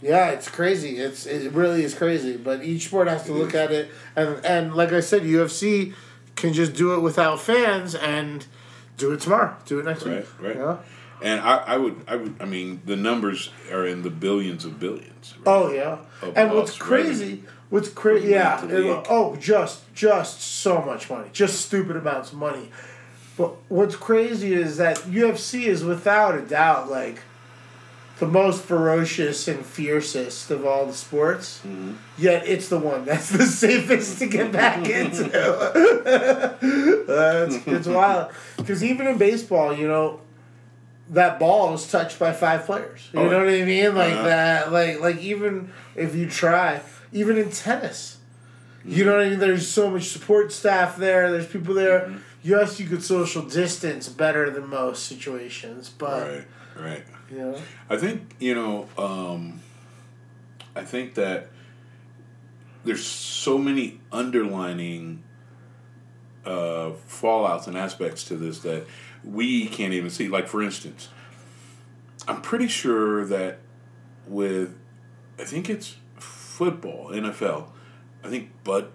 yeah, 0.02 0.32
it's 0.32 0.50
crazy. 0.50 0.98
It's 0.98 1.26
it 1.28 1.52
really 1.52 1.84
is 1.84 1.94
crazy. 1.94 2.36
But 2.38 2.64
each 2.64 2.86
sport 2.88 3.08
has 3.08 3.24
to 3.26 3.34
look 3.34 3.54
at 3.54 3.72
it, 3.72 3.92
and 4.16 4.44
and 4.46 4.74
like 4.74 4.92
I 4.94 5.00
said, 5.00 5.22
UFC 5.24 5.94
can 6.36 6.54
just 6.54 6.74
do 6.74 6.96
it 6.96 7.00
without 7.02 7.40
fans 7.40 7.94
and 7.94 8.46
do 8.98 9.12
it 9.12 9.20
tomorrow. 9.20 9.56
Do 9.66 9.80
it 9.80 9.86
next 9.86 10.04
Right, 10.06 10.18
week. 10.18 10.28
right. 10.42 10.56
Yeah. 10.56 10.78
And 11.22 11.40
I, 11.42 11.58
I 11.58 11.78
would, 11.78 11.96
I 12.08 12.16
would, 12.16 12.36
I 12.40 12.46
mean, 12.46 12.82
the 12.86 12.96
numbers 12.96 13.50
are 13.72 13.86
in 13.86 14.02
the 14.04 14.10
billions 14.10 14.66
of 14.66 14.80
billions. 14.80 15.34
right? 15.38 15.48
Oh 15.48 15.72
yeah, 15.72 16.00
Of 16.22 16.38
and 16.38 16.52
what's 16.54 16.78
crazy, 16.78 17.44
what's 17.70 17.90
crazy, 17.90 18.30
yeah, 18.30 18.64
it- 18.66 19.06
oh, 19.10 19.36
just 19.38 19.82
just 19.94 20.42
so 20.42 20.82
much 20.82 21.10
money, 21.10 21.30
just 21.34 21.62
stupid 21.66 21.96
amounts 21.96 22.32
of 22.32 22.38
money. 22.40 22.70
But 23.38 23.54
what's 23.70 23.96
crazy 23.96 24.54
is 24.54 24.78
that 24.78 24.98
UFC 25.00 25.64
is 25.64 25.84
without 25.84 26.36
a 26.36 26.42
doubt 26.42 26.90
like 26.92 27.20
the 28.20 28.28
most 28.28 28.62
ferocious 28.64 29.48
and 29.48 29.66
fiercest 29.66 30.52
of 30.52 30.64
all 30.64 30.86
the 30.86 30.94
sports. 30.94 31.60
Mm-hmm. 31.66 31.94
Yet 32.20 32.46
it's 32.48 32.68
the 32.68 32.78
one 32.78 33.04
that's 33.06 33.30
the 33.32 33.46
safest 33.64 34.20
to 34.20 34.28
get 34.28 34.52
back 34.52 34.88
into. 35.00 35.24
That's 37.08 37.56
it's 37.68 37.88
wild 37.88 38.32
because 38.58 38.84
even 38.84 39.08
in 39.08 39.18
baseball, 39.18 39.76
you 39.76 39.88
know, 39.88 40.20
that 41.12 41.38
ball 41.40 41.74
is 41.74 41.90
touched 41.92 42.18
by 42.18 42.32
five 42.34 42.66
players. 42.66 43.10
You 43.14 43.20
Oh, 43.20 43.30
know 43.30 43.40
what 43.40 43.50
I 43.50 43.64
mean? 43.64 43.94
Like 43.96 44.14
Uh-huh. 44.14 44.24
that. 44.24 44.72
Like 44.72 45.00
like 45.00 45.18
even 45.20 45.72
if 45.96 46.16
you 46.16 46.28
try, 46.30 46.82
even 47.12 47.38
in 47.38 47.52
tennis, 47.52 48.18
you 48.86 49.06
know 49.06 49.18
what 49.18 49.26
I 49.26 49.30
mean. 49.30 49.40
There's 49.40 49.68
so 49.68 49.90
much 49.92 50.08
support 50.10 50.52
staff 50.52 50.98
there. 50.98 51.32
There's 51.32 51.48
people 51.48 51.74
there. 51.76 52.00
Mm-hmm. 52.02 52.18
Yes, 52.44 52.80
you 52.80 52.88
could 52.88 53.04
social 53.04 53.44
distance 53.44 54.10
better 54.10 54.50
than 54.50 54.68
most 54.68 55.06
situations, 55.06 55.90
but 55.90 56.28
Right. 56.28 56.48
Right. 56.80 57.04
you 57.30 57.38
know, 57.38 57.58
I 57.90 57.98
think 57.98 58.36
you 58.40 58.56
know. 58.56 58.88
Um, 58.98 59.62
I 60.76 60.84
think 60.86 61.16
that 61.16 61.50
there's 62.86 63.06
so 63.06 63.58
many 63.58 64.00
underlining 64.12 65.22
uh, 66.46 66.92
fallouts 67.08 67.68
and 67.68 67.78
aspects 67.78 68.24
to 68.24 68.36
this 68.36 68.60
that 68.60 68.88
we 69.24 69.68
can't 69.68 69.94
even 69.94 70.10
see. 70.10 70.28
Like 70.28 70.48
for 70.48 70.62
instance, 70.62 71.10
I'm 72.28 72.42
pretty 72.42 72.68
sure 72.68 73.26
that 73.26 73.60
with 74.28 74.78
I 75.40 75.44
think 75.44 75.70
it's 75.70 75.98
football, 76.18 77.10
NFL. 77.10 77.68
I 78.24 78.30
think 78.30 78.52
Bud 78.64 78.90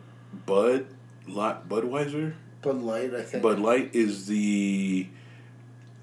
Bud 0.47 0.87
Lot 1.27 1.69
Budweiser 1.69 2.35
Bud 2.62 2.81
Light, 2.83 3.15
I 3.15 3.23
think. 3.23 3.43
Bud 3.43 3.59
Light 3.59 3.95
is 3.95 4.27
the 4.27 5.09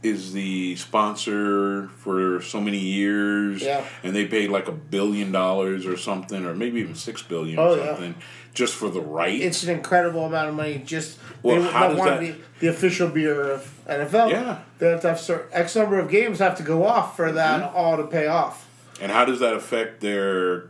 is 0.02 0.34
the 0.34 0.76
sponsor 0.76 1.88
for 1.98 2.42
so 2.42 2.60
many 2.60 2.78
years. 2.78 3.62
Yeah. 3.62 3.86
And 4.04 4.14
they 4.14 4.26
paid 4.26 4.50
like 4.50 4.68
a 4.68 4.74
billion 4.74 5.32
dollars 5.32 5.86
or 5.86 5.96
something, 5.96 6.46
or 6.46 6.54
maybe 6.54 6.82
even 6.82 6.96
six 6.96 7.22
billion 7.22 7.58
Oh, 7.58 7.74
or 7.74 7.78
yeah. 7.78 7.86
something, 7.88 8.16
just 8.54 8.76
for 8.76 8.90
the 8.90 9.00
right. 9.00 9.40
it's 9.40 9.64
an 9.64 9.70
incredible 9.70 10.26
amount 10.26 10.50
of 10.50 10.56
money. 10.56 10.80
Just 10.80 11.20
Well, 11.44 11.62
they 11.62 11.72
how 11.72 11.90
does 11.90 11.98
want 11.98 12.10
that- 12.22 12.26
to 12.28 12.34
be 12.34 12.42
the 12.60 12.68
official 12.68 13.10
beer 13.10 13.52
of 13.52 13.72
NFL. 13.88 14.32
Yeah. 14.32 14.60
they 14.80 14.90
have 14.90 15.02
to 15.02 15.10
have 15.10 15.20
cer- 15.20 15.48
X 15.52 15.76
number 15.76 16.00
of 16.00 16.10
games 16.10 16.40
have 16.40 16.56
to 16.58 16.64
go 16.64 16.86
off 16.86 17.16
for 17.18 17.32
that 17.32 17.62
Mm-hmm. 17.62 17.76
all 17.78 17.98
to 17.98 18.04
pay 18.08 18.28
off. 18.28 18.68
and 19.02 19.12
how 19.12 19.26
does 19.26 19.40
that 19.42 19.54
affect 19.54 20.00
their 20.02 20.70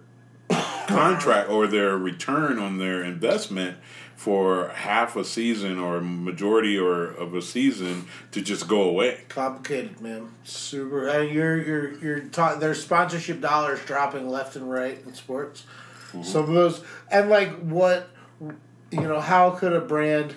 contract 0.88 1.50
or 1.50 1.68
their 1.68 1.98
return 1.98 2.60
on 2.60 2.78
their 2.78 3.04
investment 3.04 3.78
for 4.16 4.70
half 4.70 5.16
a 5.16 5.24
season 5.26 5.78
or 5.78 6.00
majority 6.02 6.78
or 6.78 7.06
of 7.06 7.34
a 7.36 7.42
season 7.42 8.06
to 8.32 8.42
just 8.42 8.68
go 8.68 8.82
away? 8.84 9.22
Complicated, 9.30 10.00
man. 10.02 10.30
Super. 10.44 11.08
And 11.08 11.30
you're 11.30 11.62
you're 11.62 11.94
you're 12.00 12.20
ta- 12.22 12.56
there's 12.56 12.82
sponsorship 12.82 13.42
dollars 13.42 13.80
dropping 13.86 14.30
left 14.30 14.56
and 14.56 14.70
right 14.70 14.98
in 15.06 15.14
sports. 15.14 15.66
Mm-hmm. 16.10 16.24
Some 16.24 16.44
of 16.44 16.54
those 16.54 16.82
and 17.12 17.30
like 17.30 17.54
what 17.60 18.10
you 18.92 19.02
know, 19.02 19.20
how 19.20 19.50
could 19.52 19.74
a 19.74 19.82
brand 19.82 20.36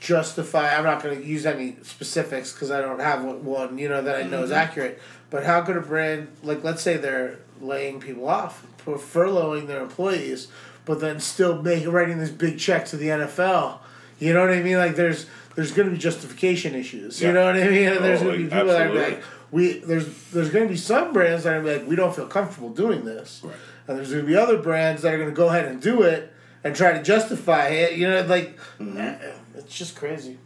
justify? 0.00 0.74
I'm 0.76 0.84
not 0.84 1.02
going 1.02 1.20
to 1.20 1.26
use 1.26 1.46
any 1.46 1.76
specifics 1.82 2.52
because 2.52 2.70
I 2.70 2.80
don't 2.80 3.00
have 3.00 3.22
one- 3.22 3.78
you 3.78 3.88
know 3.88 4.02
that 4.02 4.16
I 4.16 4.22
know 4.22 4.42
is 4.42 4.50
mm-hmm. 4.50 4.58
accurate. 4.58 5.00
But 5.28 5.44
how 5.44 5.60
could 5.60 5.76
a 5.76 5.80
brand 5.80 6.28
like 6.42 6.64
let's 6.64 6.82
say 6.82 6.96
they're 6.96 7.38
laying 7.60 8.00
people 8.00 8.28
off, 8.28 8.66
for 8.78 8.96
furloughing 8.96 9.66
their 9.66 9.82
employees, 9.82 10.48
but 10.84 11.00
then 11.00 11.20
still 11.20 11.62
making 11.62 11.90
writing 11.90 12.18
this 12.18 12.30
big 12.30 12.58
check 12.58 12.86
to 12.86 12.96
the 12.96 13.08
NFL? 13.08 13.78
You 14.18 14.32
know 14.32 14.40
what 14.40 14.50
I 14.50 14.62
mean? 14.62 14.78
Like 14.78 14.96
there's 14.96 15.26
there's 15.54 15.72
going 15.72 15.88
to 15.88 15.94
be 15.94 16.00
justification 16.00 16.74
issues. 16.74 17.20
You 17.22 17.32
know 17.32 17.44
what 17.44 17.56
I 17.56 17.68
mean? 17.68 17.88
And 17.88 18.04
there's 18.04 18.22
Oh, 18.22 18.24
going 18.24 18.38
to 18.38 18.44
be 18.44 18.50
people 18.50 18.66
that 18.68 18.86
are 18.90 18.94
like, 18.94 19.22
we 19.50 19.78
there's 19.78 20.06
there's 20.30 20.50
going 20.50 20.66
to 20.66 20.72
be 20.72 20.78
some 20.78 21.12
brands 21.12 21.44
that 21.44 21.54
are 21.54 21.62
like, 21.62 21.86
we 21.86 21.94
don't 21.96 22.14
feel 22.14 22.26
comfortable 22.26 22.70
doing 22.70 23.04
this, 23.04 23.42
Right. 23.44 23.54
and 23.86 23.98
there's 23.98 24.10
going 24.10 24.22
to 24.22 24.26
be 24.26 24.36
other 24.36 24.58
brands 24.58 25.02
that 25.02 25.12
are 25.14 25.18
going 25.18 25.28
to 25.30 25.34
go 25.36 25.48
ahead 25.48 25.66
and 25.66 25.80
do 25.80 26.02
it 26.02 26.32
and 26.64 26.74
try 26.74 26.92
to 26.92 27.02
justify 27.02 27.68
it. 27.68 27.96
You 27.96 28.08
know, 28.08 28.22
like 28.22 28.58
eh, 28.80 29.32
it's 29.54 29.76
just 29.76 29.96
crazy. 29.96 30.38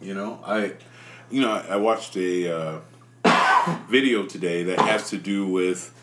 You 0.00 0.14
know, 0.14 0.40
I, 0.44 0.74
you 1.30 1.42
know, 1.42 1.50
I 1.50 1.76
watched 1.76 2.16
a 2.16 2.82
uh, 3.24 3.78
video 3.88 4.24
today 4.26 4.62
that 4.64 4.78
has 4.80 5.10
to 5.10 5.18
do 5.18 5.46
with 5.46 5.94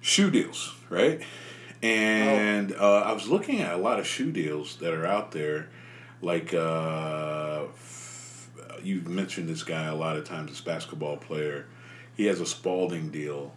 shoe 0.00 0.30
deals, 0.30 0.74
right? 0.88 1.20
And 1.82 2.72
uh, 2.72 3.00
I 3.00 3.12
was 3.12 3.26
looking 3.28 3.60
at 3.60 3.72
a 3.72 3.78
lot 3.78 3.98
of 3.98 4.06
shoe 4.06 4.30
deals 4.30 4.76
that 4.76 4.92
are 4.92 5.06
out 5.06 5.32
there, 5.32 5.68
like 6.20 6.52
uh, 6.52 7.64
f- 7.74 8.50
you 8.82 9.00
mentioned 9.02 9.48
this 9.48 9.62
guy 9.62 9.86
a 9.86 9.94
lot 9.94 10.16
of 10.16 10.24
times. 10.24 10.50
This 10.50 10.60
basketball 10.60 11.16
player, 11.16 11.66
he 12.16 12.26
has 12.26 12.40
a 12.40 12.46
Spalding 12.46 13.10
deal. 13.10 13.54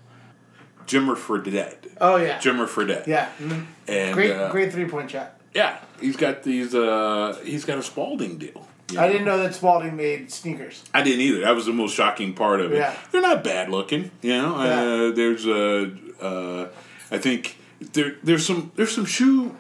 Jimmer 0.88 1.15
Fredette. 1.15 1.88
Oh 2.02 2.15
yeah, 2.17 2.39
Jimmer 2.39 2.67
Fredette. 2.67 3.08
yeah, 3.08 3.30
mhm. 3.39 3.65
And 3.88 4.13
great 4.13 4.32
uh, 4.32 4.52
great 4.52 4.72
three 4.72 4.86
point 4.86 5.12
shot. 5.12 5.39
Yeah, 5.54 5.78
he's 6.00 6.15
got 6.17 6.43
these. 6.43 6.74
Uh, 6.74 7.39
he's 7.43 7.65
got 7.65 7.78
a 7.78 7.84
Spalding 7.84 8.38
deal. 8.39 8.67
you 8.91 9.00
I 9.00 9.08
didn't 9.08 9.26
know 9.26 9.38
that 9.43 9.54
Spalding 9.54 9.96
made 9.96 10.32
sneakers. 10.32 10.84
I 10.93 11.04
didn't 11.04 11.22
either. 11.22 11.41
That 11.41 11.54
was 11.56 11.65
the 11.67 11.74
most 11.74 11.93
shocking 11.96 12.34
part 12.34 12.60
of 12.60 12.72
it. 12.74 12.78
Yeah. 12.78 12.96
They're 13.12 13.22
not 13.22 13.43
bad 13.43 13.69
looking, 13.69 14.10
you 14.22 14.32
know. 14.41 14.56
Uh, 14.56 15.12
there's 15.12 15.46
a, 15.46 15.91
uh, 16.22 16.67
I 17.12 17.17
think 17.19 17.58
there 17.93 18.15
there's 18.24 18.46
some 18.46 18.72
there's 18.76 18.93
some 18.96 19.06
shoe 19.06 19.56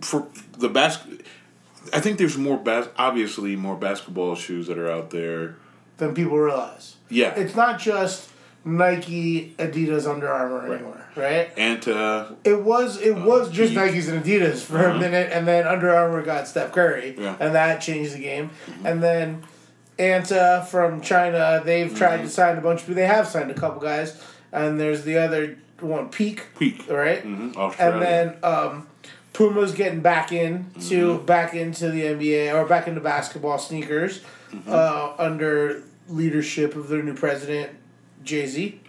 for 0.00 0.26
the 0.56 0.68
basket. 0.68 1.24
I 1.92 2.00
think 2.00 2.18
there's 2.18 2.36
more 2.36 2.58
bas- 2.58 2.88
obviously 2.98 3.54
more 3.56 3.76
basketball 3.76 4.34
shoes 4.34 4.66
that 4.66 4.76
are 4.76 4.90
out 4.90 5.10
there. 5.10 5.56
than 5.98 6.14
people 6.14 6.36
realize. 6.38 6.96
Yeah. 7.08 7.34
It's 7.36 7.54
not 7.54 7.78
just 7.78 8.28
Nike, 8.76 9.54
Adidas, 9.58 10.06
Under 10.08 10.28
Armour 10.28 10.72
anymore, 10.72 11.00
right? 11.16 11.54
Anta, 11.56 12.36
It 12.44 12.62
was 12.62 13.00
it 13.00 13.16
was 13.16 13.50
just 13.50 13.70
Peak. 13.74 13.78
Nikes 13.80 14.08
and 14.12 14.22
Adidas 14.24 14.58
for 14.62 14.78
a 14.84 14.98
minute, 14.98 15.30
and 15.32 15.46
then 15.48 15.66
Under 15.66 15.94
Armour 15.94 16.22
got 16.22 16.46
Steph 16.48 16.72
Curry, 16.72 17.14
Yeah. 17.18 17.36
and 17.40 17.54
that 17.54 17.80
changed 17.80 18.14
the 18.14 18.18
game. 18.20 18.50
And 18.84 19.02
then 19.02 19.42
Anta 19.98 20.66
from 20.66 21.00
China, 21.00 21.60
they've 21.64 21.94
tried 21.96 22.18
to 22.18 22.28
sign 22.28 22.56
a 22.58 22.60
bunch 22.60 22.86
of. 22.86 22.94
They 22.94 23.06
have 23.06 23.26
signed 23.26 23.50
a 23.50 23.54
couple 23.54 23.80
guys, 23.80 24.20
and 24.52 24.78
there's 24.78 25.02
the 25.04 25.18
other 25.18 25.56
one, 25.80 26.08
Peak, 26.10 26.42
Peak, 26.58 26.84
right? 26.90 27.24
Mhm, 27.24 27.74
And 27.78 28.02
then 28.02 28.34
um, 28.42 28.86
Puma's 29.32 29.72
getting 29.72 30.00
back 30.00 30.30
into 30.32 31.18
back 31.20 31.54
into 31.54 31.90
the 31.90 32.02
NBA 32.02 32.52
or 32.54 32.66
back 32.66 32.86
into 32.88 33.00
basketball 33.00 33.58
sneakers 33.58 34.20
uh, 34.68 35.12
under 35.18 35.82
leadership 36.08 36.74
of 36.74 36.88
their 36.88 37.02
new 37.02 37.14
president 37.14 37.70
Jay 38.28 38.46
Z. 38.46 38.80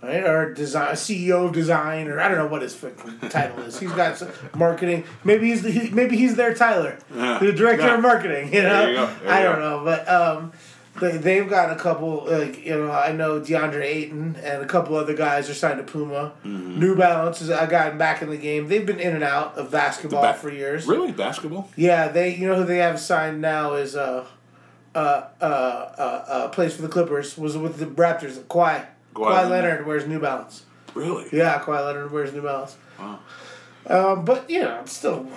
Right, 0.00 0.22
or 0.24 0.52
design 0.54 0.94
CEO 0.94 1.46
of 1.46 1.52
design, 1.52 2.06
or 2.06 2.20
I 2.20 2.28
don't 2.28 2.38
know 2.38 2.46
what 2.46 2.62
his 2.62 2.72
fucking 2.74 3.18
title 3.30 3.58
is. 3.64 3.80
He's 3.80 3.90
got 3.92 4.16
some 4.16 4.28
marketing. 4.54 5.02
Maybe 5.24 5.48
he's 5.48 5.62
the, 5.62 5.72
he, 5.72 5.90
maybe 5.90 6.16
he's 6.16 6.36
their 6.36 6.54
Tyler, 6.54 6.98
Yeah. 7.12 7.38
the 7.40 7.52
director 7.52 7.86
Yeah. 7.86 7.94
of 7.96 8.00
marketing. 8.00 8.52
You 8.54 8.62
know, 8.62 8.88
you 8.88 9.28
I 9.28 9.42
don't 9.42 9.58
know, 9.58 9.82
but 9.84 10.08
um, 10.08 10.52
they 11.00 11.16
they've 11.16 11.48
got 11.50 11.72
a 11.72 11.74
couple. 11.76 12.26
Like 12.30 12.64
you 12.64 12.76
know, 12.76 12.92
I 12.92 13.10
know 13.10 13.40
DeAndre 13.40 13.82
Ayton 13.82 14.36
and 14.40 14.62
a 14.62 14.66
couple 14.66 14.94
other 14.96 15.14
guys 15.14 15.50
are 15.50 15.54
signed 15.54 15.78
to 15.84 15.92
Puma. 15.92 16.32
Mm-hmm. 16.44 16.78
New 16.78 16.94
Balance 16.94 17.42
is 17.42 17.50
I 17.50 17.66
got 17.66 17.98
back 17.98 18.22
in 18.22 18.30
the 18.30 18.36
game. 18.36 18.68
They've 18.68 18.86
been 18.86 19.00
in 19.00 19.14
and 19.16 19.24
out 19.24 19.56
of 19.58 19.72
basketball 19.72 20.22
Ba- 20.22 20.34
for 20.34 20.48
years. 20.50 20.86
Really, 20.86 21.10
basketball? 21.10 21.70
Yeah, 21.74 22.06
they 22.06 22.36
you 22.36 22.46
know 22.46 22.54
who 22.54 22.64
they 22.64 22.78
have 22.78 23.00
signed 23.00 23.40
now 23.40 23.74
is 23.74 23.96
uh 23.96 24.24
uh 24.98 25.28
uh 25.40 25.44
uh, 25.44 26.24
uh 26.28 26.48
plays 26.48 26.74
for 26.74 26.82
the 26.82 26.88
Clippers 26.88 27.36
was 27.38 27.56
with 27.56 27.78
the 27.78 27.86
Raptors. 27.86 28.38
Kawhi. 28.44 28.86
Kawhi 29.14 29.26
Kawhi 29.26 29.50
Leonard. 29.50 29.86
Wears 29.86 30.06
New 30.06 30.20
Balance. 30.20 30.64
Really? 30.94 31.28
Yeah, 31.32 31.60
Kawhi 31.60 31.84
Leonard 31.84 32.12
wears 32.12 32.32
New 32.32 32.42
Balance. 32.42 32.76
Wow. 32.98 33.20
Um, 33.86 34.24
but 34.24 34.48
you 34.50 34.60
know, 34.60 34.80
it's 34.80 34.92
still 34.92 35.28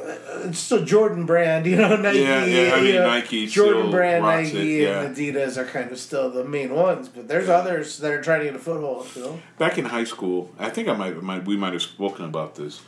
it's 0.00 0.58
still 0.58 0.84
Jordan 0.84 1.26
brand. 1.26 1.66
You 1.68 1.76
know, 1.76 1.96
Nike. 1.96 2.20
Yeah, 2.20 2.44
yeah, 2.44 2.74
I 2.74 2.80
mean, 2.80 2.94
know, 2.94 3.06
Nike 3.06 3.46
Jordan 3.46 3.82
still 3.82 3.90
brand, 3.90 4.24
Nike, 4.24 4.84
it, 4.84 4.94
and 4.94 5.14
Adidas 5.14 5.56
are 5.56 5.64
kind 5.64 5.90
of 5.90 5.98
still 5.98 6.30
the 6.30 6.44
main 6.44 6.74
ones. 6.74 7.08
But 7.08 7.28
there's 7.28 7.48
others 7.48 7.98
that 7.98 8.12
are 8.12 8.22
trying 8.22 8.40
to 8.40 8.44
get 8.46 8.56
a 8.56 8.58
foothold. 8.58 9.08
You 9.14 9.22
know. 9.22 9.40
back 9.58 9.78
in 9.78 9.84
high 9.84 10.04
school, 10.04 10.50
I 10.58 10.70
think 10.70 10.88
I 10.88 10.94
might, 10.94 11.22
might 11.22 11.44
we 11.44 11.56
might 11.56 11.72
have 11.72 11.82
spoken 11.82 12.24
about 12.24 12.54
this. 12.54 12.80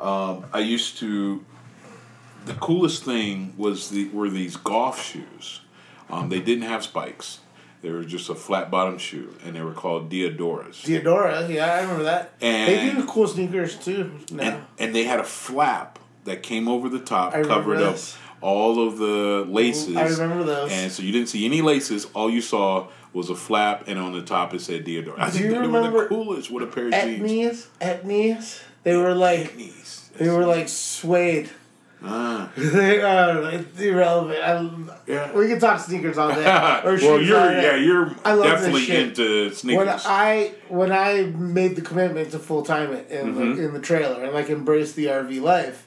Um, 0.00 0.44
I 0.52 0.60
used 0.60 0.98
to. 0.98 1.44
The 2.44 2.54
coolest 2.54 3.04
thing 3.04 3.54
was 3.56 3.90
the 3.90 4.08
were 4.10 4.30
these 4.30 4.56
golf 4.56 5.02
shoes. 5.02 5.60
Um, 6.10 6.28
they 6.28 6.40
didn't 6.40 6.64
have 6.64 6.84
spikes. 6.84 7.40
They 7.82 7.90
were 7.90 8.04
just 8.04 8.28
a 8.30 8.34
flat 8.34 8.70
bottom 8.70 8.98
shoe, 8.98 9.34
and 9.44 9.54
they 9.54 9.60
were 9.60 9.72
called 9.72 10.10
Diadoras. 10.10 10.76
Theodora, 10.82 11.46
yeah, 11.48 11.74
I 11.74 11.80
remember 11.82 12.04
that. 12.04 12.38
they 12.40 12.88
And- 12.88 12.96
do 12.98 13.04
cool 13.06 13.28
sneakers 13.28 13.76
too. 13.76 14.12
Now. 14.32 14.42
and 14.42 14.62
and 14.78 14.94
they 14.94 15.04
had 15.04 15.20
a 15.20 15.24
flap 15.24 15.98
that 16.24 16.42
came 16.42 16.68
over 16.68 16.88
the 16.88 16.98
top, 16.98 17.34
I 17.34 17.42
covered 17.42 17.80
up 17.80 17.92
this. 17.94 18.16
all 18.40 18.86
of 18.88 18.98
the 18.98 19.44
laces. 19.48 19.96
I 19.96 20.06
remember 20.08 20.42
those. 20.44 20.72
And 20.72 20.90
so 20.90 21.02
you 21.02 21.12
didn't 21.12 21.28
see 21.28 21.44
any 21.44 21.60
laces. 21.62 22.06
All 22.14 22.28
you 22.30 22.40
saw 22.40 22.88
was 23.12 23.30
a 23.30 23.36
flap, 23.36 23.84
and 23.86 23.98
on 23.98 24.12
the 24.12 24.22
top 24.22 24.52
it 24.54 24.60
said 24.62 24.84
Diadora. 24.84 25.18
I 25.20 25.26
Do 25.26 25.32
think 25.38 25.44
you 25.44 25.50
they 25.62 25.68
were 25.68 26.02
the 26.02 26.06
coolest 26.08 26.50
with 26.50 26.64
a 26.64 26.66
pair 26.66 26.86
of 26.88 26.92
jeans. 26.92 27.66
Etnies, 27.80 28.02
etnies. 28.02 28.60
They 28.82 28.96
were 28.96 29.14
like 29.14 29.56
Knees. 29.56 30.10
they 30.16 30.28
were 30.28 30.44
like 30.46 30.68
suede. 30.68 31.50
Ah. 32.08 32.50
they 32.56 33.00
are 33.02 33.50
it's 33.50 33.80
irrelevant. 33.80 34.38
I, 34.40 35.10
Yeah. 35.10 35.32
We 35.32 35.48
can 35.48 35.58
talk 35.60 35.80
sneakers 35.80 36.18
all 36.18 36.28
day. 36.34 36.44
Or 36.84 36.92
well, 36.94 37.20
you're 37.20 37.52
yeah, 37.52 37.76
you're 37.76 38.14
I 38.24 38.32
love 38.34 38.46
definitely 38.46 38.90
into 38.96 39.44
when 39.46 39.54
sneakers. 39.54 40.02
I 40.06 40.52
when 40.68 40.92
I 40.92 41.22
made 41.36 41.76
the 41.76 41.82
commitment 41.82 42.30
to 42.32 42.38
full 42.38 42.62
time 42.62 42.92
it 42.92 43.10
in 43.10 43.34
Mm-hmm. 43.34 43.54
the 43.56 43.64
in 43.66 43.72
the 43.74 43.80
trailer 43.80 44.22
and 44.24 44.32
like 44.32 44.48
embrace 44.50 44.92
the 44.92 45.06
RV 45.06 45.40
life, 45.42 45.86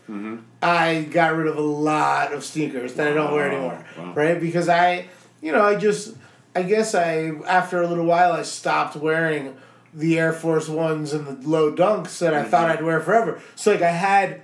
I 0.61 1.03
got 1.11 1.35
rid 1.35 1.47
of 1.47 1.57
a 1.57 1.61
lot 1.61 2.33
of 2.33 2.43
sneakers 2.43 2.93
that 2.95 3.07
I 3.07 3.13
don't 3.13 3.33
wear 3.33 3.49
anymore. 3.51 3.85
wow. 3.97 4.13
Right? 4.13 4.39
Because 4.39 4.67
I 4.69 5.07
you 5.41 5.51
know, 5.51 5.61
I 5.61 5.75
just 5.75 6.15
I 6.55 6.63
guess 6.63 6.93
I 6.95 7.31
after 7.47 7.81
a 7.81 7.87
little 7.87 8.05
while 8.05 8.31
I 8.33 8.41
stopped 8.43 8.95
wearing 8.95 9.55
the 9.93 10.19
Air 10.19 10.33
Force 10.33 10.67
Ones 10.69 11.13
and 11.13 11.25
the 11.25 11.49
low 11.49 11.71
dunks 11.73 12.19
that 12.19 12.33
I 12.33 12.41
Mm-hmm. 12.41 12.49
thought 12.51 12.69
I'd 12.69 12.83
wear 12.83 12.99
forever. 12.99 13.41
So 13.55 13.71
like 13.71 13.81
I 13.81 13.91
had 13.91 14.41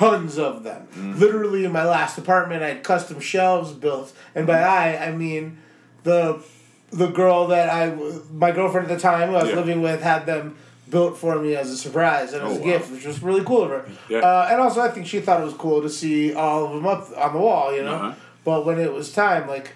tons 0.00 0.38
of 0.38 0.62
them. 0.64 0.86
Mm-hmm. 0.88 1.18
Literally 1.18 1.64
in 1.64 1.72
my 1.72 1.84
last 1.84 2.18
apartment 2.18 2.62
I 2.62 2.68
had 2.68 2.82
custom 2.82 3.20
shelves 3.20 3.72
built. 3.72 4.12
And 4.34 4.46
by 4.46 4.60
I 4.62 5.06
I 5.08 5.12
mean 5.12 5.58
the 6.02 6.42
the 6.90 7.06
girl 7.06 7.46
that 7.48 7.68
I, 7.70 7.94
my 8.32 8.50
girlfriend 8.50 8.90
at 8.90 8.96
the 8.96 9.00
time 9.00 9.28
who 9.28 9.36
I 9.36 9.42
was 9.42 9.50
Yeah. 9.50 9.56
living 9.56 9.80
with, 9.80 10.02
had 10.02 10.26
them 10.26 10.56
built 10.88 11.16
for 11.16 11.38
me 11.38 11.54
as 11.54 11.70
a 11.70 11.76
surprise 11.76 12.32
and 12.32 12.42
as 12.44 12.52
Oh, 12.52 12.56
a 12.56 12.58
wow. 12.58 12.64
gift, 12.64 12.90
which 12.90 13.04
was 13.06 13.22
really 13.22 13.44
cool 13.44 13.62
of 13.62 13.70
her. 13.70 13.84
Yeah. 14.08 14.18
Uh, 14.18 14.48
and 14.50 14.60
also, 14.60 14.80
I 14.80 14.88
think 14.90 15.06
she 15.06 15.20
thought 15.20 15.40
it 15.40 15.44
was 15.44 15.54
cool 15.54 15.82
to 15.82 15.88
see 15.88 16.34
all 16.34 16.64
of 16.66 16.72
them 16.72 16.86
up 16.86 17.06
on 17.16 17.32
the 17.32 17.38
wall, 17.38 17.72
you 17.72 17.84
know. 17.84 17.94
Uh-huh. 17.94 18.14
But 18.44 18.66
when 18.66 18.80
it 18.80 18.92
was 18.92 19.12
time, 19.12 19.46
like 19.46 19.74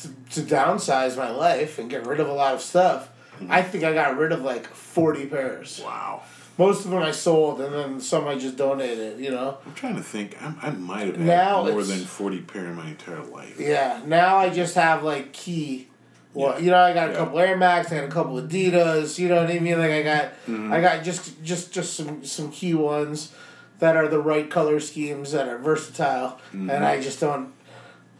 to, 0.00 0.08
to 0.34 0.40
downsize 0.40 1.16
my 1.16 1.30
life 1.30 1.78
and 1.78 1.88
get 1.88 2.06
rid 2.06 2.18
of 2.18 2.28
a 2.28 2.32
lot 2.32 2.54
of 2.54 2.60
stuff, 2.60 3.08
Mm-hmm. 3.40 3.50
I 3.50 3.62
think 3.62 3.82
I 3.82 3.94
got 3.94 4.18
rid 4.18 4.30
of 4.32 4.42
like 4.42 4.66
forty 4.66 5.24
pairs. 5.26 5.80
Wow. 5.82 6.22
Most 6.58 6.84
of 6.84 6.90
them 6.90 7.02
I 7.02 7.10
sold, 7.12 7.60
and 7.60 7.74
then 7.74 8.00
some 8.00 8.28
I 8.28 8.36
just 8.36 8.56
donated. 8.56 9.18
You 9.18 9.30
know. 9.30 9.58
I'm 9.66 9.74
trying 9.74 9.96
to 9.96 10.02
think. 10.02 10.36
I'm, 10.42 10.56
I 10.62 10.70
might 10.70 11.06
have 11.06 11.16
had 11.16 11.26
Now 11.26 11.64
more 11.64 11.82
than 11.82 11.98
40 12.00 12.40
pair 12.42 12.66
in 12.66 12.74
my 12.74 12.88
entire 12.88 13.22
life. 13.24 13.58
Yeah. 13.58 14.00
Now 14.06 14.36
I 14.36 14.50
just 14.50 14.74
have 14.74 15.02
like 15.02 15.32
key. 15.32 15.88
Well, 16.34 16.54
Yeah. 16.54 16.58
you 16.64 16.70
know, 16.70 16.78
I 16.80 16.92
got 16.94 17.08
a 17.08 17.12
Yeah. 17.12 17.18
couple 17.18 17.38
Air 17.38 17.56
Max, 17.56 17.90
I 17.92 17.96
got 17.96 18.04
a 18.04 18.08
couple 18.08 18.40
Adidas. 18.40 19.18
You 19.18 19.28
know 19.28 19.42
what 19.42 19.50
I 19.50 19.58
mean? 19.58 19.78
Like 19.78 19.90
I 19.90 20.02
got, 20.02 20.24
Mm-hmm. 20.46 20.72
I 20.72 20.80
got 20.80 21.02
just 21.04 21.42
just 21.42 21.72
just 21.72 21.94
some 21.94 22.24
some 22.24 22.50
key 22.50 22.74
ones 22.74 23.32
that 23.80 23.96
are 23.96 24.08
the 24.08 24.20
right 24.20 24.48
color 24.50 24.78
schemes 24.80 25.32
that 25.32 25.48
are 25.48 25.58
versatile, 25.58 26.38
Mm-hmm. 26.52 26.70
and 26.70 26.84
I 26.84 27.00
just 27.00 27.18
don't 27.20 27.52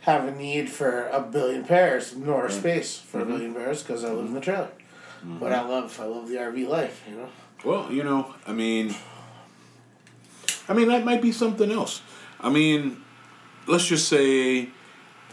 have 0.00 0.26
a 0.26 0.32
need 0.32 0.68
for 0.68 1.06
a 1.08 1.20
billion 1.20 1.64
pairs 1.64 2.16
nor 2.16 2.48
space 2.50 2.98
for 2.98 3.18
Mm-hmm. 3.20 3.30
a 3.30 3.32
billion 3.34 3.54
pairs 3.54 3.82
because 3.82 4.04
I 4.04 4.08
live 4.10 4.26
in 4.26 4.34
the 4.34 4.40
trailer. 4.40 4.68
But 5.24 5.52
I 5.52 5.62
love 5.62 5.98
I 6.00 6.06
love 6.06 6.28
the 6.28 6.36
RV 6.36 6.66
life. 6.68 7.02
You 7.08 7.16
know. 7.16 7.28
Well, 7.64 7.92
you 7.92 8.02
know, 8.02 8.34
I 8.46 8.52
mean, 8.52 8.94
I 10.68 10.74
mean 10.74 10.88
that 10.88 11.04
might 11.04 11.22
be 11.22 11.30
something 11.30 11.70
else. 11.70 12.02
I 12.40 12.50
mean, 12.50 13.02
let's 13.68 13.86
just 13.86 14.08
say, 14.08 14.70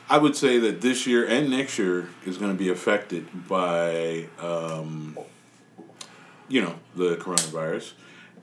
I 0.10 0.20
would 0.20 0.36
say 0.36 0.60
that 0.60 0.82
this 0.82 1.08
year 1.08 1.26
and 1.26 1.50
next 1.50 1.80
year 1.80 2.10
is 2.26 2.38
going 2.38 2.52
to 2.52 2.58
be 2.58 2.70
affected 2.70 3.48
by, 3.48 4.28
um, 4.40 5.18
you 6.48 6.62
know, 6.62 6.76
the 6.96 7.16
coronavirus, 7.16 7.94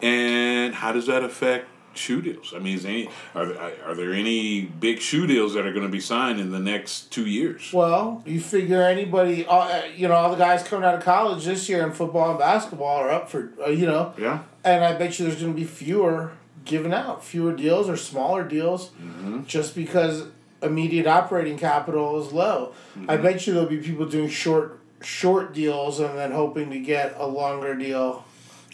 and 0.03 0.75
how 0.75 0.93
does 0.93 1.07
that 1.07 1.23
affect 1.23 1.69
shoe 1.97 2.21
deals? 2.23 2.53
I 2.55 2.59
mean, 2.59 2.77
is 2.77 2.85
any 2.85 3.09
are 3.35 3.53
are 3.87 3.95
there 3.95 4.13
any 4.13 4.63
big 4.63 5.01
shoe 5.01 5.27
deals 5.27 5.55
that 5.55 5.67
are 5.67 5.73
going 5.73 5.87
to 5.87 5.93
be 5.93 6.01
signed 6.01 6.39
in 6.41 6.51
the 6.53 6.59
next 6.61 7.11
two 7.13 7.27
years? 7.27 7.71
Well, 7.73 8.23
you 8.27 8.41
figure 8.41 8.83
anybody, 8.83 9.47
uh, 9.47 9.85
you 9.97 10.09
know, 10.09 10.15
all 10.15 10.31
the 10.31 10.37
guys 10.37 10.63
coming 10.63 10.85
out 10.89 10.95
of 10.95 11.03
college 11.03 11.45
this 11.45 11.69
year 11.69 11.85
in 11.87 11.93
football 11.93 12.31
and 12.31 12.39
basketball 12.39 12.97
are 12.99 13.11
up 13.11 13.31
for, 13.31 13.53
uh, 13.65 13.71
you 13.71 13.87
know, 13.87 14.13
Yeah. 14.19 14.41
and 14.65 14.85
I 14.85 14.95
bet 14.95 15.19
you 15.19 15.27
there's 15.27 15.41
going 15.41 15.53
to 15.55 15.59
be 15.59 15.65
fewer 15.67 16.33
given 16.65 16.93
out, 16.93 17.25
fewer 17.25 17.53
deals 17.53 17.89
or 17.89 17.97
smaller 17.97 18.43
deals, 18.45 18.91
Mm-hmm. 19.03 19.45
just 19.47 19.75
because 19.75 20.25
immediate 20.63 21.07
operating 21.07 21.57
capital 21.59 22.21
is 22.25 22.33
low. 22.33 22.73
Mm-hmm. 22.99 23.11
I 23.11 23.17
bet 23.19 23.47
you 23.47 23.53
there'll 23.55 23.69
be 23.69 23.79
people 23.79 24.07
doing 24.07 24.29
short 24.29 24.81
short 25.03 25.53
deals 25.55 26.01
and 26.01 26.17
then 26.19 26.33
hoping 26.33 26.71
to 26.71 26.79
get 26.81 27.15
a 27.19 27.27
longer 27.27 27.75
deal. 27.75 28.25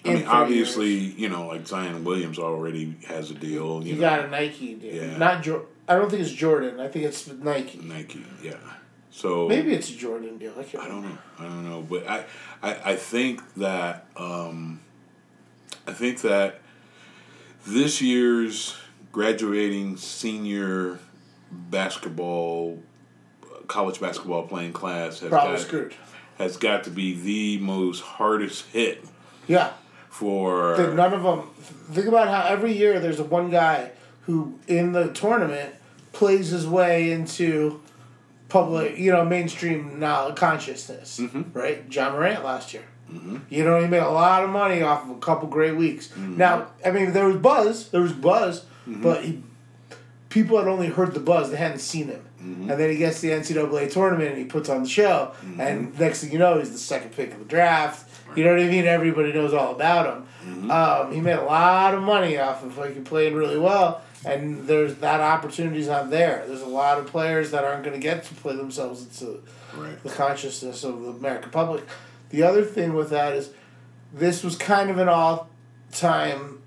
I 0.05 0.15
mean, 0.15 0.27
obviously, 0.27 0.91
years. 0.95 1.15
you 1.19 1.29
know, 1.29 1.47
like 1.47 1.67
Zion 1.67 2.03
Williams 2.05 2.39
already 2.39 2.97
has 3.07 3.31
a 3.31 3.35
deal. 3.35 3.83
You, 3.83 3.91
you 3.91 3.95
know, 3.95 4.01
got 4.01 4.25
a 4.25 4.29
Nike 4.29 4.75
deal, 4.75 4.95
Yeah. 4.95 5.17
not 5.17 5.43
Jor- 5.43 5.67
I 5.89 5.95
don't 5.97 6.11
think 6.11 6.23
it's 6.23 6.33
Jordan. 6.33 6.81
I 6.81 6.89
think 6.89 7.05
it's 7.05 7.29
Nike. 7.29 7.79
Nike, 7.79 8.25
yeah. 8.43 8.55
So 9.11 9.47
Maybe 9.49 9.75
it's 9.75 9.91
a 9.91 9.97
Jordan 9.97 10.39
deal. 10.39 10.53
I, 10.59 10.63
can't 10.63 10.83
I 10.85 10.89
don't 10.89 11.03
know. 11.05 11.19
I 11.39 11.43
don't 11.45 11.69
know, 11.69 11.83
but 11.83 12.07
I, 12.09 12.25
I, 12.63 12.93
I 12.93 12.97
think 12.97 13.43
that 13.57 14.07
um, 14.17 14.81
I 15.87 15.93
think 15.93 16.23
that 16.23 16.61
this 17.67 18.01
year's 18.01 18.77
graduating 19.13 19.99
senior 19.99 20.99
basketball, 21.73 22.83
college 23.69 24.01
basketball 24.01 24.47
playing 24.47 24.73
class 24.73 25.21
has 25.21 25.29
Probably 25.29 25.57
got, 25.57 25.61
screwed. 25.67 25.95
has 26.39 26.57
got 26.57 26.85
to 26.85 26.91
be 26.91 27.15
the 27.59 27.63
most 27.63 28.01
hardest 28.01 28.67
hit 28.67 29.05
Yeah. 29.47 29.73
For 30.13 30.77
that 30.77 30.95
none 30.95 31.15
of 31.15 31.23
them 31.23 31.49
think 31.91 32.07
about 32.07 32.29
how 32.29 32.47
every 32.47 32.77
year 32.77 33.01
there's 33.01 33.19
one 33.19 33.49
guy 33.49 33.93
who 34.27 34.59
in 34.69 34.93
the 34.93 35.11
tournament 35.15 35.75
plays 36.13 36.51
his 36.51 36.67
way 36.67 37.11
into 37.11 37.81
public 38.51 38.99
you 38.99 39.11
know 39.11 39.25
mainstream 39.25 39.99
knowledge 39.99 40.37
consciousness 40.37 41.19
mm-hmm. 41.19 41.59
right? 41.59 41.85
Ja 41.91 42.11
Morant 42.11 42.45
last 42.45 42.75
year. 42.75 42.85
Mm-hmm. 43.11 43.39
You 43.49 43.65
know 43.65 43.81
he 43.81 43.89
made 43.89 44.03
a 44.03 44.11
lot 44.11 44.45
of 44.45 44.51
money 44.51 44.83
off 44.83 45.05
of 45.05 45.17
a 45.17 45.19
couple 45.19 45.49
great 45.49 45.77
weeks. 45.77 46.09
Mm-hmm. 46.09 46.37
Now 46.37 46.67
i 46.85 46.91
mean 46.91 47.13
there 47.13 47.27
was 47.27 47.37
buzz 47.39 47.89
there 47.89 48.03
was 48.03 48.13
buzz 48.13 48.67
but 48.87 49.25
he, 49.25 49.43
people 50.29 50.59
had 50.59 50.69
only 50.69 50.89
heard 50.89 51.15
the 51.15 51.21
buzz 51.21 51.51
they 51.51 51.57
hadn't 51.57 51.79
seen 51.79 52.09
him. 52.09 52.23
And 52.43 52.71
then 52.71 52.91
he 52.91 52.97
gets 52.97 53.21
the 53.21 53.31
ncaa 53.31 53.91
tournament 53.91 54.31
and 54.31 54.39
he 54.39 54.45
puts 54.45 54.69
on 54.69 54.83
the 54.83 54.89
show. 54.89 55.33
And 55.59 55.99
next 55.99 56.21
thing 56.21 56.33
you 56.33 56.39
know 56.39 56.59
he's 56.59 56.73
the 56.73 56.77
second 56.77 57.13
pick 57.13 57.33
of 57.33 57.39
the 57.39 57.47
draft 57.47 58.12
you 58.37 58.45
know 58.45 58.53
what 58.53 58.61
i 58.61 58.67
mean 58.67 58.87
everybody 58.87 59.33
knows 59.33 59.53
all 59.53 59.75
about 59.75 60.07
him 60.07 60.71
um, 60.71 61.13
he 61.13 61.21
made 61.21 61.39
a 61.39 61.45
lot 61.45 61.95
of 61.95 62.03
money 62.03 62.37
off 62.39 62.65
of 62.65 62.77
like 62.79 63.05
playing 63.05 63.35
really 63.35 63.59
well 63.59 64.03
and 64.25 64.67
there's 64.67 64.97
that 64.97 65.21
opportunity's 65.21 65.89
not 65.89 66.11
there 66.11 66.45
there's 66.47 66.63
a 66.63 66.67
lot 66.67 66.99
of 66.99 67.07
players 67.07 67.51
that 67.51 67.65
aren't 67.65 67.85
going 67.85 67.95
to 67.95 68.03
get 68.03 68.25
to 68.25 68.35
play 68.35 68.57
themselves 68.57 69.03
into 69.03 69.43
right. 69.77 70.03
the 70.03 70.11
consciousness 70.11 70.85
of 70.85 71.03
the 71.03 71.11
American 71.11 71.51
public. 71.51 71.85
The 72.31 72.43
other 72.43 72.65
thing 72.65 72.95
with 72.95 73.11
that 73.11 73.35
is 73.35 73.51
this 74.13 74.43
was 74.43 74.57
kind 74.57 74.91
of 74.91 74.99
an 74.99 75.09
all 75.09 75.49
time 75.91 76.59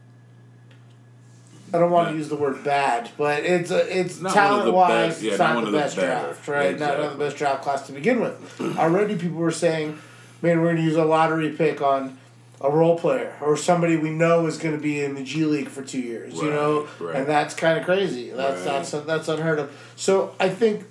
I 1.73 1.79
don't 1.79 1.91
want 1.91 2.11
to 2.11 2.15
use 2.15 2.29
the 2.29 2.37
word 2.37 2.63
bad, 2.63 3.09
but 3.17 3.43
it's 3.43 3.69
a, 3.69 3.99
it's 3.99 4.21
Not 4.21 4.33
talent 4.33 4.71
wise, 4.73 5.15
best- 5.15 5.21
yeah, 5.23 5.31
it's 5.31 5.39
not 5.39 5.55
not, 5.55 5.63
one 5.63 5.71
the 5.73 5.77
best 5.77 5.95
draft, 5.95 6.47
right? 6.47 6.71
Not, 6.71 6.79
not 6.79 6.95
Exactly. 6.95 7.17
the 7.17 7.25
best 7.25 7.37
draft 7.37 7.63
class 7.63 7.87
to 7.87 7.91
begin 7.91 8.21
with. 8.21 8.77
Already, 8.77 9.17
people 9.17 9.37
were 9.37 9.51
saying, 9.51 9.99
"Man, 10.45 10.59
we're 10.59 10.65
going 10.73 10.77
to 10.77 10.81
use 10.83 10.95
a 10.95 11.05
lottery 11.05 11.49
pick 11.51 11.81
on 11.81 12.17
a 12.61 12.69
role 12.71 12.97
player 12.97 13.35
or 13.41 13.57
somebody 13.57 13.97
we 13.97 14.09
know 14.11 14.45
is 14.47 14.57
going 14.57 14.73
to 14.75 14.81
be 14.81 15.03
in 15.03 15.13
the 15.15 15.23
G 15.23 15.43
League 15.45 15.67
for 15.69 15.81
two 15.83 15.99
years." 15.99 16.35
you 16.35 16.49
know, 16.49 16.81
Right, 16.99 17.07
right. 17.07 17.15
and 17.17 17.27
that's 17.27 17.53
kind 17.53 17.77
of 17.79 17.85
crazy. 17.85 18.29
That's 18.31 18.57
Right. 18.65 18.65
that's 18.65 18.91
that's 19.05 19.27
unheard 19.27 19.59
of. 19.59 19.71
So 19.95 20.33
I 20.39 20.49
think 20.49 20.83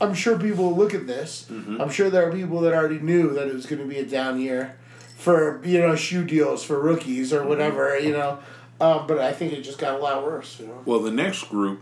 I'm 0.00 0.12
sure 0.14 0.38
people 0.38 0.64
will 0.64 0.76
look 0.76 0.92
at 0.94 1.06
this. 1.06 1.46
Mm-hmm. 1.50 1.80
I'm 1.80 1.88
sure 1.90 2.10
there 2.10 2.28
are 2.28 2.32
people 2.32 2.60
that 2.60 2.74
already 2.74 2.98
knew 2.98 3.32
that 3.34 3.46
it 3.48 3.54
was 3.54 3.64
going 3.66 3.80
to 3.80 3.88
be 3.88 3.98
a 3.98 4.04
down 4.04 4.38
year 4.40 4.76
for 5.16 5.60
you 5.64 5.78
know 5.78 5.96
shoe 5.96 6.24
deals 6.24 6.62
for 6.64 6.78
rookies 6.80 7.32
Mm-hmm. 7.32 7.44
or 7.44 7.48
whatever 7.48 7.98
you 7.98 8.12
know. 8.12 8.38
Um, 8.78 9.06
but 9.06 9.18
I 9.18 9.32
think 9.32 9.54
it 9.54 9.62
just 9.62 9.78
got 9.78 9.94
a 9.98 10.02
lot 10.02 10.22
worse. 10.22 10.60
You 10.60 10.66
know. 10.66 10.82
Well, 10.84 11.00
the 11.00 11.10
next 11.10 11.44
group 11.48 11.80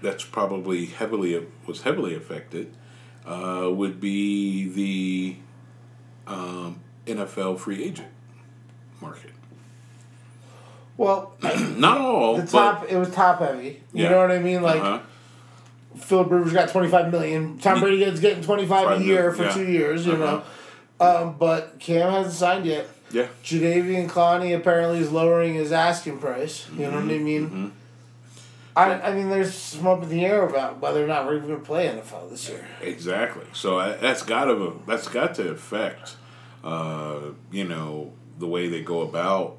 that's 0.00 0.22
probably 0.24 0.86
heavily 0.86 1.44
was 1.66 1.82
heavily 1.82 2.14
affected 2.14 2.72
uh, 3.26 3.68
would 3.72 4.00
be 4.00 4.68
the 4.68 5.36
um, 6.28 6.80
NFL 7.06 7.58
free 7.58 7.82
agent 7.82 8.08
market. 9.00 9.30
Well, 10.96 11.32
Not 11.76 11.98
all, 12.00 12.36
the 12.36 12.42
but 12.42 12.50
top 12.50 12.86
it 12.88 12.96
was 12.96 13.10
top 13.10 13.38
heavy. 13.40 13.82
You 13.92 14.04
Yeah. 14.04 14.10
know 14.10 14.18
what 14.18 14.30
I 14.32 14.38
mean? 14.38 14.62
Like 14.62 14.80
uh-huh. 14.80 15.00
Philip 15.96 16.30
Rivers 16.30 16.52
got 16.52 16.68
25 16.68 17.10
million. 17.12 17.58
Tom 17.58 17.80
Brady 17.80 17.98
gets 17.98 18.20
getting 18.20 18.42
25 18.42 19.00
a 19.00 19.04
year 19.04 19.32
for 19.32 19.44
yeah. 19.44 19.52
two 19.54 19.66
years. 19.70 20.06
You 20.06 20.14
Uh-huh. 20.14 20.24
know. 20.24 20.42
Um, 21.00 21.36
but 21.38 21.78
Cam 21.78 22.10
hasn't 22.10 22.34
signed 22.34 22.66
yet. 22.66 22.88
yeah, 23.12 23.28
Jadeveon 23.44 24.08
Clowney 24.08 24.54
apparently 24.56 24.98
is 24.98 25.12
lowering 25.12 25.54
his 25.54 25.70
asking 25.70 26.18
price. 26.18 26.66
You 26.76 26.86
know 26.90 27.00
what 27.00 27.04
I 27.04 27.18
mean? 27.18 27.72
I, 28.78 29.10
I 29.10 29.14
mean, 29.14 29.28
there's 29.28 29.54
some 29.54 29.86
up 29.86 30.02
in 30.02 30.08
the 30.08 30.24
air 30.24 30.46
about 30.46 30.80
whether 30.80 31.02
or 31.02 31.06
not 31.06 31.26
we're 31.26 31.36
even 31.36 31.48
going 31.48 31.60
to 31.60 31.64
play 31.66 31.86
NFL 31.88 32.30
this 32.30 32.48
year. 32.48 32.66
exactly. 32.80 33.44
So 33.52 33.78
that's 34.00 34.22
got 34.22 34.44
to 34.46 34.80
that's 34.86 35.08
got 35.08 35.34
to 35.36 35.50
affect, 35.50 36.16
uh, 36.64 37.20
you 37.50 37.64
know, 37.64 38.12
the 38.38 38.46
way 38.46 38.68
they 38.68 38.82
go 38.82 39.00
about 39.02 39.56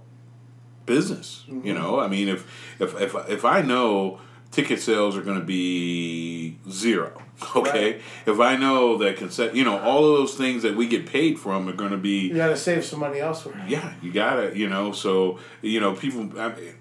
business. 0.86 1.44
Mm-hmm. 1.50 1.68
You 1.68 1.74
know, 1.74 2.00
I 2.00 2.08
mean, 2.08 2.28
if 2.30 2.48
if 2.80 3.00
if 3.00 3.16
if 3.30 3.46
I 3.46 3.62
know 3.62 4.20
ticket 4.52 4.80
sales 4.82 5.16
are 5.16 5.22
going 5.22 5.40
to 5.40 5.46
be 5.46 6.58
zero, 6.70 7.22
okay, 7.56 7.92
Right. 7.94 8.02
if 8.26 8.40
I 8.40 8.56
know 8.56 8.98
that 8.98 9.18
consent, 9.18 9.54
you 9.56 9.64
know, 9.64 9.78
all 9.80 10.06
of 10.06 10.18
those 10.18 10.34
things 10.36 10.64
that 10.64 10.76
we 10.76 10.88
get 10.88 11.06
paid 11.06 11.38
from 11.40 11.70
are 11.70 11.74
going 11.74 11.92
to 11.92 11.98
be 11.98 12.28
You 12.30 12.36
got 12.36 12.48
to 12.48 12.58
save 12.58 12.84
some 12.84 13.00
money 13.00 13.20
elsewhere. 13.20 13.64
yeah, 13.68 13.94
you 14.02 14.12
gotta, 14.12 14.58
you 14.58 14.68
know, 14.68 14.92
so, 14.92 15.38
you 15.62 15.80
know, 15.80 15.94
people, 15.94 16.22
I 16.40 16.50
mean, 16.56 16.74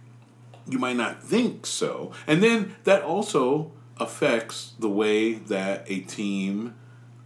you 0.68 0.78
might 0.78 0.96
not 0.96 1.22
think 1.22 1.66
so. 1.66 2.12
And 2.26 2.42
then 2.42 2.74
that 2.84 3.02
also 3.02 3.72
affects 3.98 4.74
the 4.78 4.88
way 4.88 5.34
that 5.34 5.84
a 5.88 6.00
team 6.00 6.74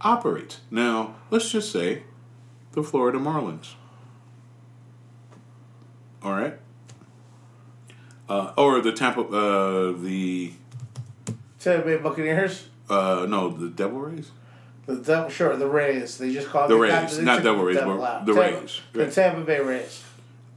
operates. 0.01 0.59
Now, 0.71 1.15
let's 1.29 1.49
just 1.51 1.71
say 1.71 2.03
the 2.73 2.83
Florida 2.83 3.19
Marlins. 3.19 3.73
All 6.23 6.31
right? 6.33 6.57
Uh, 8.29 8.53
or 8.57 8.81
the 8.81 8.93
Tampa, 8.93 9.21
uh, 9.21 9.91
the, 9.91 10.53
Tampa 11.59 11.85
Bay 11.85 11.97
Buccaneers. 11.97 12.67
uh, 12.89 13.25
no, 13.27 13.49
the 13.49 13.69
Devil 13.69 13.99
Rays? 13.99 14.31
The 14.85 14.95
devil, 14.97 15.29
sure, 15.29 15.55
the 15.55 15.67
Rays. 15.67 16.17
They 16.17 16.33
just 16.33 16.49
call 16.49 16.67
The 16.67 16.75
Rays, 16.75 17.17
not 17.19 17.35
took 17.35 17.43
Devil 17.45 17.63
Rays, 17.63 17.77
devil 17.77 17.97
but 17.97 18.03
out. 18.03 18.25
the 18.25 18.33
Tampa- 18.33 18.59
Rays, 18.61 18.81
The. 18.93 19.11
Tampa 19.11 19.41
Bay 19.41 19.59
Rays. 19.61 20.03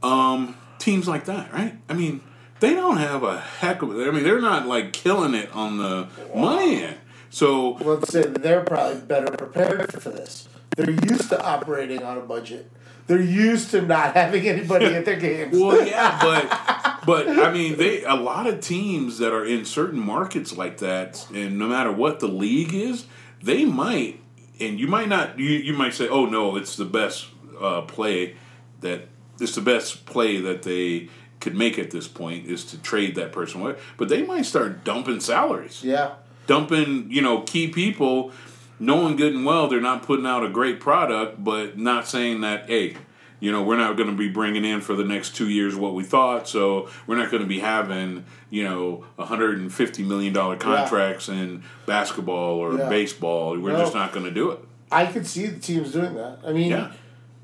um, 0.03 0.57
teams 0.79 1.07
like 1.07 1.25
that, 1.25 1.53
right? 1.53 1.75
I 1.87 1.93
mean, 1.93 2.21
they 2.59 2.73
don't 2.73 2.97
have 2.97 3.23
a 3.23 3.39
heck 3.39 3.81
of. 3.81 3.91
I 3.91 4.11
mean, 4.11 4.23
they're 4.23 4.41
not 4.41 4.67
like 4.67 4.93
killing 4.93 5.33
it 5.33 5.51
on 5.53 5.77
the 5.77 6.07
money 6.35 6.83
end. 6.83 6.97
So 7.29 7.71
Let's 7.81 8.11
say 8.11 8.23
they're 8.23 8.63
probably 8.63 9.01
better 9.01 9.31
prepared 9.31 9.91
for 10.01 10.09
this. 10.09 10.47
They're 10.75 10.89
used 10.91 11.29
to 11.29 11.41
operating 11.43 12.03
on 12.03 12.17
a 12.17 12.21
budget. 12.21 12.71
they're 13.07 13.21
used 13.21 13.71
to 13.71 13.81
not 13.81 14.13
having 14.15 14.47
anybody 14.47 14.85
at 14.85 15.05
their 15.05 15.15
games. 15.19 15.57
Well, 15.57 15.85
yeah, 15.85 16.19
but 16.21 17.05
but 17.05 17.27
I 17.29 17.51
mean, 17.51 17.77
they 17.77 18.03
a 18.03 18.15
lot 18.15 18.47
of 18.47 18.59
teams 18.61 19.17
that 19.19 19.33
are 19.33 19.45
in 19.45 19.65
certain 19.65 19.99
markets 19.99 20.55
like 20.57 20.77
that, 20.79 21.27
and 21.33 21.57
no 21.59 21.67
matter 21.67 21.91
what 21.91 22.19
the 22.19 22.27
league 22.27 22.73
is, 22.73 23.05
they 23.43 23.65
might, 23.65 24.19
and 24.59 24.79
you 24.79 24.87
might 24.87 25.09
not. 25.09 25.37
You 25.39 25.49
you 25.49 25.73
might 25.73 25.93
say, 25.93 26.07
"Oh 26.07 26.25
no, 26.25 26.55
it's 26.55 26.75
the 26.75 26.85
best 26.85 27.27
uh, 27.61 27.81
play 27.81 28.35
that 28.81 29.07
it's 29.39 29.55
the 29.55 29.61
best 29.61 30.05
play 30.05 30.39
that 30.41 30.63
they 30.63 31.09
could 31.39 31.55
make 31.55 31.77
at 31.79 31.91
this 31.91 32.07
point 32.07 32.45
is 32.47 32.63
to 32.65 32.77
trade 32.77 33.15
that 33.15 33.31
person 33.31 33.61
away." 33.61 33.75
But 33.97 34.09
they 34.09 34.23
might 34.23 34.45
start 34.45 34.83
dumping 34.83 35.19
salaries, 35.19 35.83
yeah. 35.83 36.11
dumping 36.47 37.07
you 37.09 37.21
know 37.21 37.41
key 37.41 37.67
people, 37.67 38.31
knowing 38.79 39.15
good 39.15 39.33
and 39.33 39.45
well 39.45 39.67
they're 39.67 39.81
not 39.81 40.03
putting 40.03 40.25
out 40.25 40.43
a 40.45 40.49
great 40.49 40.79
product, 40.79 41.43
but 41.43 41.77
not 41.77 42.07
saying 42.07 42.41
that 42.41 42.67
hey. 42.69 42.97
You 43.39 43.51
know, 43.51 43.61
we're 43.61 43.77
not 43.77 43.97
going 43.97 44.09
to 44.09 44.15
be 44.15 44.29
bringing 44.29 44.65
in 44.65 44.81
for 44.81 44.95
the 44.95 45.03
next 45.03 45.35
two 45.35 45.47
years 45.47 45.75
what 45.75 45.93
we 45.93 46.03
thought, 46.03 46.47
so 46.47 46.89
we're 47.05 47.17
not 47.17 47.29
going 47.29 47.43
to 47.43 47.47
be 47.47 47.59
having 47.59 48.25
you 48.49 48.63
know 48.63 49.05
150 49.17 50.03
million 50.05 50.33
dollar 50.33 50.55
contracts 50.55 51.29
in 51.29 51.61
basketball 51.85 52.55
or 52.57 52.75
Yeah. 52.79 52.89
baseball. 52.89 53.55
We're 53.59 53.73
No. 53.73 53.77
just 53.81 53.93
not 53.93 54.11
going 54.11 54.25
to 54.25 54.31
do 54.31 54.49
it. 54.49 54.59
I 54.91 55.05
could 55.05 55.27
see 55.27 55.45
the 55.45 55.59
teams 55.59 55.91
doing 55.91 56.15
that. 56.15 56.39
I 56.47 56.51
mean, 56.51 56.71
Yeah. 56.71 56.91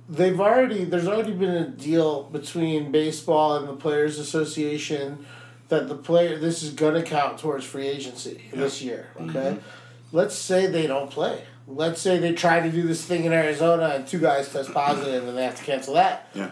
They've 0.10 0.40
already 0.40 0.84
there's 0.86 1.08
already 1.08 1.32
been 1.34 1.52
a 1.56 1.68
deal 1.68 2.24
between 2.24 2.92
baseball 2.92 3.56
and 3.58 3.68
the 3.68 3.74
players 3.74 4.20
association 4.20 5.26
that 5.70 5.88
the 5.88 5.96
player 5.96 6.38
this 6.38 6.62
is 6.62 6.72
going 6.74 6.94
to 6.94 7.02
count 7.04 7.38
towards 7.40 7.66
free 7.66 7.88
agency 7.88 8.44
this 8.54 8.82
year 8.82 9.08
okay 9.20 9.32
Mm-hmm. 9.58 10.18
let's 10.18 10.36
say 10.36 10.68
they 10.68 10.88
don't 10.88 11.10
play 11.10 11.44
let's 11.68 12.02
say 12.02 12.18
they 12.18 12.34
try 12.34 12.60
to 12.60 12.70
do 12.70 12.84
this 12.84 13.06
thing 13.06 13.24
in 13.24 13.32
arizona 13.34 13.94
and 13.96 14.06
two 14.08 14.20
guys 14.20 14.52
test 14.52 14.74
positive 14.74 15.28
and 15.28 15.38
they 15.38 15.44
have 15.46 15.56
to 15.56 15.64
cancel 15.64 15.94
that 15.94 16.28
Yeah, 16.34 16.52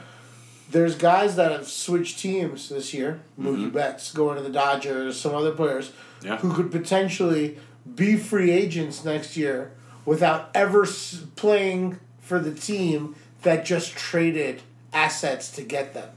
there's 0.71 0.95
guys 0.95 1.35
that 1.35 1.51
have 1.51 1.67
switched 1.67 2.19
teams 2.19 2.69
this 2.69 2.93
year 2.93 3.19
mookie 3.39 3.71
betts 3.71 4.13
going 4.13 4.37
to 4.37 4.43
the 4.43 4.49
dodgers 4.49 5.19
some 5.19 5.35
other 5.35 5.51
players 5.51 5.89
Mm-hmm. 5.89 6.27
Yeah. 6.27 6.37
who 6.37 6.53
could 6.53 6.71
potentially 6.71 7.57
be 7.95 8.15
free 8.15 8.51
agents 8.51 9.03
next 9.03 9.35
year 9.35 9.71
without 10.05 10.51
ever 10.53 10.85
playing 11.35 11.99
for 12.19 12.37
the 12.37 12.53
team 12.53 13.15
that 13.43 13.65
just 13.65 13.95
traded 13.95 14.61
assets 14.93 15.51
to 15.53 15.61
get 15.63 15.93
them. 15.93 16.09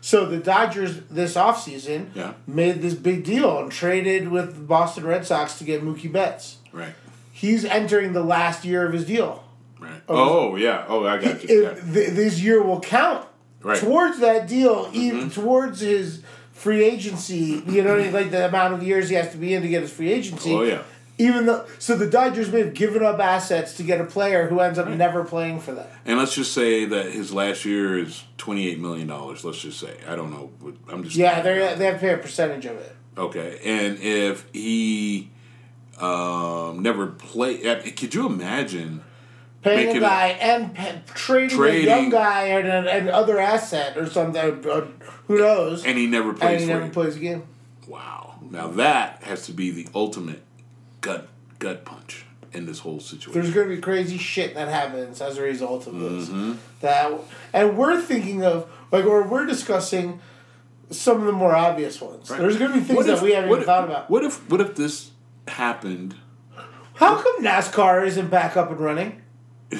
So 0.00 0.26
the 0.26 0.38
Dodgers 0.38 1.00
this 1.10 1.34
offseason 1.34 2.06
Yeah. 2.14 2.32
made 2.46 2.82
this 2.82 2.94
big 2.94 3.24
deal 3.24 3.58
and 3.60 3.70
traded 3.70 4.28
with 4.28 4.54
the 4.56 4.60
Boston 4.62 5.04
Red 5.06 5.24
Sox 5.24 5.56
to 5.58 5.64
get 5.64 5.82
Mookie 5.84 6.10
Betts. 6.10 6.56
right, 6.72 6.94
He's 7.32 7.64
entering 7.64 8.12
the 8.12 8.22
last 8.22 8.64
year 8.64 8.84
of 8.86 8.92
his 8.92 9.04
deal. 9.04 9.44
right. 9.78 10.00
Oh, 10.08 10.56
yeah. 10.56 10.84
Oh, 10.88 11.04
I 11.06 11.18
got 11.18 11.48
you. 11.48 11.62
Yeah. 11.64 11.74
Th- 11.92 12.10
this 12.10 12.40
year 12.40 12.62
will 12.62 12.80
count 12.80 13.26
Right. 13.62 13.76
Mm-hmm. 13.76 13.86
towards 13.86 14.18
that 14.20 14.48
deal, 14.48 14.88
even 14.92 15.30
towards 15.30 15.80
his 15.80 16.22
free 16.52 16.82
agency. 16.84 17.62
You 17.68 17.82
know, 17.84 17.96
like 18.12 18.30
the 18.32 18.46
amount 18.48 18.74
of 18.74 18.82
years 18.82 19.08
he 19.08 19.14
has 19.14 19.30
to 19.32 19.36
be 19.38 19.54
in 19.54 19.62
to 19.62 19.68
get 19.68 19.82
his 19.82 19.92
free 19.92 20.10
agency. 20.12 20.52
Oh, 20.52 20.62
yeah. 20.62 20.82
Even 21.22 21.46
though, 21.46 21.64
so 21.78 21.96
the 21.96 22.06
Dodgers 22.10 22.50
may 22.52 22.58
have 22.60 22.74
given 22.74 23.02
up 23.02 23.18
assets 23.20 23.76
to 23.76 23.82
get 23.82 24.00
a 24.00 24.04
player 24.04 24.48
who 24.48 24.60
ends 24.60 24.78
up 24.78 24.88
never 24.88 25.24
playing 25.24 25.60
for 25.60 25.72
them. 25.72 25.86
And 26.04 26.18
let's 26.18 26.34
just 26.34 26.52
say 26.52 26.84
that 26.84 27.12
his 27.12 27.32
last 27.32 27.64
year 27.64 27.98
is 27.98 28.24
twenty 28.38 28.68
eight 28.68 28.78
million 28.80 29.06
dollars. 29.06 29.44
Let's 29.44 29.60
just 29.60 29.78
say 29.78 29.94
I 30.08 30.16
don't 30.16 30.30
know. 30.30 30.50
but 30.60 30.74
I'm 30.92 31.04
just 31.04 31.16
Yeah, 31.16 31.40
they 31.42 31.74
they 31.76 31.84
have 31.86 31.94
to 31.94 32.00
pay 32.00 32.12
a 32.12 32.18
percentage 32.18 32.66
of 32.66 32.76
it. 32.78 32.94
okay. 33.16 33.58
And 33.64 33.98
if 34.00 34.46
he 34.52 35.30
um, 36.00 36.82
never 36.82 37.06
play, 37.06 37.70
I 37.70 37.82
mean, 37.82 37.94
could 37.94 38.14
you 38.14 38.26
imagine? 38.26 39.04
Paying 39.62 39.76
Making 39.86 39.94
a 39.94 39.98
it- 39.98 40.08
guy 40.08 40.26
and 40.40 40.74
pa- 40.74 40.92
trading, 41.14 41.56
Trading. 41.56 41.84
a 41.88 41.96
young 41.96 42.10
guy 42.10 42.44
and 42.46 42.66
an 42.66 42.88
and 42.88 43.08
other 43.08 43.38
asset 43.38 43.96
or 43.96 44.08
something. 44.10 44.68
Uh, 44.68 44.86
who 45.28 45.38
knows? 45.38 45.84
And 45.84 45.96
he 45.96 46.08
never 46.08 46.30
And 46.30 46.38
plays 46.40 46.62
he 46.62 46.66
never 46.66 46.86
you. 46.86 46.90
plays 46.90 47.14
a 47.16 47.20
game. 47.20 47.44
Wow. 47.86 48.40
Now 48.50 48.66
that 48.68 49.22
has 49.22 49.46
to 49.46 49.52
be 49.52 49.70
the 49.70 49.86
ultimate 49.94 50.42
gut 51.02 51.28
gut 51.58 51.84
punch 51.84 52.24
in 52.54 52.64
this 52.64 52.78
whole 52.78 53.00
situation. 53.00 53.32
There's 53.32 53.52
going 53.54 53.68
to 53.68 53.74
be 53.76 53.80
crazy 53.80 54.16
shit 54.16 54.54
that 54.54 54.68
happens 54.68 55.20
as 55.20 55.36
a 55.36 55.42
result 55.42 55.86
of 55.86 55.98
this. 55.98 56.28
Mm-hmm. 56.28 56.54
That 56.80 57.12
and 57.52 57.76
we're 57.76 58.00
thinking 58.00 58.42
of 58.44 58.70
like, 58.90 59.04
or 59.04 59.26
we're 59.26 59.46
discussing 59.46 60.20
some 60.90 61.20
of 61.20 61.26
the 61.26 61.32
more 61.32 61.54
obvious 61.54 62.00
ones. 62.00 62.30
Right. 62.30 62.40
There's 62.40 62.56
going 62.56 62.72
to 62.72 62.78
be 62.78 62.84
things 62.84 62.96
What 62.96 63.06
that 63.06 63.22
we 63.22 63.32
haven't 63.32 63.50
even 63.50 63.60
if- 63.60 63.66
thought 63.66 63.84
about. 63.84 64.10
What 64.10 64.24
if 64.24 64.48
what 64.50 64.60
if 64.62 64.74
this 64.74 65.10
happened 65.48 66.14
How 66.94 67.20
come 67.20 67.44
NASCAR 67.44 68.06
isn't 68.06 68.30
back 68.30 68.56
up 68.56 68.70
and 68.70 68.80
running? 68.80 69.22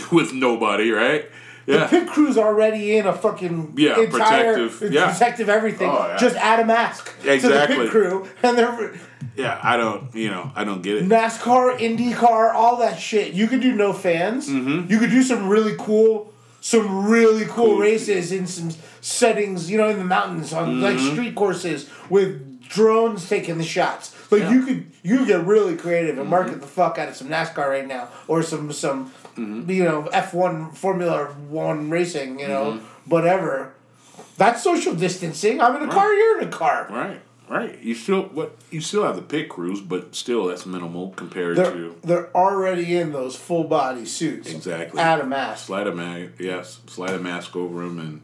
with 0.13 0.33
nobody, 0.33 0.91
right? 0.91 1.29
Yeah. 1.67 1.87
Pit 1.89 2.09
crew's 2.09 2.37
already 2.37 2.97
in 2.97 3.07
a 3.07 3.13
fucking 3.13 3.75
Yeah, 3.77 4.01
entire 4.01 4.55
protective, 4.69 4.93
yeah. 4.93 5.11
protective 5.13 5.49
everything. 5.49 5.89
Oh, 5.91 6.07
yeah. 6.09 6.17
Just 6.19 6.37
add 6.37 6.61
a 6.61 6.65
mask 6.67 7.13
to 7.23 7.39
the 7.41 7.65
pit 7.69 7.91
crew, 7.91 8.29
and 8.43 8.59
they're 8.59 8.95
Yeah, 9.37 9.59
I 9.63 9.77
don't, 9.77 10.13
you 10.15 10.29
know, 10.31 10.51
I 10.57 10.65
don't 10.65 10.83
get 10.83 10.97
it. 10.97 11.09
NASCAR, 11.09 11.79
IndyCar, 11.79 12.53
all 12.55 12.77
that 12.79 12.99
shit. 12.99 13.33
You 13.35 13.47
could 13.47 13.61
do 13.61 13.73
no 13.75 13.93
fans. 13.93 14.49
Mm-hmm. 14.49 14.91
You 14.91 14.99
could 14.99 15.11
do 15.11 15.23
some 15.23 15.49
really 15.49 15.75
cool, 15.79 16.33
some 16.61 17.07
really 17.09 17.45
cool, 17.47 17.67
Cool. 17.67 17.79
races 17.79 18.33
in 18.33 18.47
some 18.47 18.71
settings, 19.01 19.71
you 19.71 19.79
know, 19.79 19.89
in 19.89 19.99
the 19.99 20.05
mountains 20.05 20.53
on 20.53 20.81
like 20.81 20.97
Mm-hmm. 20.97 21.13
street 21.13 21.35
courses 21.35 21.89
with 22.11 22.61
drones 22.69 23.29
taking 23.29 23.59
the 23.59 23.65
shots. 23.65 24.15
Like 24.31 24.43
Yeah. 24.43 24.49
Mm-hmm. 24.49 24.55
you 24.59 24.65
could 24.67 24.87
you 25.05 25.19
could 25.19 25.27
get 25.29 25.45
really 25.47 25.77
creative 25.77 26.19
and 26.19 26.29
market 26.29 26.61
the 26.61 26.67
fuck 26.67 26.97
out 26.99 27.09
of 27.09 27.17
some 27.17 27.29
NASCAR 27.29 27.69
right 27.69 27.87
now 27.87 28.09
or 28.29 28.43
some 28.43 28.73
some 28.73 29.13
Mm-hmm. 29.37 29.71
you 29.71 29.85
know 29.85 30.07
F 30.13 30.35
one 30.35 30.73
Formula 30.73 31.27
One 31.49 31.91
racing, 31.91 32.39
you 32.41 32.49
know, 32.49 32.73
Mm-hmm. 32.73 33.11
whatever. 33.11 33.75
That's 34.37 34.63
social 34.63 34.95
distancing. 34.95 35.61
I'm 35.61 35.77
in 35.77 35.89
a 35.89 35.93
car. 35.93 36.13
You're 36.13 36.41
in 36.41 36.49
a 36.49 36.51
car. 36.51 36.87
Right, 36.91 37.21
right. 37.49 37.79
You 37.81 37.95
still 37.95 38.23
what 38.25 38.57
you 38.71 38.81
still 38.81 39.05
have 39.05 39.17
the 39.17 39.23
pit 39.23 39.49
crews, 39.49 39.81
but 39.81 40.15
still 40.15 40.47
that's 40.47 40.67
minimal 40.67 41.11
compared 41.17 41.57
They're, 41.57 41.71
to 41.73 41.97
they're 42.03 42.37
already 42.37 42.97
in 42.97 43.13
those 43.13 43.37
full 43.37 43.65
body 43.65 44.05
suits. 44.07 44.51
Exactly. 44.51 45.01
Add 45.01 45.21
a 45.21 45.27
mask. 45.27 45.67
slide 45.67 45.87
a 45.87 45.95
mask. 45.95 46.33
Yes, 46.39 46.81
slide 46.87 47.15
a 47.15 47.19
mask 47.19 47.55
over 47.57 47.83
them, 47.85 47.99
and 47.99 48.21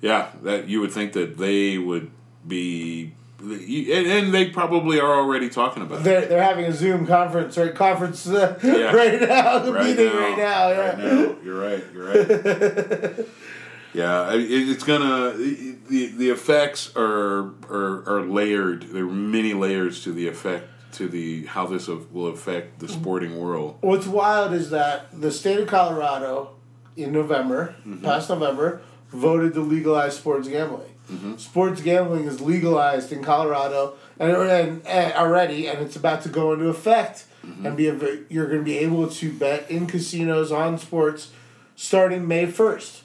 yeah, 0.00 0.30
that 0.42 0.68
you 0.68 0.80
would 0.80 0.92
think 0.92 1.12
that 1.14 1.38
they 1.38 1.78
would 1.78 2.10
be, 2.46 3.12
you- 3.42 3.92
and, 3.94 4.06
and 4.06 4.34
they 4.34 4.50
probably 4.50 4.98
are 5.00 5.14
already 5.14 5.48
talking 5.48 5.82
about 5.82 6.00
it. 6.00 6.04
They're, 6.04 6.26
they're 6.26 6.42
having 6.42 6.64
a 6.66 6.72
Zoom 6.72 7.06
conference, 7.06 7.56
right? 7.58 7.74
Conference 7.74 8.26
uh, 8.28 8.58
Yeah. 8.62 8.92
right 8.94 9.20
now. 9.20 9.70
Right 9.70 9.84
meeting 9.86 10.06
now, 10.06 10.18
right 10.18 10.38
now. 10.38 10.68
Yeah. 10.68 10.78
right 10.80 10.98
now. 10.98 11.36
You're 11.44 11.60
right. 11.60 11.84
You're 11.92 12.06
right. 12.06 13.26
yeah, 13.94 14.32
it, 14.34 14.40
it's 14.50 14.84
gonna 14.84 15.32
the 15.36 16.06
the 16.16 16.30
effects 16.30 16.94
are 16.96 17.52
are 17.70 18.08
are 18.08 18.22
layered. 18.22 18.82
There 18.84 19.04
are 19.04 19.10
many 19.10 19.54
layers 19.54 20.02
to 20.04 20.12
the 20.12 20.28
effect 20.28 20.68
to 20.92 21.08
the 21.08 21.44
how 21.46 21.66
this 21.66 21.88
will 21.88 22.28
affect 22.28 22.78
the 22.80 22.88
sporting 22.88 23.38
world. 23.38 23.76
What's 23.80 24.06
wild 24.06 24.52
is 24.54 24.70
that 24.70 25.08
the 25.20 25.30
state 25.30 25.58
of 25.60 25.68
Colorado 25.68 26.50
in 26.96 27.12
November, 27.12 27.74
Mm-hmm. 27.86 28.02
past 28.04 28.30
November, 28.30 28.80
voted 29.10 29.52
to 29.54 29.60
legalize 29.60 30.16
sports 30.16 30.48
gambling. 30.48 30.88
Mm-hmm. 31.10 31.36
Sports 31.36 31.80
gambling 31.82 32.24
is 32.24 32.40
legalized 32.40 33.12
in 33.12 33.22
Colorado 33.22 33.94
and, 34.18 34.32
and, 34.32 34.86
and 34.86 35.12
already, 35.14 35.68
and 35.68 35.80
it's 35.80 35.96
about 35.96 36.22
to 36.22 36.28
go 36.28 36.52
into 36.52 36.68
effect. 36.68 37.24
Mm-hmm. 37.44 37.66
And 37.66 37.76
be 37.76 37.88
a, 37.88 38.18
you're 38.28 38.46
going 38.46 38.58
to 38.58 38.64
be 38.64 38.78
able 38.78 39.08
to 39.08 39.32
bet 39.32 39.70
in 39.70 39.86
casinos 39.86 40.50
on 40.50 40.78
sports 40.78 41.30
starting 41.76 42.26
May 42.26 42.46
first. 42.46 43.04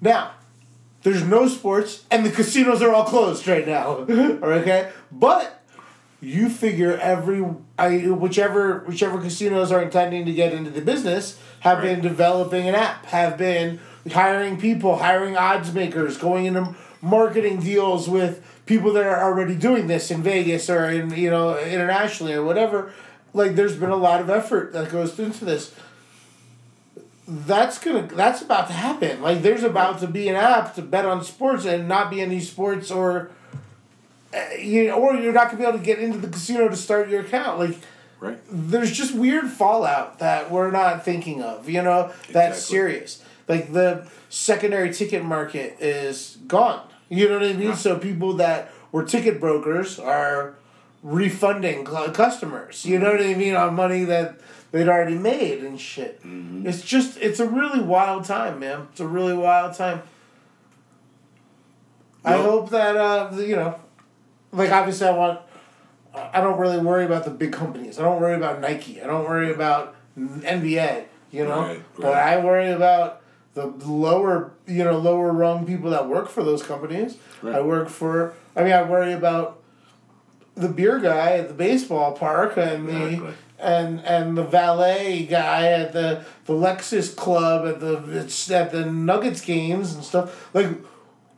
Now, 0.00 0.32
there's 1.02 1.24
no 1.24 1.48
sports, 1.48 2.04
and 2.10 2.24
the 2.24 2.30
casinos 2.30 2.82
are 2.82 2.94
all 2.94 3.04
closed 3.04 3.48
right 3.48 3.66
now. 3.66 3.88
okay, 4.08 4.92
but 5.10 5.60
you 6.20 6.48
figure 6.48 6.96
every 6.98 7.44
I, 7.76 7.98
whichever 7.98 8.80
whichever 8.80 9.20
casinos 9.20 9.72
are 9.72 9.82
intending 9.82 10.24
to 10.26 10.32
get 10.32 10.52
into 10.52 10.70
the 10.70 10.80
business 10.80 11.38
have 11.60 11.82
been 11.82 12.00
developing 12.00 12.68
an 12.68 12.76
app, 12.76 13.06
have 13.06 13.36
been 13.36 13.80
hiring 14.12 14.58
people, 14.58 14.98
hiring 14.98 15.36
odds 15.36 15.74
makers, 15.74 16.16
going 16.16 16.46
into 16.46 16.76
marketing 17.02 17.60
deals 17.60 18.08
with 18.08 18.42
people 18.64 18.92
that 18.94 19.04
are 19.04 19.22
already 19.22 19.54
doing 19.56 19.88
this 19.88 20.10
in 20.10 20.22
Vegas 20.22 20.70
or 20.70 20.88
in 20.88 21.10
you 21.14 21.28
know 21.28 21.58
internationally 21.58 22.32
or 22.32 22.42
whatever. 22.44 22.92
Like 23.34 23.54
there's 23.56 23.76
been 23.76 23.90
a 23.90 23.96
lot 23.96 24.20
of 24.20 24.30
effort 24.30 24.72
that 24.72 24.90
goes 24.90 25.18
into 25.18 25.44
this. 25.44 25.74
That's 27.28 27.78
gonna 27.78 28.06
that's 28.08 28.42
about 28.42 28.66
to 28.68 28.72
happen. 28.72 29.22
Like 29.22 29.42
there's 29.42 29.62
about 29.62 30.00
to 30.00 30.06
be 30.06 30.28
an 30.28 30.36
app 30.36 30.74
to 30.74 30.82
bet 30.82 31.04
on 31.06 31.22
sports 31.24 31.64
and 31.64 31.86
not 31.88 32.10
be 32.10 32.20
any 32.20 32.40
sports 32.40 32.90
or 32.90 33.30
eh, 34.32 34.56
you 34.56 34.88
know, 34.88 34.98
or 34.98 35.14
you're 35.14 35.32
not 35.32 35.46
gonna 35.46 35.58
be 35.58 35.64
able 35.64 35.78
to 35.78 35.84
get 35.84 35.98
into 35.98 36.18
the 36.18 36.28
casino 36.28 36.68
to 36.68 36.76
start 36.76 37.08
your 37.08 37.20
account. 37.20 37.58
Like 37.58 37.76
Right. 38.20 38.38
there's 38.48 38.92
just 38.92 39.14
weird 39.16 39.48
fallout 39.50 40.20
that 40.20 40.48
we're 40.48 40.70
not 40.70 41.04
thinking 41.04 41.42
of, 41.42 41.68
you 41.68 41.82
know, 41.82 42.12
that's 42.30 42.58
Exactly. 42.58 42.60
serious. 42.60 43.22
Like 43.48 43.72
the 43.72 44.06
secondary 44.28 44.92
ticket 44.92 45.24
market 45.24 45.76
is 45.80 46.38
gone. 46.46 46.82
You 47.12 47.28
know 47.28 47.34
what 47.40 47.44
I 47.46 47.52
mean? 47.52 47.76
So 47.76 47.98
people 47.98 48.32
that 48.34 48.72
were 48.90 49.04
ticket 49.04 49.38
brokers 49.38 49.98
are 49.98 50.54
refunding 51.02 51.84
customers. 51.84 52.86
You 52.86 52.98
know 52.98 53.10
what 53.12 53.20
I 53.20 53.34
mean 53.34 53.54
on 53.54 53.74
money 53.74 54.04
that 54.04 54.40
they'd 54.70 54.88
already 54.88 55.16
made 55.16 55.62
and 55.62 55.78
shit. 55.78 56.22
It's 56.24 56.80
just 56.80 57.18
it's 57.18 57.38
a 57.38 57.46
really 57.46 57.80
wild 57.80 58.24
time, 58.24 58.60
man. 58.60 58.88
It's 58.92 59.00
a 59.00 59.06
really 59.06 59.34
wild 59.34 59.74
time. 59.74 60.02
I 62.24 62.38
hope 62.38 62.70
that 62.70 62.96
uh 62.96 63.30
you 63.36 63.56
know, 63.56 63.78
like 64.50 64.72
obviously 64.72 65.06
I 65.06 65.12
want. 65.12 65.40
I 66.14 66.40
don't 66.40 66.58
really 66.58 66.78
worry 66.78 67.04
about 67.04 67.24
the 67.24 67.30
big 67.30 67.52
companies. 67.52 67.98
I 67.98 68.02
don't 68.02 68.20
worry 68.20 68.36
about 68.36 68.60
Nike. 68.60 69.02
I 69.02 69.06
don't 69.06 69.24
worry 69.24 69.52
about 69.52 69.96
NBA. 70.18 71.04
You 71.30 71.44
know, 71.44 71.60
Right, 71.60 71.82
but. 71.98 72.14
I 72.14 72.42
worry 72.44 72.70
about 72.70 73.21
the 73.54 73.66
lower, 73.66 74.52
you 74.66 74.82
know, 74.84 74.96
lower 74.98 75.30
rung 75.32 75.66
people 75.66 75.90
that 75.90 76.08
work 76.08 76.28
for 76.28 76.42
those 76.42 76.62
companies. 76.62 77.16
Right. 77.42 77.56
I 77.56 77.60
work 77.60 77.88
for. 77.88 78.34
I 78.56 78.62
mean, 78.64 78.72
I 78.72 78.82
worry 78.82 79.12
about 79.12 79.60
the 80.54 80.68
beer 80.68 80.98
guy 80.98 81.32
at 81.38 81.48
the 81.48 81.54
baseball 81.54 82.12
park 82.12 82.56
and 82.56 82.88
the 82.88 83.06
Exactly. 83.06 83.34
and 83.58 84.00
and 84.00 84.36
the 84.36 84.44
valet 84.44 85.24
guy 85.24 85.66
at 85.68 85.92
the 85.92 86.24
the 86.44 86.52
Lexus 86.52 87.14
club 87.14 87.66
at 87.66 87.80
the 87.80 88.20
it's 88.20 88.50
at 88.50 88.70
the 88.72 88.84
Nuggets 88.86 89.40
games 89.40 89.94
and 89.94 90.04
stuff. 90.04 90.54
Like 90.54 90.68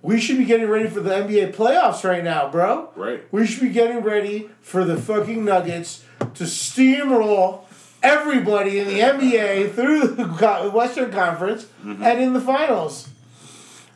we 0.02 0.20
should 0.20 0.36
be 0.38 0.44
getting 0.44 0.68
ready 0.68 0.88
for 0.88 1.00
the 1.00 1.10
NBA 1.10 1.54
playoffs 1.54 2.04
right 2.04 2.22
now, 2.24 2.50
bro. 2.50 2.90
Right. 2.96 3.22
We 3.32 3.46
should 3.46 3.62
be 3.62 3.70
getting 3.70 4.00
ready 4.02 4.50
for 4.60 4.84
the 4.84 4.96
fucking 4.96 5.44
Nuggets 5.44 6.04
to 6.34 6.44
steamroll 6.44 7.66
everybody 8.05 8.78
in 8.78 8.86
the 8.86 9.00
NBA 9.00 9.74
through 9.74 10.09
the 10.09 10.70
Western 10.72 11.11
Conference 11.11 11.66
and 11.82 12.22
in 12.22 12.34
the 12.34 12.40
finals. 12.40 13.09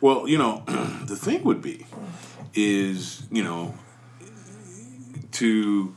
Well, 0.01 0.27
you 0.27 0.37
know, 0.37 0.63
the 1.05 1.15
thing 1.15 1.43
would 1.43 1.61
be 1.61 1.85
is, 2.53 3.27
you 3.31 3.43
know, 3.43 3.75
to 5.33 5.95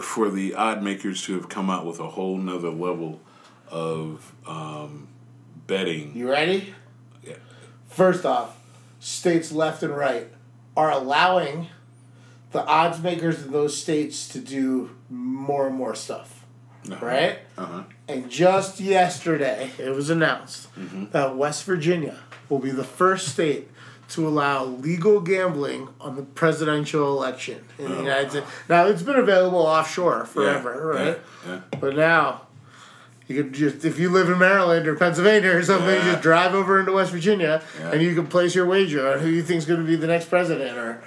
for 0.00 0.30
the 0.30 0.54
odd 0.54 0.82
makers 0.82 1.22
to 1.24 1.34
have 1.34 1.48
come 1.48 1.68
out 1.68 1.84
with 1.84 1.98
a 1.98 2.08
whole 2.08 2.38
nother 2.38 2.70
level 2.70 3.20
of 3.68 4.32
um, 4.46 5.08
betting. 5.66 6.16
You 6.16 6.30
ready? 6.30 6.74
Yeah. 7.22 7.34
First 7.88 8.24
off, 8.24 8.58
states 8.98 9.52
left 9.52 9.82
and 9.82 9.94
right 9.94 10.28
are 10.76 10.90
allowing 10.90 11.68
the 12.52 12.64
odds 12.64 13.00
makers 13.02 13.42
in 13.44 13.52
those 13.52 13.76
states 13.76 14.28
to 14.28 14.38
do 14.40 14.90
more 15.08 15.66
and 15.68 15.76
more 15.76 15.94
stuff. 15.94 16.44
Right? 17.00 17.38
Uh-huh. 17.58 17.82
And 18.08 18.30
just 18.30 18.80
yesterday, 18.80 19.70
it 19.78 19.90
was 19.90 20.10
announced 20.10 20.68
that 21.12 21.36
West 21.36 21.64
Virginia 21.64 22.18
will 22.48 22.58
be 22.58 22.70
the 22.70 22.84
first 22.84 23.28
state 23.28 23.68
to 24.08 24.26
allow 24.26 24.64
legal 24.64 25.20
gambling 25.20 25.88
on 26.00 26.16
the 26.16 26.22
presidential 26.22 27.16
election 27.16 27.64
in 27.78 27.90
the 27.92 27.96
United 27.98 28.30
States. 28.30 28.46
Now, 28.68 28.86
it's 28.86 29.02
been 29.02 29.14
available 29.16 29.60
offshore 29.60 30.24
forever, 30.24 30.92
Yeah, 30.94 31.02
right? 31.04 31.18
Yeah. 31.46 31.52
yeah. 31.72 31.78
But 31.78 31.94
now, 31.94 32.42
you 33.28 33.36
could 33.44 33.52
just, 33.52 33.84
if 33.84 34.00
you 34.00 34.08
live 34.10 34.28
in 34.28 34.38
Maryland 34.38 34.88
or 34.88 34.96
Pennsylvania 34.96 35.54
or 35.54 35.62
something, 35.62 35.88
Yeah. 35.94 36.12
just 36.12 36.22
drive 36.22 36.54
over 36.54 36.80
into 36.80 36.90
West 36.92 37.12
Virginia 37.12 37.62
and 37.80 38.02
you 38.02 38.14
can 38.16 38.26
place 38.26 38.54
your 38.56 38.66
wager 38.66 39.06
on 39.12 39.20
who 39.20 39.28
you 39.28 39.42
think's 39.44 39.64
going 39.66 39.78
to 39.80 39.86
be 39.86 39.94
the 39.94 40.08
next 40.08 40.24
president 40.28 40.76
or 40.76 41.00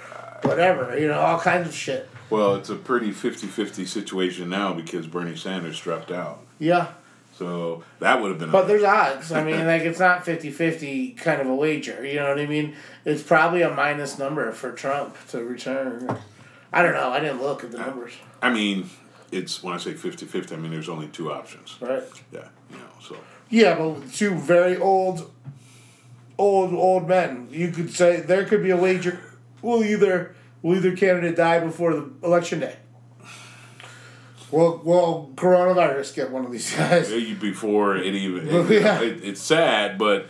whatever. 0.44 0.98
You 0.98 1.08
know, 1.08 1.20
all 1.20 1.40
kinds 1.40 1.68
of 1.68 1.74
shit. 1.74 2.08
Well, 2.30 2.54
it's 2.56 2.70
a 2.70 2.76
pretty 2.76 3.10
50-50 3.10 3.86
situation 3.86 4.48
now 4.48 4.72
because 4.72 5.06
Bernie 5.06 5.36
Sanders 5.36 5.78
dropped 5.78 6.10
out. 6.10 6.40
Yeah. 6.58 6.88
So 7.36 7.82
that 7.98 8.20
would 8.22 8.30
have 8.30 8.38
been. 8.38 8.50
But 8.50 8.66
there's 8.66 8.82
odds. 8.84 9.32
I 9.32 9.44
mean, 9.44 9.66
like, 9.66 9.82
it's 9.82 9.98
not 10.00 10.24
50 10.24 10.50
50 10.50 11.10
kind 11.12 11.40
of 11.40 11.48
a 11.48 11.54
wager. 11.54 12.04
You 12.06 12.16
know 12.16 12.28
what 12.28 12.38
I 12.38 12.46
mean? 12.46 12.76
It's 13.04 13.22
probably 13.22 13.62
a 13.62 13.70
minus 13.70 14.18
number 14.18 14.50
for 14.52 14.72
Trump 14.72 15.16
to 15.28 15.44
return. 15.44 16.18
I 16.72 16.82
don't 16.82 16.94
know. 16.94 17.10
I 17.10 17.20
didn't 17.20 17.42
look 17.42 17.62
at 17.64 17.70
the 17.70 17.78
numbers. 17.78 18.12
I 18.42 18.50
mean, 18.52 18.88
it's 19.30 19.62
when 19.62 19.74
I 19.74 19.78
say 19.78 19.94
50-50, 19.94 20.52
I 20.52 20.56
mean 20.56 20.70
there's 20.70 20.88
only 20.88 21.08
two 21.08 21.32
options. 21.32 21.76
Right. 21.80 22.02
Yeah, 22.32 22.48
you 22.70 22.76
know, 22.76 22.84
so 23.00 23.16
Yeah, 23.50 23.76
but 23.76 24.12
two 24.12 24.34
very 24.34 24.76
old, 24.76 25.30
old, 26.38 26.72
old 26.72 27.08
men. 27.08 27.48
You 27.50 27.70
could 27.70 27.92
say 27.92 28.20
there 28.20 28.44
could 28.44 28.62
be 28.62 28.70
a 28.70 28.76
wager. 28.76 29.20
Will 29.64 29.82
either 29.82 30.34
will 30.62 30.76
either 30.76 30.94
candidate 30.96 31.36
die 31.36 31.58
before 31.60 31.94
the 31.94 32.10
election 32.22 32.60
day? 32.60 32.76
Will 34.50 34.78
will 34.84 35.32
coronavirus 35.34 36.14
get 36.14 36.30
one 36.30 36.44
of 36.44 36.52
these 36.52 36.74
guys? 36.76 37.10
you 37.10 37.34
before 37.34 37.96
it 37.96 38.14
even. 38.14 38.48
It- 38.48 38.82
yeah. 38.82 39.00
it- 39.00 39.24
it's 39.24 39.40
sad, 39.40 39.98
but 39.98 40.26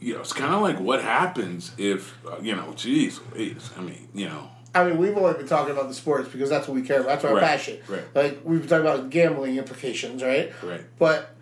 you 0.00 0.14
know, 0.14 0.20
it's 0.20 0.32
kind 0.32 0.54
of 0.54 0.62
like 0.62 0.80
what 0.80 1.02
happens 1.02 1.72
if 1.78 2.16
uh, 2.26 2.36
you 2.40 2.54
know, 2.56 2.72
geez, 2.74 3.20
Louise, 3.32 3.70
I 3.76 3.80
mean, 3.82 4.08
you 4.14 4.26
know, 4.26 4.48
I 4.74 4.84
mean, 4.84 4.96
we've 4.98 5.16
only 5.16 5.34
been 5.34 5.46
talking 5.46 5.72
about 5.72 5.88
the 5.88 5.94
sports 5.94 6.28
because 6.28 6.48
that's 6.48 6.66
what 6.66 6.74
we 6.74 6.82
care 6.82 7.00
about. 7.00 7.08
That's 7.08 7.24
our 7.24 7.34
Right, 7.34 7.42
passion. 7.42 7.78
right. 7.88 8.02
Like 8.14 8.40
we've 8.44 8.60
been 8.60 8.68
talking 8.68 8.86
about 8.86 9.10
gambling 9.10 9.56
implications, 9.58 10.22
right? 10.22 10.52
Right. 10.62 10.80
But 10.98 11.34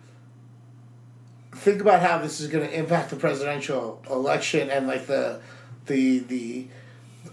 think 1.55 1.81
about 1.81 2.01
how 2.01 2.17
this 2.19 2.39
is 2.41 2.47
going 2.49 2.67
to 2.67 2.73
impact 2.77 3.09
the 3.11 3.15
presidential 3.15 4.03
election 4.09 4.69
and 4.69 4.87
like 4.87 5.05
the 5.07 5.39
the 5.85 6.19
the 6.19 6.67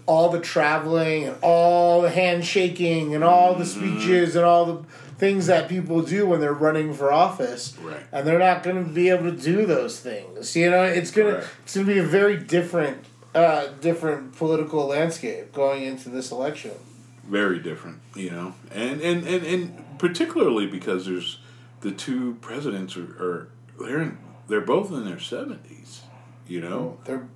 all 0.05 0.29
the 0.29 0.39
traveling 0.39 1.25
and 1.25 1.37
all 1.41 2.01
the 2.01 2.09
handshaking 2.09 3.13
and 3.15 3.23
all 3.23 3.55
the 3.55 3.63
Mm-hmm. 3.63 3.97
speeches 3.99 4.35
and 4.35 4.45
all 4.45 4.65
the 4.65 4.83
things 5.17 5.47
that 5.47 5.67
people 5.67 6.01
do 6.01 6.25
when 6.25 6.39
they're 6.39 6.53
running 6.53 6.93
for 6.93 7.11
office. 7.11 7.75
Right. 7.81 7.99
and 8.11 8.25
they're 8.25 8.39
not 8.39 8.63
going 8.63 8.83
to 8.83 8.89
be 8.91 9.09
able 9.09 9.25
to 9.31 9.37
do 9.37 9.65
those 9.65 9.99
things. 9.99 10.55
You 10.55 10.69
know 10.69 10.83
it's 10.83 11.11
going 11.11 11.33
Right. 11.35 11.43
to 11.43 11.49
it's 11.63 11.75
going 11.75 11.87
to 11.87 11.93
be 11.93 11.99
a 11.99 12.03
very 12.03 12.37
different 12.37 13.05
uh, 13.35 13.67
different 13.81 14.35
political 14.35 14.87
landscape 14.87 15.53
going 15.53 15.83
into 15.83 16.09
this 16.09 16.31
election. 16.31 16.71
Very 17.27 17.59
different, 17.59 17.99
you 18.15 18.31
know, 18.31 18.55
and 18.71 19.01
and 19.01 19.23
and 19.27 19.45
and 19.45 19.99
particularly 19.99 20.65
because 20.65 21.05
there's 21.05 21.39
the 21.81 21.91
two 21.91 22.37
presidents 22.41 22.97
are, 22.97 23.03
are 23.23 23.47
they're 23.79 24.01
in, 24.01 24.17
they're 24.47 24.61
both 24.61 24.91
in 24.91 25.05
their 25.05 25.19
seventies, 25.19 26.01
you 26.47 26.59
know, 26.59 26.97
they're 27.05 27.27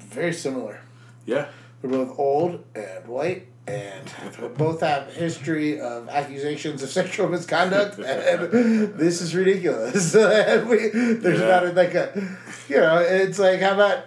very 0.00 0.32
similar. 0.32 0.80
Yeah, 1.26 1.48
They're 1.82 1.90
both 1.90 2.18
old 2.18 2.64
and 2.74 3.06
white, 3.08 3.48
and 3.66 4.10
both 4.56 4.80
have 4.80 5.12
history 5.12 5.80
of 5.80 6.08
accusations 6.08 6.82
of 6.82 6.88
sexual 7.00 7.28
misconduct. 7.28 7.98
And 8.04 8.94
this 8.94 9.20
is 9.20 9.34
ridiculous. 9.34 10.14
And 10.14 10.68
we, 10.68 10.88
there's 10.88 11.40
Yeah. 11.40 11.60
not 11.60 11.74
like 11.74 11.94
a, 11.94 12.36
you 12.68 12.76
know, 12.76 12.98
it's 12.98 13.38
like 13.38 13.60
how 13.60 13.74
about 13.74 14.04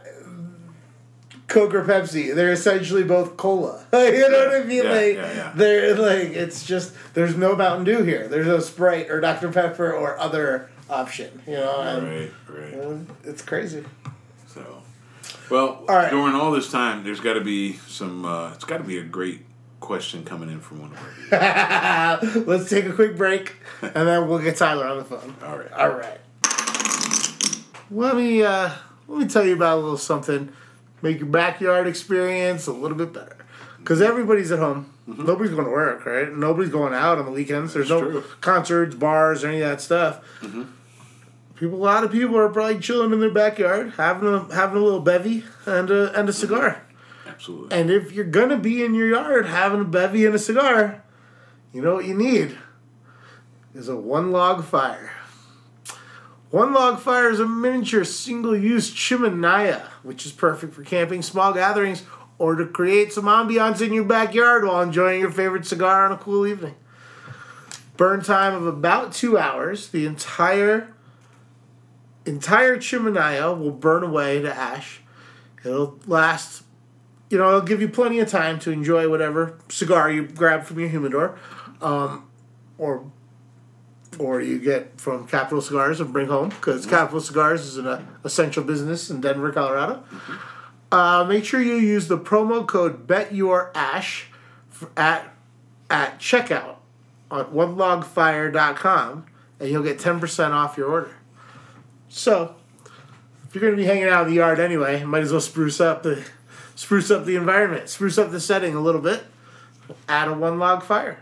Coke 1.47 1.73
or 1.75 1.83
Pepsi? 1.83 2.33
They're 2.33 2.51
essentially 2.51 3.03
both 3.03 3.37
cola. 3.37 3.85
you 3.93 4.29
know 4.29 4.47
what 4.47 4.55
I 4.61 4.63
mean? 4.63 4.83
Yeah, 4.83 4.91
like 4.91 5.55
they're 5.55 5.95
like 5.95 6.29
it's 6.29 6.65
just 6.65 6.93
there's 7.13 7.35
no 7.37 7.55
Mountain 7.55 7.83
Dew 7.85 8.03
here. 8.03 8.27
There's 8.27 8.47
no 8.47 8.59
Sprite 8.59 9.09
or 9.11 9.19
Dr 9.21 9.51
Pepper 9.51 9.91
or 9.93 10.17
other 10.17 10.69
option. 10.89 11.41
You 11.45 11.53
know, 11.57 11.81
and, 11.81 12.07
right, 12.07 12.31
right. 12.49 12.73
and 12.73 13.07
it's 13.23 13.41
crazy. 13.43 13.83
Well, 15.49 15.83
All 15.87 15.95
right. 15.95 16.09
during 16.09 16.35
all 16.35 16.51
this 16.51 16.71
time, 16.71 17.03
there's 17.03 17.19
got 17.19 17.33
to 17.33 17.41
be 17.41 17.73
some. 17.87 18.25
Uh, 18.25 18.51
it's 18.53 18.63
got 18.63 18.77
to 18.77 18.83
be 18.83 18.97
a 18.97 19.03
great 19.03 19.41
question 19.79 20.23
coming 20.23 20.49
in 20.49 20.59
from 20.59 20.81
one 20.81 20.91
of 20.93 21.33
our. 21.33 22.19
Let's 22.45 22.69
take 22.69 22.85
a 22.85 22.93
quick 22.93 23.15
break, 23.17 23.55
and 23.81 24.07
then 24.07 24.27
we'll 24.27 24.39
get 24.39 24.57
Tyler 24.57 24.87
on 24.87 24.97
the 24.97 25.05
phone. 25.05 25.35
All 25.43 25.57
right. 25.57 25.71
All 25.73 25.89
right. 25.89 26.19
Let 27.91 28.15
me 28.15 28.43
uh, 28.43 28.71
let 29.07 29.19
me 29.19 29.27
tell 29.27 29.45
you 29.45 29.53
about 29.53 29.77
a 29.77 29.81
little 29.81 29.97
something. 29.97 30.51
Make 31.01 31.19
your 31.19 31.27
backyard 31.27 31.87
experience 31.87 32.65
a 32.67 32.73
little 32.73 32.97
bit 32.97 33.13
better. 33.13 33.37
Because 33.77 34.01
everybody's 34.01 34.51
at 34.51 34.57
home. 34.57 34.91
Nobody's 35.05 35.51
going 35.51 35.65
to 35.65 35.69
work, 35.71 36.03
right? 36.07 36.35
Nobody's 36.35 36.71
going 36.71 36.95
out 36.95 37.19
on 37.19 37.25
the 37.25 37.31
weekends. 37.31 37.75
There's 37.75 37.89
no 37.91 37.99
true. 38.01 38.23
concerts, 38.41 38.95
bars, 38.95 39.43
or 39.43 39.49
any 39.49 39.61
of 39.61 39.69
that 39.69 39.81
stuff. 39.81 40.21
People, 41.55 41.77
a 41.77 41.83
lot 41.85 42.03
of 42.03 42.11
people 42.11 42.37
are 42.37 42.49
probably 42.49 42.79
chilling 42.79 43.13
in 43.13 43.19
their 43.19 43.31
backyard, 43.31 43.93
having 43.95 44.27
a 44.27 44.53
having 44.53 44.77
a 44.77 44.83
little 44.83 44.99
bevy 44.99 45.45
and 45.65 45.89
a, 45.89 46.17
and 46.17 46.27
a 46.27 46.33
cigar. 46.33 46.85
Absolutely. 47.25 47.77
And 47.77 47.89
if 47.89 48.11
you're 48.11 48.25
gonna 48.25 48.57
be 48.57 48.83
in 48.83 48.93
your 48.93 49.07
yard 49.07 49.45
having 49.45 49.81
a 49.81 49.85
bevy 49.85 50.25
and 50.25 50.35
a 50.35 50.39
cigar, 50.39 51.03
you 51.73 51.81
know 51.81 51.95
what 51.95 52.05
you 52.05 52.13
need 52.13 52.57
is 53.73 53.87
a 53.87 53.95
one 53.95 54.31
log 54.31 54.65
fire. 54.65 55.11
One 56.51 56.73
log 56.73 56.99
fire 56.99 57.29
is 57.29 57.39
a 57.39 57.47
miniature 57.47 58.05
single 58.05 58.55
use 58.55 58.89
chimenea, 58.89 59.81
which 60.03 60.25
is 60.25 60.31
perfect 60.31 60.73
for 60.73 60.83
camping, 60.83 61.21
small 61.21 61.53
gatherings, 61.53 62.03
or 62.37 62.55
to 62.55 62.65
create 62.65 63.11
some 63.11 63.25
ambiance 63.25 63.85
in 63.85 63.93
your 63.93 64.05
backyard 64.05 64.65
while 64.65 64.81
enjoying 64.81 65.19
your 65.19 65.31
favorite 65.31 65.65
cigar 65.65 66.05
on 66.05 66.11
a 66.11 66.17
cool 66.17 66.47
evening. 66.47 66.75
Burn 67.97 68.21
time 68.21 68.53
of 68.53 68.67
about 68.67 69.13
two 69.13 69.37
hours. 69.37 69.89
The 69.89 70.05
entire 70.05 70.94
entire 72.25 72.77
chimenea 72.77 73.57
will 73.57 73.71
burn 73.71 74.03
away 74.03 74.41
to 74.41 74.53
ash. 74.53 75.01
It'll 75.63 75.99
last 76.05 76.63
you 77.29 77.37
know, 77.37 77.47
it'll 77.49 77.61
give 77.61 77.81
you 77.81 77.89
plenty 77.89 78.19
of 78.19 78.29
time 78.29 78.59
to 78.59 78.71
enjoy 78.71 79.09
whatever 79.09 79.57
cigar 79.69 80.11
you 80.11 80.27
grab 80.27 80.63
from 80.63 80.79
your 80.79 80.89
humidor, 80.89 81.37
um, 81.81 82.29
or 82.77 83.11
or 84.19 84.41
you 84.41 84.59
get 84.59 84.99
from 84.99 85.27
Capital 85.27 85.61
Cigars 85.61 85.99
and 85.99 86.13
bring 86.13 86.27
home 86.27 86.49
because 86.49 86.85
Capital 86.85 87.19
Cigars 87.19 87.65
is 87.65 87.77
an 87.77 87.87
uh, 87.87 88.05
essential 88.23 88.63
business 88.63 89.09
in 89.09 89.21
Denver, 89.21 89.51
Colorado. 89.51 90.03
Uh, 90.91 91.25
make 91.27 91.43
sure 91.43 91.61
you 91.61 91.75
use 91.75 92.07
the 92.07 92.17
promo 92.17 92.65
code 92.65 93.07
BetYourAsh 93.07 94.25
at 94.95 95.33
at 95.89 96.19
checkout 96.19 96.75
on 97.29 97.45
onelogfire.com 97.45 99.25
and 99.59 99.69
you'll 99.69 99.83
get 99.83 99.97
10% 99.97 100.51
off 100.51 100.77
your 100.77 100.89
order. 100.89 101.15
So, 102.15 102.55
if 103.43 103.53
you're 103.53 103.61
going 103.61 103.73
to 103.73 103.77
be 103.77 103.83
hanging 103.83 104.05
out 104.05 104.23
in 104.23 104.29
the 104.29 104.35
yard 104.35 104.57
anyway, 104.57 105.03
might 105.03 105.23
as 105.23 105.33
well 105.33 105.41
spruce 105.41 105.81
up 105.81 106.01
the 106.01 106.25
spruce 106.73 107.11
up 107.11 107.25
the 107.25 107.35
environment, 107.35 107.89
spruce 107.89 108.17
up 108.17 108.31
the 108.31 108.39
setting 108.39 108.73
a 108.73 108.79
little 108.79 109.01
bit. 109.01 109.25
Add 110.07 110.29
a 110.29 110.33
one 110.33 110.57
log 110.57 110.81
fire. 110.81 111.19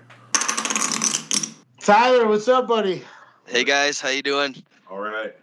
Tyler, 1.80 2.28
what's 2.28 2.48
up, 2.48 2.68
buddy? 2.68 3.04
Hey 3.48 3.64
guys, 3.64 4.00
how 4.00 4.10
you 4.10 4.22
doing? 4.22 4.64
All 4.88 5.00
right. 5.00 5.36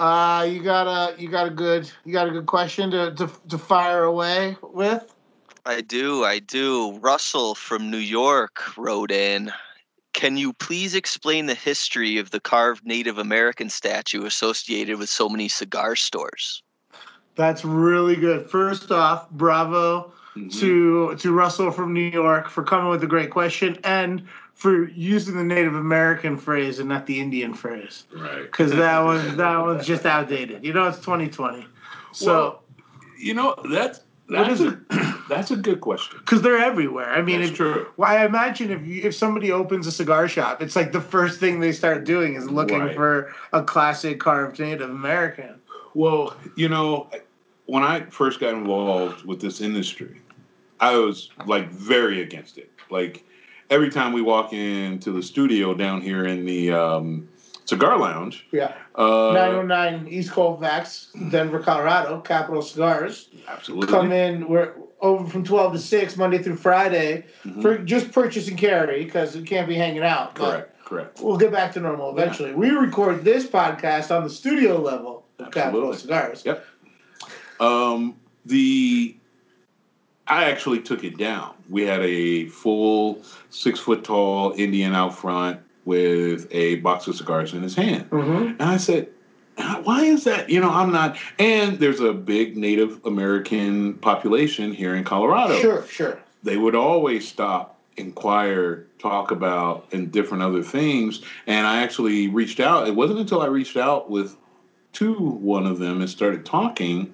Uh, 0.00 0.44
you 0.50 0.60
got 0.60 0.88
a 0.88 1.22
you 1.22 1.28
got 1.28 1.46
a 1.46 1.50
good 1.50 1.88
you 2.04 2.12
got 2.12 2.26
a 2.26 2.32
good 2.32 2.46
question 2.46 2.90
to, 2.90 3.14
to, 3.14 3.30
to 3.48 3.56
fire 3.56 4.02
away 4.02 4.56
with. 4.60 5.14
I 5.64 5.82
do, 5.82 6.24
I 6.24 6.40
do. 6.40 6.98
Russell 6.98 7.54
from 7.54 7.92
New 7.92 7.96
York 7.96 8.76
wrote 8.76 9.12
in. 9.12 9.52
Can 10.22 10.36
you 10.36 10.52
please 10.52 10.94
explain 10.94 11.46
the 11.46 11.54
history 11.56 12.16
of 12.16 12.30
the 12.30 12.38
carved 12.38 12.86
Native 12.86 13.18
American 13.18 13.68
statue 13.68 14.24
associated 14.24 14.96
with 15.00 15.08
so 15.08 15.28
many 15.28 15.48
cigar 15.48 15.96
stores? 15.96 16.62
That's 17.34 17.64
really 17.64 18.14
good. 18.14 18.48
First 18.48 18.92
off, 18.92 19.28
bravo 19.32 20.12
Mhm. 20.36 20.60
to 20.60 21.16
to 21.16 21.32
Russell 21.32 21.72
from 21.72 21.92
New 21.92 22.08
York 22.08 22.48
for 22.48 22.62
coming 22.62 22.88
with 22.88 23.02
a 23.02 23.06
great 23.08 23.30
question 23.30 23.76
and 23.82 24.22
for 24.54 24.88
using 24.90 25.36
the 25.36 25.42
Native 25.42 25.74
American 25.74 26.36
phrase 26.36 26.78
and 26.78 26.88
not 26.88 27.06
the 27.06 27.18
Indian 27.18 27.52
phrase 27.52 28.04
Right. 28.16 28.42
because 28.42 28.70
that 28.70 29.00
was 29.00 29.34
that 29.34 29.56
was 29.56 29.84
just 29.92 30.06
outdated. 30.06 30.64
You 30.64 30.72
know, 30.72 30.86
it's 30.86 31.00
2020. 31.00 31.66
So 32.12 32.26
Well, 32.32 32.62
you 33.18 33.34
know 33.34 33.56
that's 34.28 34.58
What 34.58 34.58
that's 34.58 34.60
is 34.60 34.72
a 35.00 35.24
that's 35.28 35.50
a 35.50 35.56
good 35.56 35.80
question. 35.80 36.18
because 36.20 36.42
they're 36.42 36.58
everywhere. 36.58 37.10
I 37.10 37.22
mean, 37.22 37.40
That's 37.40 37.52
true. 37.52 37.86
well, 37.96 38.10
I 38.10 38.24
imagine 38.24 38.70
if 38.70 38.86
you, 38.86 39.02
if 39.02 39.14
somebody 39.14 39.50
opens 39.52 39.86
a 39.86 39.92
cigar 39.92 40.28
shop, 40.28 40.60
it's 40.62 40.76
like 40.76 40.92
the 40.92 41.00
first 41.00 41.40
thing 41.40 41.60
they 41.60 41.72
start 41.72 42.04
doing 42.04 42.34
is 42.34 42.50
looking 42.50 42.80
Right. 42.80 42.94
for 42.94 43.34
a 43.52 43.62
classic 43.62 44.20
carved 44.20 44.58
Native 44.58 44.90
American. 44.90 45.60
Well, 45.94 46.36
you 46.56 46.68
know, 46.68 47.08
when 47.66 47.82
I 47.82 48.00
first 48.06 48.40
got 48.40 48.54
involved 48.54 49.24
with 49.24 49.40
this 49.40 49.60
industry, 49.60 50.20
I 50.80 50.96
was 50.96 51.30
like 51.46 51.70
very 51.70 52.20
against 52.22 52.58
it. 52.58 52.70
Like 52.90 53.24
every 53.70 53.90
time 53.90 54.12
we 54.12 54.22
walk 54.22 54.52
into 54.52 55.12
the 55.12 55.22
studio 55.22 55.72
down 55.74 56.00
here 56.00 56.26
in 56.26 56.44
the 56.44 56.72
um, 56.72 57.28
cigar 57.64 57.98
lounge, 57.98 58.46
Yeah. 58.50 58.72
uh, 58.96 59.32
909 59.34 60.06
East 60.08 60.32
Colfax, 60.32 61.08
Denver, 61.30 61.58
Colorado, 61.60 62.20
Capital 62.20 62.62
Cigars. 62.62 63.28
absolutely, 63.48 63.88
Come 63.88 64.12
in, 64.12 64.48
we're 64.48 64.72
over 65.00 65.28
from 65.28 65.44
12 65.44 65.72
to 65.74 65.78
6, 65.78 66.16
Monday 66.16 66.38
through 66.38 66.56
Friday, 66.56 67.24
Mhm. 67.44 67.62
for 67.62 67.78
just 67.78 68.12
purchase 68.12 68.48
and 68.48 68.58
carry 68.58 69.04
because 69.04 69.36
we 69.36 69.42
can't 69.42 69.68
be 69.68 69.74
hanging 69.74 70.02
out. 70.02 70.34
correct, 70.34 70.84
correct. 70.84 71.20
We'll 71.20 71.36
get 71.36 71.52
back 71.52 71.72
to 71.72 71.80
normal 71.80 72.10
eventually. 72.10 72.52
We 72.54 72.70
record 72.70 73.24
this 73.24 73.46
podcast 73.46 74.14
on 74.14 74.24
the 74.24 74.30
studio 74.30 74.78
level 74.80 75.24
of 75.38 75.50
Capital 75.50 75.92
Cigars. 75.94 76.42
Yep. 76.44 76.64
Um, 77.60 78.14
the 78.46 79.16
I 80.28 80.44
actually 80.44 80.80
took 80.80 81.02
it 81.04 81.18
down. 81.18 81.50
We 81.68 81.82
had 81.82 82.00
a 82.00 82.46
full 82.46 83.20
six 83.50 83.80
foot 83.80 84.04
tall 84.04 84.54
Indian 84.56 84.94
out 84.94 85.16
front 85.18 85.60
with 85.84 86.46
a 86.50 86.76
box 86.76 87.06
of 87.06 87.16
cigars 87.16 87.52
in 87.52 87.62
his 87.62 87.74
hand. 87.74 88.08
Mm-hmm. 88.10 88.60
And 88.60 88.62
I 88.62 88.76
said, 88.76 89.08
why 89.82 90.04
is 90.04 90.24
that? 90.24 90.48
You 90.48 90.60
know, 90.60 90.70
I'm 90.70 90.92
not. 90.92 91.16
And 91.38 91.78
there's 91.78 92.00
a 92.00 92.12
big 92.12 92.56
Native 92.56 93.04
American 93.04 93.94
population 93.94 94.72
here 94.72 94.94
in 94.94 95.04
Colorado. 95.04 95.58
Sure, 95.60 95.86
sure. 95.86 96.18
They 96.42 96.56
would 96.56 96.74
always 96.74 97.28
stop, 97.28 97.78
inquire, 97.96 98.86
talk 98.98 99.30
about, 99.30 99.88
and 99.92 100.10
different 100.10 100.42
other 100.42 100.62
things. 100.62 101.22
And 101.46 101.66
I 101.66 101.82
actually 101.82 102.28
reached 102.28 102.60
out. 102.60 102.88
It 102.88 102.94
wasn't 102.94 103.20
until 103.20 103.42
I 103.42 103.46
reached 103.46 103.76
out 103.76 104.10
with 104.10 104.36
to 104.94 105.14
one 105.14 105.66
of 105.66 105.78
them 105.78 106.00
and 106.00 106.08
started 106.08 106.44
talking 106.44 107.12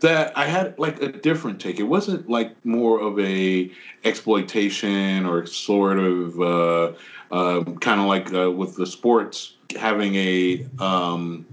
that 0.00 0.36
I 0.36 0.46
had 0.46 0.78
like 0.78 1.02
a 1.02 1.08
different 1.08 1.60
take. 1.60 1.78
It 1.80 1.84
wasn't 1.84 2.28
like 2.28 2.54
more 2.64 3.00
of 3.00 3.18
a 3.18 3.70
exploitation 4.04 5.26
or 5.26 5.46
sort 5.46 5.98
of 5.98 6.40
uh, 6.40 6.92
um, 7.30 7.76
kind 7.78 8.00
of 8.00 8.06
like 8.06 8.32
uh, 8.32 8.50
with 8.50 8.76
the 8.76 8.86
sports 8.86 9.54
having 9.76 10.14
a 10.14 10.66
um, 10.78 11.46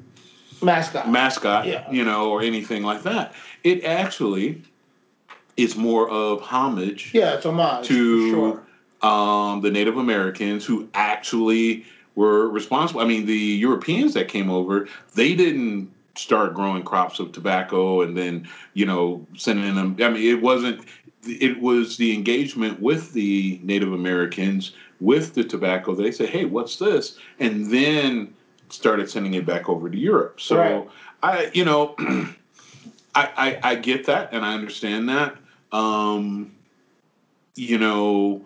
Mascot. 0.61 1.09
mascot, 1.09 1.65
Yeah. 1.67 1.89
you 1.91 2.03
know, 2.05 2.29
or 2.31 2.41
anything 2.41 2.83
like 2.83 3.03
that. 3.03 3.33
It 3.63 3.83
actually 3.83 4.61
is 5.57 5.75
more 5.75 6.09
of 6.09 6.41
homage 6.41 7.11
yeah, 7.13 7.35
it's 7.35 7.45
homage. 7.45 7.87
to 7.87 8.29
sure. 8.29 8.63
um, 9.09 9.61
the 9.61 9.71
Native 9.71 9.97
Americans 9.97 10.65
who 10.65 10.87
actually 10.93 11.85
were 12.15 12.49
responsible. 12.49 13.01
I 13.01 13.05
mean, 13.05 13.25
the 13.25 13.33
Europeans 13.33 14.13
that 14.13 14.27
came 14.27 14.49
over, 14.49 14.87
they 15.15 15.33
didn't 15.35 15.91
start 16.15 16.53
growing 16.53 16.83
crops 16.83 17.19
of 17.19 17.31
tobacco 17.31 18.01
and 18.01 18.17
then, 18.17 18.47
you 18.73 18.85
know, 18.85 19.25
sending 19.37 19.75
them. 19.75 19.95
I 19.99 20.09
mean, 20.09 20.23
it 20.23 20.41
wasn't. 20.41 20.85
It 21.27 21.59
was 21.59 21.97
the 21.97 22.13
engagement 22.13 22.79
with 22.79 23.13
the 23.13 23.59
Native 23.63 23.93
Americans 23.93 24.73
with 24.99 25.33
the 25.33 25.43
tobacco. 25.43 25.95
They 25.95 26.11
said, 26.11 26.29
"Hey, 26.29 26.45
what's 26.45 26.77
this?" 26.77 27.17
and 27.39 27.71
then 27.71 28.33
started 28.69 29.09
sending 29.09 29.33
it 29.33 29.45
back 29.45 29.69
over 29.69 29.89
to 29.89 29.97
Europe. 29.97 30.39
So 30.39 30.57
Right. 30.57 30.87
I, 31.23 31.51
you 31.53 31.65
know, 31.65 31.95
I, 33.15 33.29
I 33.37 33.59
I 33.71 33.75
get 33.75 34.05
that 34.05 34.29
and 34.33 34.45
I 34.45 34.53
understand 34.53 35.09
that. 35.09 35.35
Um, 35.71 36.51
you 37.55 37.77
know, 37.77 38.41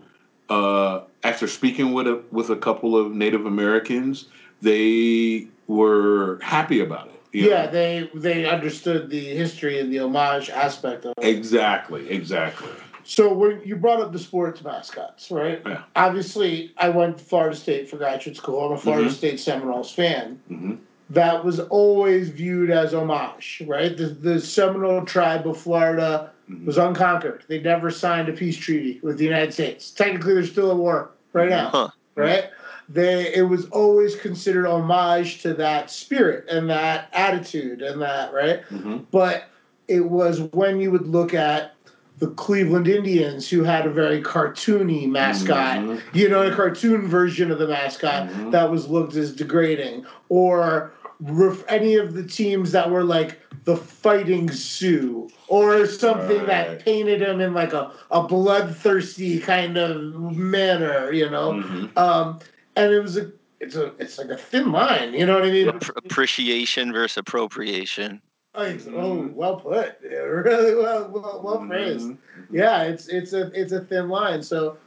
uh, 0.49 1.01
after 1.24 1.47
speaking 1.47 1.93
with 1.93 2.07
a 2.07 2.22
with 2.32 2.49
a 2.49 2.55
couple 2.55 2.95
of 2.95 3.13
Native 3.13 3.45
Americans, 3.45 4.26
they 4.61 5.47
were 5.67 6.39
happy 6.41 6.80
about 6.80 7.07
it. 7.07 7.18
You 7.32 7.49
Yeah, 7.49 7.65
know? 7.65 7.71
they 7.71 8.09
they 8.15 8.45
understood 8.45 9.09
the 9.09 9.19
history 9.19 9.80
and 9.80 9.91
the 9.93 9.99
homage 9.99 10.49
aspect 10.49 11.05
of 11.05 11.13
it. 11.17 11.25
exactly, 11.27 12.09
exactly. 12.09 12.69
So 13.03 13.34
when 13.34 13.61
you 13.65 13.75
brought 13.75 14.01
up 14.01 14.11
the 14.11 14.19
sports 14.19 14.63
mascots, 14.63 15.32
right? 15.32 15.61
Yeah. 15.65 15.84
Obviously, 15.95 16.73
I 16.77 16.89
went 16.89 17.17
to 17.17 17.23
Florida 17.23 17.55
State 17.55 17.89
for 17.89 17.97
graduate 17.97 18.36
school. 18.38 18.65
I'm 18.65 18.73
a 18.73 18.77
Florida 18.77 19.09
Mhm. 19.09 19.13
State 19.13 19.39
Seminoles 19.39 19.91
fan. 19.91 20.39
hmm 20.47 20.75
That 21.11 21.43
was 21.43 21.59
always 21.59 22.30
viewed 22.30 22.69
as 22.69 22.93
homage, 22.93 23.63
right? 23.65 23.95
The 23.97 24.07
the 24.07 24.39
Seminole 24.39 25.05
tribe 25.05 25.47
of 25.47 25.57
Florida 25.57 26.30
Mhm. 26.49 26.65
was 26.65 26.77
unconquered. 26.77 27.43
They 27.47 27.59
never 27.59 27.89
signed 27.89 28.30
a 28.30 28.34
peace 28.34 28.57
treaty 28.57 28.99
with 29.01 29.17
the 29.17 29.23
United 29.25 29.53
States. 29.53 29.89
Technically, 29.91 30.34
there's 30.36 30.51
still 30.51 30.69
a 30.71 30.75
war 30.75 31.09
right 31.34 31.49
now, 31.49 31.69
Huh. 31.69 31.88
right? 32.15 32.45
They 32.89 33.33
it 33.35 33.43
was 33.43 33.65
always 33.69 34.15
considered 34.15 34.65
homage 34.65 35.41
to 35.43 35.53
that 35.53 35.91
spirit 35.91 36.45
and 36.49 36.67
that 36.71 37.09
attitude 37.13 37.81
and 37.83 38.01
that 38.01 38.33
right 38.33 38.61
hmm 38.63 38.97
but 39.11 39.43
it 39.87 40.01
was 40.09 40.41
when 40.53 40.79
you 40.79 40.91
would 40.91 41.07
look 41.07 41.33
at 41.33 41.73
the 42.19 42.27
Cleveland 42.31 42.87
Indians, 42.89 43.49
who 43.49 43.63
had 43.63 43.85
a 43.85 43.89
very 43.89 44.21
cartoony 44.21 45.07
mascot, 45.07 45.77
Mhm. 45.79 46.01
you 46.13 46.27
know, 46.27 46.41
a 46.45 46.53
cartoon 46.53 47.07
version 47.07 47.49
of 47.49 47.59
the 47.59 47.67
mascot 47.67 48.27
Mhm. 48.27 48.51
that 48.51 48.69
was 48.69 48.89
looked 48.89 49.15
as 49.15 49.31
degrading, 49.33 50.03
or 50.27 50.91
ref- 51.21 51.63
any 51.69 51.95
of 51.95 52.13
the 52.13 52.23
teams 52.23 52.73
that 52.73 52.91
were 52.91 53.05
like 53.05 53.39
the 53.63 53.75
Fighting 53.77 54.51
Sioux, 54.51 55.29
or 55.47 55.85
something 55.85 56.45
that 56.47 56.83
painted 56.83 57.21
them 57.21 57.39
in 57.39 57.53
like 57.53 57.71
a, 57.71 57.91
a 58.11 58.21
bloodthirsty 58.27 59.39
kind 59.39 59.77
of 59.77 60.35
manner, 60.35 61.11
you 61.13 61.29
know. 61.29 61.53
Mhm. 61.53 61.97
Um, 61.97 62.39
and 62.80 62.93
it 62.93 62.99
was 63.01 63.17
a 63.17 63.32
it's 63.59 63.75
a 63.75 63.93
it's 63.99 64.17
like 64.17 64.30
a 64.30 64.38
thin 64.38 64.71
line, 64.71 65.13
you 65.13 65.25
know 65.25 65.36
what 65.36 65.43
I 65.47 65.51
mean? 65.51 65.69
App- 65.69 65.97
appreciation 65.97 66.93
versus 66.93 67.17
appropriation. 67.17 68.21
Oh, 68.55 68.63
it's- 68.63 68.88
oh, 68.91 69.30
well 69.34 69.57
put. 69.57 69.97
Yeah, 70.03 70.17
really 70.19 70.75
well, 70.75 71.09
well, 71.09 71.41
well 71.43 71.65
phrased. 71.67 72.07
Mhm. 72.09 72.17
Yeah, 72.51 72.84
it's 72.84 73.07
it's 73.07 73.34
a 73.34 73.51
it's 73.59 73.71
a 73.73 73.82
thin 73.82 74.09
line. 74.09 74.41
So, 74.41 74.77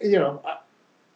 you 0.00 0.18
know, 0.18 0.42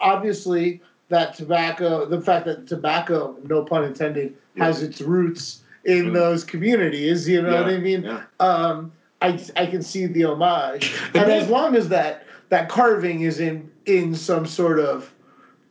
obviously 0.01 0.81
that 1.09 1.35
tobacco, 1.35 2.05
the 2.07 2.21
fact 2.21 2.47
that 2.47 2.67
tobacco, 2.67 3.37
no 3.45 3.65
pun 3.65 3.85
intended, 3.85 4.37
has 4.59 4.83
its 4.83 5.01
roots 5.01 5.63
in 5.85 6.07
Mhm. 6.07 6.15
those 6.15 6.45
communities. 6.45 7.29
You 7.29 7.43
know 7.43 7.63
what 7.63 7.73
I 7.73 7.79
mean? 7.79 8.03
yeah. 8.03 8.23
Um, 8.41 8.93
I 9.21 9.39
I 9.57 9.67
can 9.67 9.83
see 9.83 10.07
the 10.07 10.25
homage, 10.27 10.95
And 11.15 11.17
and 11.25 11.33
as 11.33 11.49
long 11.49 11.75
as 11.75 11.89
that 11.89 12.25
that 12.51 12.69
carving 12.69 13.23
is 13.23 13.41
in 13.41 13.69
in 13.87 14.15
some 14.15 14.47
sort 14.47 14.79
of 14.79 15.13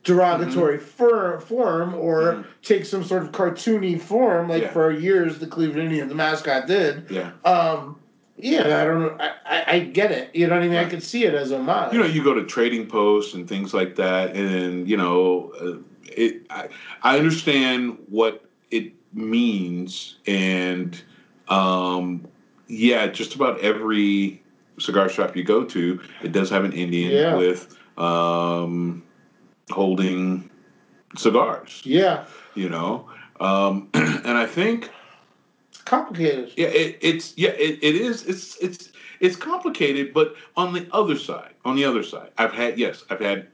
derogatory 0.04 0.78
fir- 0.78 1.40
form 1.40 1.94
or 1.94 2.44
takes 2.62 2.88
some 2.88 3.04
sort 3.04 3.22
of 3.22 3.32
cartoony 3.32 4.00
form, 4.00 4.48
like 4.48 4.62
Yeah. 4.62 4.70
for 4.72 4.90
years 4.90 5.38
the 5.38 5.46
Cleveland 5.46 5.82
Indians, 5.88 6.08
the 6.08 6.14
mascot 6.14 6.66
did. 6.66 7.10
Yeah. 7.10 7.32
Um, 7.44 7.98
yeah, 8.40 8.80
I 8.80 8.84
don't 8.84 9.00
know. 9.00 9.16
I, 9.18 9.30
I, 9.44 9.64
I 9.76 9.80
get 9.80 10.12
it. 10.12 10.34
You 10.34 10.46
know 10.46 10.54
what 10.54 10.62
I 10.62 10.68
mean? 10.68 10.78
I 10.78 10.84
could 10.88 11.02
see 11.02 11.24
it 11.24 11.34
as 11.34 11.50
a 11.50 11.58
homage. 11.58 11.92
you 11.92 11.98
know 11.98 12.06
you 12.06 12.22
go 12.22 12.32
to 12.34 12.44
trading 12.44 12.86
posts 12.86 13.34
and 13.34 13.48
things 13.48 13.74
like 13.74 13.96
that 13.96 14.36
and 14.36 14.88
you 14.88 14.96
know 14.96 15.52
uh, 15.60 15.78
it 16.04 16.46
I, 16.48 16.68
I 17.02 17.18
understand 17.18 17.98
what 18.08 18.44
it 18.70 18.92
means 19.12 20.16
and 20.26 21.02
um 21.48 22.28
yeah 22.68 23.06
just 23.08 23.34
about 23.34 23.58
every 23.60 24.40
cigar 24.78 25.08
shop 25.08 25.34
you 25.34 25.42
go 25.42 25.64
to 25.64 25.98
it 26.22 26.30
does 26.32 26.48
have 26.50 26.62
an 26.64 26.72
indian 26.72 27.10
Yeah. 27.10 27.34
with 27.34 27.76
um 27.98 29.02
holding 29.70 30.48
cigars. 31.16 31.82
Yeah, 31.84 32.24
You 32.54 32.68
know, 32.68 33.08
um, 33.40 33.88
and 33.94 34.36
I 34.38 34.46
think 34.46 34.90
it's 35.70 35.82
complicated. 35.82 36.52
yeah, 36.56 36.68
it, 36.68 36.98
it's 37.00 37.36
yeah, 37.36 37.50
it, 37.50 37.78
it 37.82 37.94
is. 37.94 38.24
It's 38.26 38.56
it's 38.58 38.90
it's 39.20 39.36
complicated, 39.36 40.12
but 40.14 40.34
on 40.56 40.72
the 40.72 40.86
other 40.92 41.16
side, 41.16 41.54
on 41.64 41.76
the 41.76 41.84
other 41.84 42.02
side, 42.02 42.30
I've 42.38 42.52
had 42.52 42.78
yes, 42.78 43.04
I've 43.10 43.20
had 43.20 43.48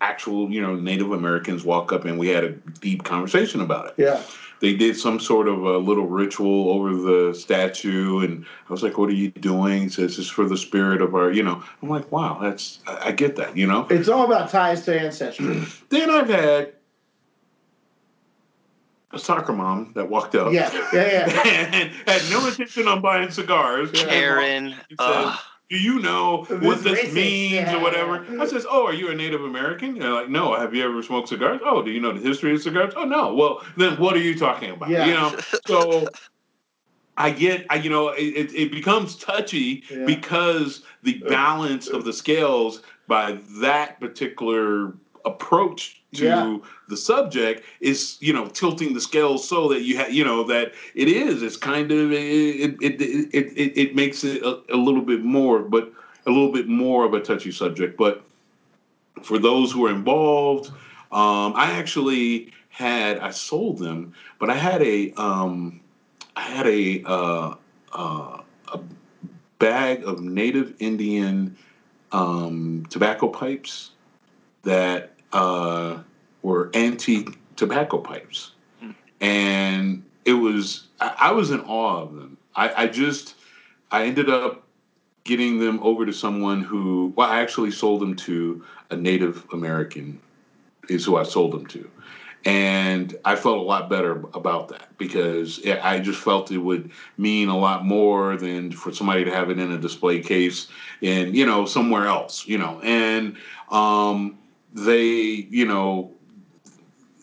actual 0.00 0.50
you 0.50 0.60
know 0.60 0.76
Native 0.76 1.12
Americans 1.12 1.64
walk 1.64 1.92
up 1.92 2.04
and 2.04 2.18
we 2.18 2.28
had 2.28 2.44
a 2.44 2.50
deep 2.80 3.04
conversation 3.04 3.60
about 3.60 3.86
it. 3.88 3.94
Yeah, 3.96 4.22
They 4.60 4.74
did 4.74 4.96
some 4.96 5.18
sort 5.18 5.48
of 5.48 5.64
a 5.64 5.78
little 5.78 6.06
ritual 6.06 6.70
over 6.70 6.94
the 6.94 7.34
statue, 7.34 8.20
and 8.20 8.44
I 8.68 8.72
was 8.72 8.82
like, 8.82 8.98
"What 8.98 9.08
are 9.08 9.14
you 9.14 9.30
doing?" 9.30 9.82
He 9.82 9.88
says, 9.88 10.18
"It's 10.18 10.28
for 10.28 10.48
the 10.48 10.56
spirit 10.56 11.02
of 11.02 11.14
our," 11.14 11.32
you 11.32 11.42
know. 11.42 11.62
I'm 11.82 11.88
like, 11.88 12.10
"Wow, 12.12 12.38
that's 12.40 12.80
I, 12.86 13.08
I 13.08 13.12
get 13.12 13.36
that," 13.36 13.56
you 13.56 13.66
know. 13.66 13.86
it's 13.90 14.08
all 14.08 14.24
about 14.24 14.50
ties 14.50 14.84
to 14.84 14.98
ancestry. 14.98 15.62
Then 15.88 16.10
I've 16.10 16.28
had 16.28 16.72
a 19.12 19.18
soccer 19.18 19.52
mom 19.52 19.92
that 19.94 20.08
walked 20.08 20.34
up. 20.34 20.52
yeah, 20.52 20.70
yeah, 20.92 21.28
yeah. 21.28 21.70
and 21.72 21.92
had 22.06 22.22
no 22.30 22.46
intention 22.46 22.88
on 22.88 23.00
buying 23.00 23.30
cigars. 23.30 23.90
Karen. 23.92 24.74
He 24.88 24.96
says, 25.00 25.36
Do 25.70 25.78
you 25.78 25.98
know 26.00 26.44
This 26.44 26.60
what 26.62 26.84
this 26.84 27.00
racist, 27.00 27.12
means 27.14 27.52
yeah. 27.54 27.76
or 27.76 27.80
whatever? 27.80 28.16
I 28.16 28.18
mm-hmm. 28.18 28.46
says, 28.46 28.66
Oh, 28.68 28.86
are 28.86 28.92
you 28.92 29.10
a 29.10 29.14
Native 29.14 29.42
American? 29.42 29.90
And 29.90 30.02
they're 30.02 30.12
like, 30.12 30.28
No. 30.28 30.54
Have 30.54 30.74
you 30.74 30.84
ever 30.84 31.02
smoked 31.02 31.28
cigars? 31.28 31.60
Oh, 31.64 31.82
do 31.82 31.90
you 31.90 32.00
know 32.00 32.12
the 32.12 32.20
history 32.20 32.52
of 32.54 32.62
cigars? 32.62 32.92
Oh, 32.96 33.04
no. 33.04 33.34
Well, 33.34 33.62
then 33.76 33.98
what 33.98 34.14
are 34.14 34.20
you 34.20 34.38
talking 34.38 34.70
about? 34.70 34.90
Yeah. 34.90 35.06
You 35.06 35.14
know, 35.14 35.38
so 35.66 36.06
I 37.16 37.30
get, 37.30 37.66
I, 37.70 37.76
you 37.76 37.90
know, 37.90 38.08
it, 38.08 38.22
it, 38.22 38.54
it 38.54 38.72
becomes 38.72 39.16
touchy 39.16 39.84
Yeah. 39.90 40.04
because 40.04 40.82
the 41.02 41.22
uh, 41.24 41.28
balance 41.28 41.86
of 41.88 42.04
the 42.04 42.12
scales 42.12 42.82
by 43.06 43.38
that 43.60 44.00
particular 44.00 44.94
approach 45.24 46.02
to 46.14 46.24
Yeah. 46.24 46.58
the 46.88 46.96
subject 46.96 47.64
is 47.80 48.16
you 48.20 48.32
know 48.32 48.46
tilting 48.48 48.94
the 48.94 49.00
scales 49.00 49.46
so 49.48 49.68
that 49.68 49.82
you 49.82 49.96
have 49.96 50.12
you 50.12 50.24
know 50.24 50.44
that 50.44 50.72
it 50.94 51.08
is 51.08 51.42
it's 51.42 51.56
kind 51.56 51.90
of 51.90 52.12
it 52.12 52.76
it 52.80 53.00
it, 53.00 53.00
it, 53.34 53.78
it, 53.78 53.96
makes 53.96 54.22
it 54.24 54.42
a, 54.42 54.60
a 54.72 54.76
little 54.76 55.02
bit 55.02 55.24
more 55.24 55.60
but 55.60 55.92
a 56.26 56.30
little 56.30 56.52
bit 56.52 56.68
more 56.68 57.04
of 57.04 57.14
a 57.14 57.20
touchy 57.20 57.50
subject 57.50 57.96
but 57.96 58.22
for 59.22 59.38
those 59.38 59.72
who 59.72 59.86
are 59.86 59.90
involved 59.90 60.68
um 61.12 61.52
i 61.56 61.70
actually 61.72 62.52
had 62.68 63.18
i 63.18 63.30
sold 63.30 63.78
them 63.78 64.12
but 64.38 64.50
i 64.50 64.54
had 64.54 64.82
a 64.82 65.12
um 65.12 65.80
i 66.36 66.40
had 66.42 66.66
a 66.66 67.02
uh 67.06 67.54
uh 67.92 68.40
a 68.72 68.80
bag 69.58 70.04
of 70.04 70.20
native 70.20 70.74
indian 70.80 71.56
um 72.12 72.84
tobacco 72.90 73.28
pipes 73.28 73.90
that 74.62 75.13
uh, 75.34 75.98
were 76.42 76.70
antique 76.74 77.38
tobacco 77.56 77.98
pipes, 77.98 78.52
and 79.20 80.02
it 80.24 80.34
was 80.34 80.88
I, 81.00 81.14
I 81.20 81.32
was 81.32 81.50
in 81.50 81.60
awe 81.60 82.02
of 82.02 82.14
them. 82.14 82.38
I, 82.56 82.84
I 82.84 82.86
just 82.86 83.36
I 83.90 84.04
ended 84.04 84.30
up 84.30 84.62
getting 85.24 85.58
them 85.58 85.80
over 85.82 86.06
to 86.06 86.12
someone 86.12 86.62
who 86.62 87.12
well 87.16 87.30
I 87.30 87.40
actually 87.40 87.72
sold 87.72 88.00
them 88.00 88.14
to 88.16 88.64
a 88.90 88.96
Native 88.96 89.46
American 89.52 90.20
is 90.88 91.04
who 91.04 91.16
I 91.16 91.24
sold 91.24 91.52
them 91.52 91.66
to. 91.68 91.90
And 92.46 93.16
I 93.24 93.36
felt 93.36 93.58
a 93.58 93.62
lot 93.62 93.88
better 93.88 94.22
about 94.34 94.68
that 94.68 94.88
because 94.98 95.60
it, 95.60 95.78
I 95.82 95.98
just 95.98 96.20
felt 96.20 96.50
it 96.50 96.58
would 96.58 96.90
mean 97.16 97.48
a 97.48 97.56
lot 97.56 97.86
more 97.86 98.36
than 98.36 98.70
for 98.70 98.92
somebody 98.92 99.24
to 99.24 99.30
have 99.30 99.48
it 99.48 99.58
in 99.58 99.70
a 99.72 99.78
display 99.78 100.20
case 100.20 100.68
in 101.00 101.34
you 101.34 101.46
know 101.46 101.64
somewhere 101.64 102.06
else, 102.06 102.46
you 102.46 102.58
know. 102.58 102.80
And 102.82 103.36
um, 103.70 104.36
they, 104.74 105.14
you 105.50 105.64
know, 105.66 106.10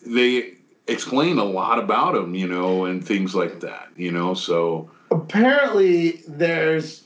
they 0.06 0.54
explain 0.88 1.38
a 1.38 1.44
lot 1.44 1.78
about 1.78 2.14
them, 2.14 2.34
you 2.34 2.48
know, 2.48 2.86
and 2.86 3.06
things 3.06 3.34
like 3.34 3.60
that, 3.60 3.88
you 3.96 4.10
know. 4.10 4.34
So 4.34 4.90
Apparently, 5.10 6.22
there's 6.26 7.04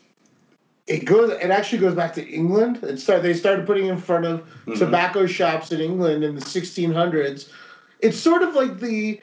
it 0.86 1.04
goes. 1.04 1.30
It 1.30 1.50
actually 1.50 1.78
goes 1.80 1.96
back 1.96 2.14
to 2.14 2.24
England. 2.24 2.78
It 2.84 2.98
start, 3.00 3.22
They 3.24 3.34
started 3.34 3.66
putting 3.66 3.86
in 3.86 3.98
front 3.98 4.24
of 4.24 4.44
Mhm. 4.66 4.78
tobacco 4.78 5.26
shops 5.26 5.72
in 5.72 5.80
England 5.80 6.22
in 6.22 6.36
the 6.36 6.40
1600s. 6.40 7.48
It's 8.00 8.16
sort 8.16 8.42
of 8.42 8.54
like 8.54 8.78
the 8.78 9.20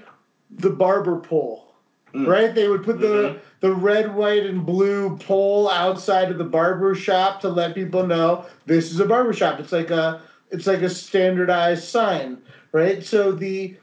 the 0.60 0.70
barber 0.70 1.16
pole, 1.20 1.74
Mm. 2.14 2.28
right? 2.28 2.54
They 2.54 2.68
would 2.68 2.84
put 2.84 3.00
the 3.00 3.08
Mhm. 3.08 3.40
the 3.62 3.74
red, 3.74 4.14
white, 4.14 4.46
and 4.46 4.66
blue 4.66 5.18
pole 5.18 5.70
outside 5.70 6.30
of 6.30 6.38
the 6.38 6.44
barber 6.44 6.94
shop 6.94 7.40
to 7.42 7.50
let 7.50 7.74
people 7.74 8.06
know 8.06 8.44
this 8.66 8.92
is 8.92 9.00
a 9.00 9.06
barber 9.06 9.32
shop. 9.32 9.62
It's 9.62 9.72
like 9.72 9.90
a 9.90 10.20
it's 10.54 10.68
like 10.68 10.84
a 10.84 10.90
standardized 10.90 11.84
sign, 11.84 12.38
right? 12.72 13.04
So 13.04 13.32
the 13.32 13.76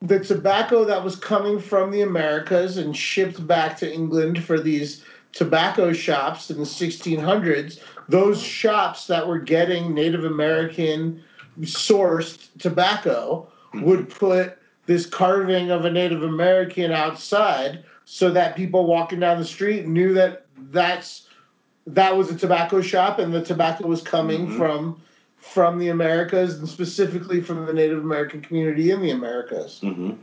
the 0.00 0.20
tobacco 0.20 0.84
that 0.84 1.02
was 1.02 1.16
coming 1.16 1.58
from 1.58 1.90
the 1.90 2.02
Americas 2.02 2.76
and 2.76 2.96
shipped 2.96 3.44
back 3.46 3.76
to 3.78 3.92
England 3.92 4.44
for 4.44 4.60
these 4.60 5.02
tobacco 5.32 5.92
shops 5.94 6.50
in 6.50 6.58
the 6.58 6.64
1600s, 6.64 7.80
those 8.08 8.40
shops 8.40 9.06
that 9.06 9.26
were 9.26 9.38
getting 9.38 9.94
Native 9.94 10.24
American 10.24 11.22
sourced 11.62 12.48
tobacco 12.58 13.48
would 13.74 14.10
put 14.10 14.58
this 14.86 15.06
carving 15.06 15.70
of 15.70 15.86
a 15.86 15.90
Native 15.90 16.22
American 16.22 16.92
outside 16.92 17.82
so 18.04 18.30
that 18.30 18.54
people 18.54 18.84
walking 18.84 19.20
down 19.20 19.38
the 19.38 19.44
street 19.44 19.86
knew 19.88 20.12
that 20.12 20.46
that's 20.70 21.28
that 21.86 22.16
was 22.16 22.30
a 22.30 22.36
tobacco 22.36 22.80
shop 22.82 23.18
and 23.18 23.32
the 23.32 23.42
tobacco 23.42 23.86
was 23.86 24.02
coming 24.02 24.46
Mhm. 24.46 24.56
from 24.58 25.00
from 25.50 25.78
the 25.78 25.88
Americas 25.88 26.58
and 26.58 26.68
specifically 26.68 27.40
from 27.40 27.66
the 27.66 27.72
Native 27.72 27.98
American 27.98 28.40
community 28.40 28.90
in 28.90 29.00
the 29.00 29.10
Americas. 29.10 29.80
mhm. 29.82 30.16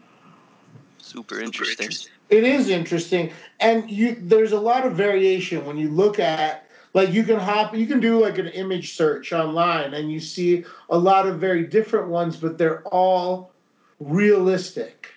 super 0.97 1.39
interesting. 1.39 1.89
It 2.29 2.43
is 2.43 2.69
interesting, 2.69 3.31
and 3.59 3.89
you 3.89 4.15
there's 4.19 4.51
a 4.51 4.59
lot 4.59 4.85
of 4.85 4.93
variation 4.93 5.65
when 5.65 5.77
you 5.77 5.89
look 5.89 6.19
at 6.19 6.67
like 6.93 7.11
you 7.11 7.23
can 7.23 7.39
hop 7.39 7.75
you 7.75 7.87
can 7.87 7.99
do 7.99 8.19
like 8.19 8.37
an 8.37 8.47
image 8.47 8.95
search 8.95 9.31
online 9.33 9.93
and 9.93 10.11
you 10.11 10.19
see 10.19 10.65
a 10.89 10.97
lot 10.97 11.27
of 11.27 11.39
very 11.39 11.65
different 11.65 12.07
ones, 12.07 12.37
but 12.37 12.57
they're 12.57 12.83
all 12.87 13.51
realistic 13.99 15.07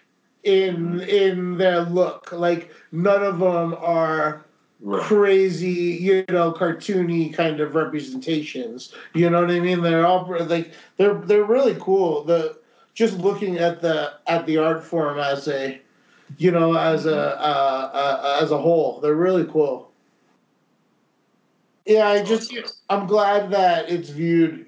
in 0.43 1.01
in 1.01 1.57
their 1.57 1.81
look. 1.83 2.33
Like 2.33 2.71
none 2.93 3.23
of 3.23 3.39
them 3.39 3.75
are 3.79 4.45
right. 4.85 5.03
crazy, 5.03 5.99
you 6.01 6.25
know, 6.29 6.53
cartoony 6.53 7.33
kind 7.33 7.61
of 7.61 7.75
representations. 7.75 8.95
You 9.15 9.31
know 9.31 9.41
what 9.41 9.51
I 9.51 9.59
mean? 9.61 9.81
They're 9.83 10.07
all 10.07 10.27
like 10.47 10.73
they're 10.97 11.15
they're 11.15 11.45
really 11.45 11.77
cool. 11.81 12.23
The 12.25 12.59
just 12.95 13.19
looking 13.19 13.57
at 13.59 13.81
the 13.81 14.13
at 14.27 14.47
the 14.47 14.59
art 14.59 14.85
form 14.85 15.19
as 15.19 15.49
a, 15.49 15.81
you 16.39 16.51
know, 16.51 16.77
as 16.77 17.07
a 17.07 17.41
uh, 17.41 17.91
uh, 17.93 18.39
as 18.43 18.51
a 18.53 18.59
whole, 18.59 19.01
they're 19.01 19.15
really 19.15 19.47
cool. 19.47 19.91
Yeah, 21.87 22.09
I 22.09 22.23
just 22.23 22.55
I'm 22.89 23.07
glad 23.07 23.51
that 23.51 23.91
it's 23.91 24.11
viewed 24.11 24.67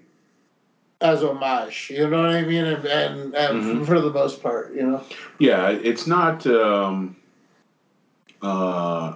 as 1.01 1.23
homage. 1.23 1.91
You 1.95 2.09
know 2.09 2.23
what 2.23 2.31
I 2.31 2.43
mean? 2.43 2.65
And 2.65 2.85
and, 2.87 3.35
and 3.35 3.63
Mhm. 3.63 3.87
for 3.87 4.01
the 4.01 4.11
most 4.11 4.43
part, 4.43 4.75
you 4.75 4.83
know. 4.83 5.03
Yeah, 5.39 5.71
it's 5.71 6.07
not. 6.07 6.47
Um, 6.47 7.17
uh, 8.43 9.15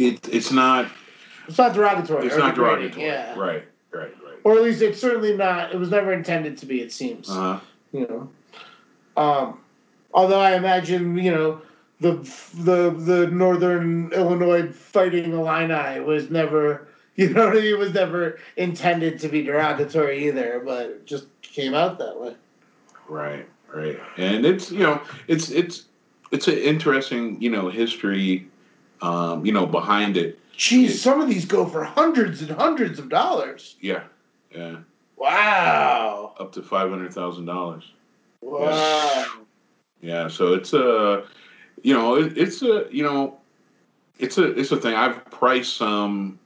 it 0.00 0.28
it's 0.32 0.50
not. 0.50 0.90
It's 1.46 1.58
not 1.58 1.74
derogatory. 1.74 2.26
It's 2.26 2.36
not 2.36 2.54
degrading, 2.54 2.92
derogatory. 2.92 3.06
Yeah. 3.06 3.38
Right. 3.38 3.64
Right. 3.92 4.14
Right. 4.24 4.38
Or 4.44 4.54
at 4.54 4.62
least 4.62 4.82
it's 4.82 5.00
certainly 5.00 5.36
not. 5.36 5.72
It 5.72 5.78
was 5.78 5.90
never 5.90 6.12
intended 6.12 6.56
to 6.58 6.66
be. 6.66 6.80
It 6.80 6.92
seems. 6.92 7.28
Uh-huh. 7.28 7.60
you 7.92 8.06
know. 8.06 8.28
Um, 9.16 9.60
although 10.14 10.40
I 10.40 10.56
imagine 10.56 11.16
you 11.18 11.30
know 11.30 11.62
the 12.00 12.12
the 12.54 12.90
the 12.90 13.26
Northern 13.26 14.12
Illinois 14.12 14.72
Fighting 14.72 15.32
Illini 15.32 16.00
was 16.00 16.30
never 16.30 16.88
you 17.16 17.28
know 17.30 17.46
what 17.46 17.56
I 17.58 17.60
mean, 17.60 17.74
it 17.74 17.78
was 17.78 17.92
never 17.92 18.38
intended 18.56 19.18
to 19.20 19.28
be 19.28 19.42
derogatory 19.42 20.28
either, 20.28 20.62
but 20.64 20.86
it 20.86 21.06
just 21.06 21.26
came 21.42 21.74
out 21.74 21.98
that 21.98 22.18
way. 22.18 22.34
right. 23.08 23.46
Right. 23.72 24.00
And 24.16 24.44
it's 24.44 24.72
you 24.72 24.80
know 24.80 25.00
it's 25.28 25.50
it's 25.50 25.84
it's 26.32 26.48
an 26.48 26.58
interesting 26.58 27.40
you 27.40 27.50
know 27.50 27.68
history, 27.68 28.48
um, 29.02 29.44
you 29.44 29.52
know 29.52 29.66
behind 29.66 30.16
it. 30.16 30.38
Jeez, 30.56 30.90
some 30.90 31.20
of 31.20 31.28
these 31.28 31.44
go 31.44 31.64
for 31.64 31.84
hundreds 31.84 32.42
and 32.42 32.50
hundreds 32.50 32.98
of 32.98 33.08
dollars. 33.08 33.76
Yeah. 33.80 34.02
Yeah. 34.54 34.76
Wow. 35.16 36.34
Up 36.38 36.52
to 36.52 36.62
five 36.62 36.90
hundred 36.90 37.14
thousand 37.14 37.46
dollars. 37.46 37.92
Wow. 38.42 39.26
Yeah, 40.02 40.28
so 40.28 40.54
it's 40.54 40.72
a, 40.72 41.24
you 41.82 41.92
know, 41.94 42.14
it, 42.16 42.36
it's 42.36 42.62
a, 42.62 42.86
you 42.90 43.02
know, 43.02 43.38
it's 44.18 44.38
a, 44.38 44.58
it's 44.58 44.72
a 44.72 44.76
thing. 44.76 44.94
I've 44.94 45.24
priced 45.26 45.76
some 45.76 46.38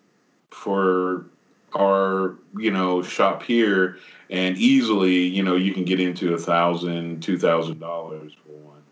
for 0.50 1.26
our, 1.72 2.36
you 2.58 2.70
know, 2.72 3.02
shop 3.02 3.42
here, 3.42 3.98
and 4.30 4.56
easily, 4.56 5.14
you 5.14 5.42
know, 5.42 5.56
you 5.56 5.72
can 5.72 5.84
get 5.84 6.00
into 6.00 6.34
a 6.34 6.38
thousand, 6.38 7.22
two 7.22 7.38
thousand 7.38 7.78
dollars 7.78 8.32
for 8.44 8.52
one. 8.52 8.82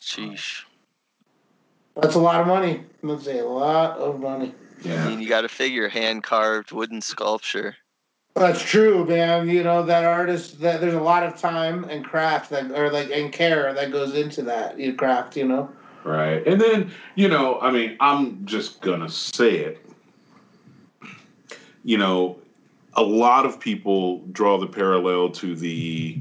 Sheesh. 0.00 0.64
That's 1.96 2.14
a 2.14 2.20
lot 2.20 2.40
of 2.40 2.46
money. 2.46 2.82
Let's 3.02 3.24
say 3.24 3.38
a 3.38 3.46
lot 3.46 3.98
of 3.98 4.20
money. 4.20 4.54
I 4.84 5.08
mean, 5.08 5.20
you 5.20 5.28
got 5.28 5.42
to 5.42 5.48
figure 5.48 5.88
hand 5.88 6.22
carved 6.22 6.72
wooden 6.72 7.00
sculpture. 7.00 7.76
That's 8.34 8.60
true, 8.60 9.06
man. 9.06 9.48
You 9.48 9.62
know 9.62 9.84
that 9.84 10.04
artist. 10.04 10.60
That 10.60 10.80
there's 10.80 10.94
a 10.94 11.00
lot 11.00 11.22
of 11.22 11.36
time 11.38 11.84
and 11.84 12.04
craft 12.04 12.50
that, 12.50 12.70
or 12.72 12.90
like 12.90 13.10
and 13.10 13.32
care 13.32 13.72
that 13.72 13.92
goes 13.92 14.14
into 14.14 14.42
that 14.42 14.78
you 14.78 14.94
craft. 14.94 15.36
You 15.36 15.46
know. 15.46 15.70
Right. 16.02 16.46
And 16.46 16.60
then, 16.60 16.90
you 17.14 17.28
know, 17.28 17.58
I 17.60 17.70
mean, 17.70 17.96
I'm 17.98 18.44
just 18.44 18.82
going 18.82 19.00
to 19.00 19.08
say 19.08 19.56
it. 19.56 19.86
You 21.82 21.96
know, 21.96 22.38
a 22.92 23.02
lot 23.02 23.46
of 23.46 23.58
people 23.58 24.18
draw 24.32 24.58
the 24.58 24.66
parallel 24.66 25.30
to 25.30 25.56
the 25.56 26.20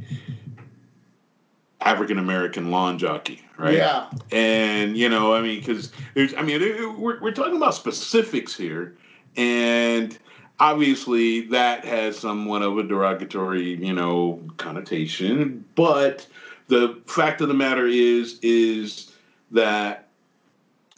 African 1.84 2.18
American 2.18 2.72
lawn 2.72 2.98
jockey, 2.98 3.42
right? 3.58 3.76
Yeah. 3.76 4.10
And, 4.32 4.98
you 4.98 5.10
know, 5.10 5.34
I 5.34 5.42
mean, 5.42 5.60
because 5.60 5.92
there's, 6.14 6.34
I 6.36 6.42
mean, 6.42 6.62
we're, 7.00 7.20
we're 7.22 7.32
talking 7.32 7.56
about 7.56 7.76
specifics 7.76 8.56
here. 8.56 8.96
And 9.36 10.18
obviously 10.60 11.42
that 11.48 11.86
has 11.86 12.18
somewhat 12.18 12.62
of 12.62 12.78
a 12.78 12.84
derogatory, 12.84 13.76
you 13.76 13.94
know, 13.94 14.42
connotation. 14.58 15.66
But 15.76 16.28
the 16.68 17.02
fact 17.08 17.42
of 17.42 17.48
the 17.48 17.54
matter 17.54 17.88
is, 17.88 18.40
is, 18.42 19.14
that 19.54 20.08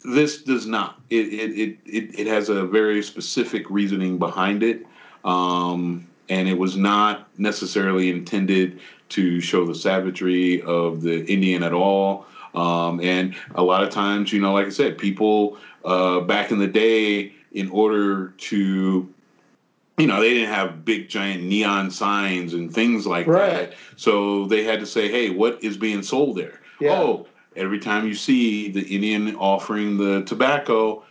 this 0.04 0.42
does 0.42 0.66
not. 0.66 1.00
It 1.10 1.26
it, 1.28 1.50
it, 1.52 1.78
it, 1.84 2.20
it 2.20 2.26
has 2.26 2.48
a 2.48 2.64
very 2.64 3.02
specific 3.02 3.70
reasoning 3.70 4.18
behind 4.18 4.62
it. 4.62 4.84
Um, 5.24 6.08
and 6.28 6.48
it 6.48 6.58
was 6.58 6.76
not 6.76 7.28
necessarily 7.38 8.10
intended 8.10 8.80
to 9.10 9.40
show 9.40 9.64
the 9.66 9.74
savagery 9.74 10.62
of 10.62 11.02
the 11.02 11.24
Indian 11.26 11.62
at 11.62 11.72
all. 11.72 12.26
Um, 12.54 13.00
and 13.00 13.34
a 13.54 13.62
lot 13.62 13.84
of 13.84 13.90
times, 13.90 14.32
you 14.32 14.40
know, 14.40 14.52
like 14.52 14.66
I 14.66 14.70
said, 14.70 14.98
people 14.98 15.58
uh, 15.84 16.20
back 16.20 16.50
in 16.50 16.58
the 16.58 16.66
day, 16.66 17.32
in 17.52 17.70
order 17.70 18.28
to 18.38 19.08
you 19.98 20.06
know, 20.06 20.20
they 20.20 20.34
didn't 20.34 20.52
have 20.52 20.84
big 20.84 21.08
giant 21.08 21.42
neon 21.44 21.90
signs 21.90 22.52
and 22.52 22.72
things 22.72 23.06
like 23.06 23.26
Right. 23.26 23.70
that. 23.70 23.74
So 23.96 24.46
they 24.46 24.62
had 24.62 24.78
to 24.80 24.86
say, 24.86 25.08
hey, 25.08 25.30
what 25.30 25.62
is 25.64 25.78
being 25.78 26.02
sold 26.02 26.36
there? 26.36 26.60
Yeah. 26.80 27.00
Oh, 27.00 27.26
every 27.56 27.78
time 27.78 28.06
you 28.06 28.14
see 28.14 28.70
the 28.70 28.82
Indian 28.82 29.34
offering 29.36 29.96
the 29.96 30.22
tobacco, 30.24 31.02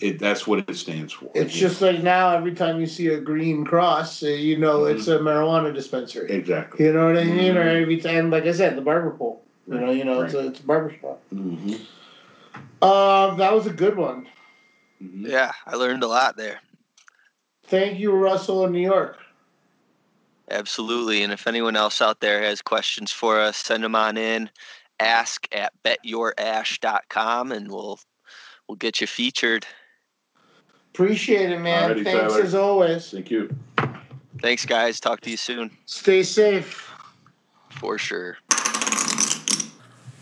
it, 0.00 0.18
that's 0.18 0.46
what 0.46 0.68
it 0.68 0.74
stands 0.76 1.12
for. 1.12 1.30
It's 1.34 1.52
just 1.52 1.80
like 1.80 2.02
now, 2.02 2.30
every 2.36 2.54
time 2.54 2.80
you 2.80 2.86
see 2.86 3.08
a 3.08 3.20
green 3.20 3.64
cross, 3.64 4.22
uh, 4.22 4.26
you 4.26 4.58
know 4.58 4.84
it's 4.84 5.06
a 5.08 5.18
marijuana 5.18 5.72
dispensary. 5.72 6.30
exactly. 6.30 6.84
You 6.86 6.92
know 6.92 7.06
what 7.06 7.18
I 7.18 7.24
mean? 7.24 7.56
Or 7.56 7.64
Mhm. 7.64 7.82
every 7.82 7.96
time, 7.98 8.30
like 8.30 8.44
I 8.44 8.52
said, 8.52 8.76
the 8.76 8.82
barber 8.82 9.12
pole. 9.12 9.42
You 9.68 9.74
know, 9.78 9.90
you 9.92 10.04
know, 10.04 10.22
it's 10.22 10.34
a 10.34 10.48
it's 10.48 10.60
a 10.60 10.64
barber 10.64 10.94
shop. 11.00 11.22
hmm 11.30 11.74
Um, 12.82 13.38
that 13.38 13.52
was 13.54 13.66
a 13.66 13.72
good 13.72 13.96
one. 13.96 14.26
hmm 15.00 15.26
Yeah, 15.26 15.52
I 15.66 15.76
learned 15.76 16.02
a 16.02 16.08
lot 16.08 16.36
there. 16.36 16.60
Thank 17.64 17.98
you, 18.00 18.12
Russell 18.12 18.64
in 18.66 18.72
New 18.72 18.80
York. 18.80 19.18
Absolutely. 20.50 21.22
And 21.22 21.32
if 21.32 21.46
anyone 21.46 21.76
else 21.76 22.02
out 22.02 22.20
there 22.20 22.42
has 22.42 22.60
questions 22.60 23.12
for 23.12 23.38
us, 23.40 23.56
send 23.56 23.84
them 23.84 23.94
on 23.94 24.16
in. 24.16 24.50
Ask 25.00 25.46
at 25.52 25.72
betyourash.com 25.84 27.52
and 27.52 27.70
we'll 27.70 27.98
we'll 28.72 28.76
get 28.78 29.02
you 29.02 29.06
featured. 29.06 29.66
Appreciate 30.94 31.50
it, 31.50 31.58
man. 31.60 31.90
Alrighty, 31.90 32.04
Thanks 32.04 32.32
Tyler. 32.32 32.42
as 32.42 32.54
always. 32.54 33.10
Thank 33.10 33.30
you. 33.30 33.54
Thanks 34.40 34.64
guys. 34.64 34.98
Talk 34.98 35.20
to 35.20 35.30
you 35.30 35.36
soon. 35.36 35.70
Stay 35.84 36.22
safe. 36.22 36.90
For 37.68 37.98
sure. 37.98 38.38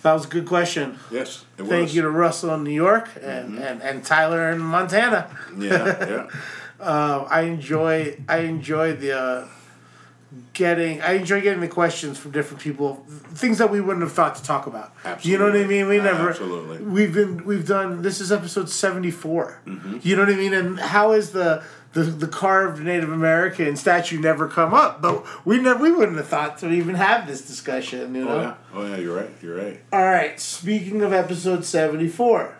That 0.03 0.14
was 0.14 0.24
a 0.24 0.28
good 0.28 0.46
question. 0.46 0.98
Yes, 1.12 1.44
it 1.59 1.62
Thank 1.64 1.82
was. 1.82 1.94
you 1.94 2.03
to 2.03 2.11
Russell 2.11 2.53
in 2.55 2.64
New 2.64 2.72
York 2.72 3.09
and, 3.22 3.59
and, 3.59 3.82
and 3.82 4.05
Tyler 4.05 4.51
in 4.51 4.59
Montana. 4.59 5.30
Yeah, 5.57 6.28
yeah. 6.80 6.84
Um, 6.84 7.26
I 7.30 7.42
enjoy 7.42 8.16
I 8.28 8.38
enjoy 8.38 8.94
the 8.94 9.16
uh, 9.16 9.48
getting 10.52 11.00
I 11.02 11.12
enjoy 11.14 11.40
getting 11.40 11.60
the 11.60 11.68
questions 11.68 12.18
from 12.18 12.30
different 12.30 12.62
people, 12.62 13.04
things 13.34 13.58
that 13.58 13.70
we 13.70 13.80
wouldn't 13.80 14.02
have 14.02 14.12
thought 14.12 14.36
to 14.36 14.42
talk 14.42 14.66
about. 14.66 14.92
You 15.22 15.38
know 15.38 15.46
what 15.46 15.56
I 15.56 15.64
mean? 15.64 15.88
We 15.88 15.98
never 15.98 16.30
Absolutely. 16.30 16.78
we've 16.78 17.12
been 17.12 17.44
we've 17.44 17.66
done 17.66 18.02
this 18.02 18.20
is 18.20 18.30
episode 18.30 18.68
74. 18.68 19.62
Mm-hmm. 19.66 19.98
You 20.02 20.16
know 20.16 20.22
what 20.24 20.32
I 20.32 20.36
mean? 20.36 20.54
And 20.54 20.78
how 20.78 21.12
is 21.12 21.30
the 21.30 21.62
the, 21.92 22.02
the 22.02 22.28
carved 22.28 22.80
Native 22.80 23.10
American 23.10 23.74
statue 23.74 24.20
never 24.20 24.46
come 24.46 24.72
up? 24.72 25.02
But 25.02 25.26
we 25.44 25.58
never 25.58 25.82
we 25.82 25.90
wouldn't 25.90 26.16
have 26.18 26.28
thought 26.28 26.58
to 26.58 26.70
even 26.70 26.94
have 26.94 27.26
this 27.26 27.42
discussion. 27.42 28.14
You 28.14 28.24
know. 28.24 28.30
Oh 28.30 28.40
yeah. 28.40 28.54
Oh 28.74 28.86
yeah. 28.86 28.96
You're 28.98 29.16
right. 29.16 29.30
You're 29.42 29.56
right. 29.56 29.80
All 29.92 30.04
right, 30.04 30.38
speaking 30.38 31.02
of 31.02 31.12
episode 31.12 31.64
74, 31.64 32.56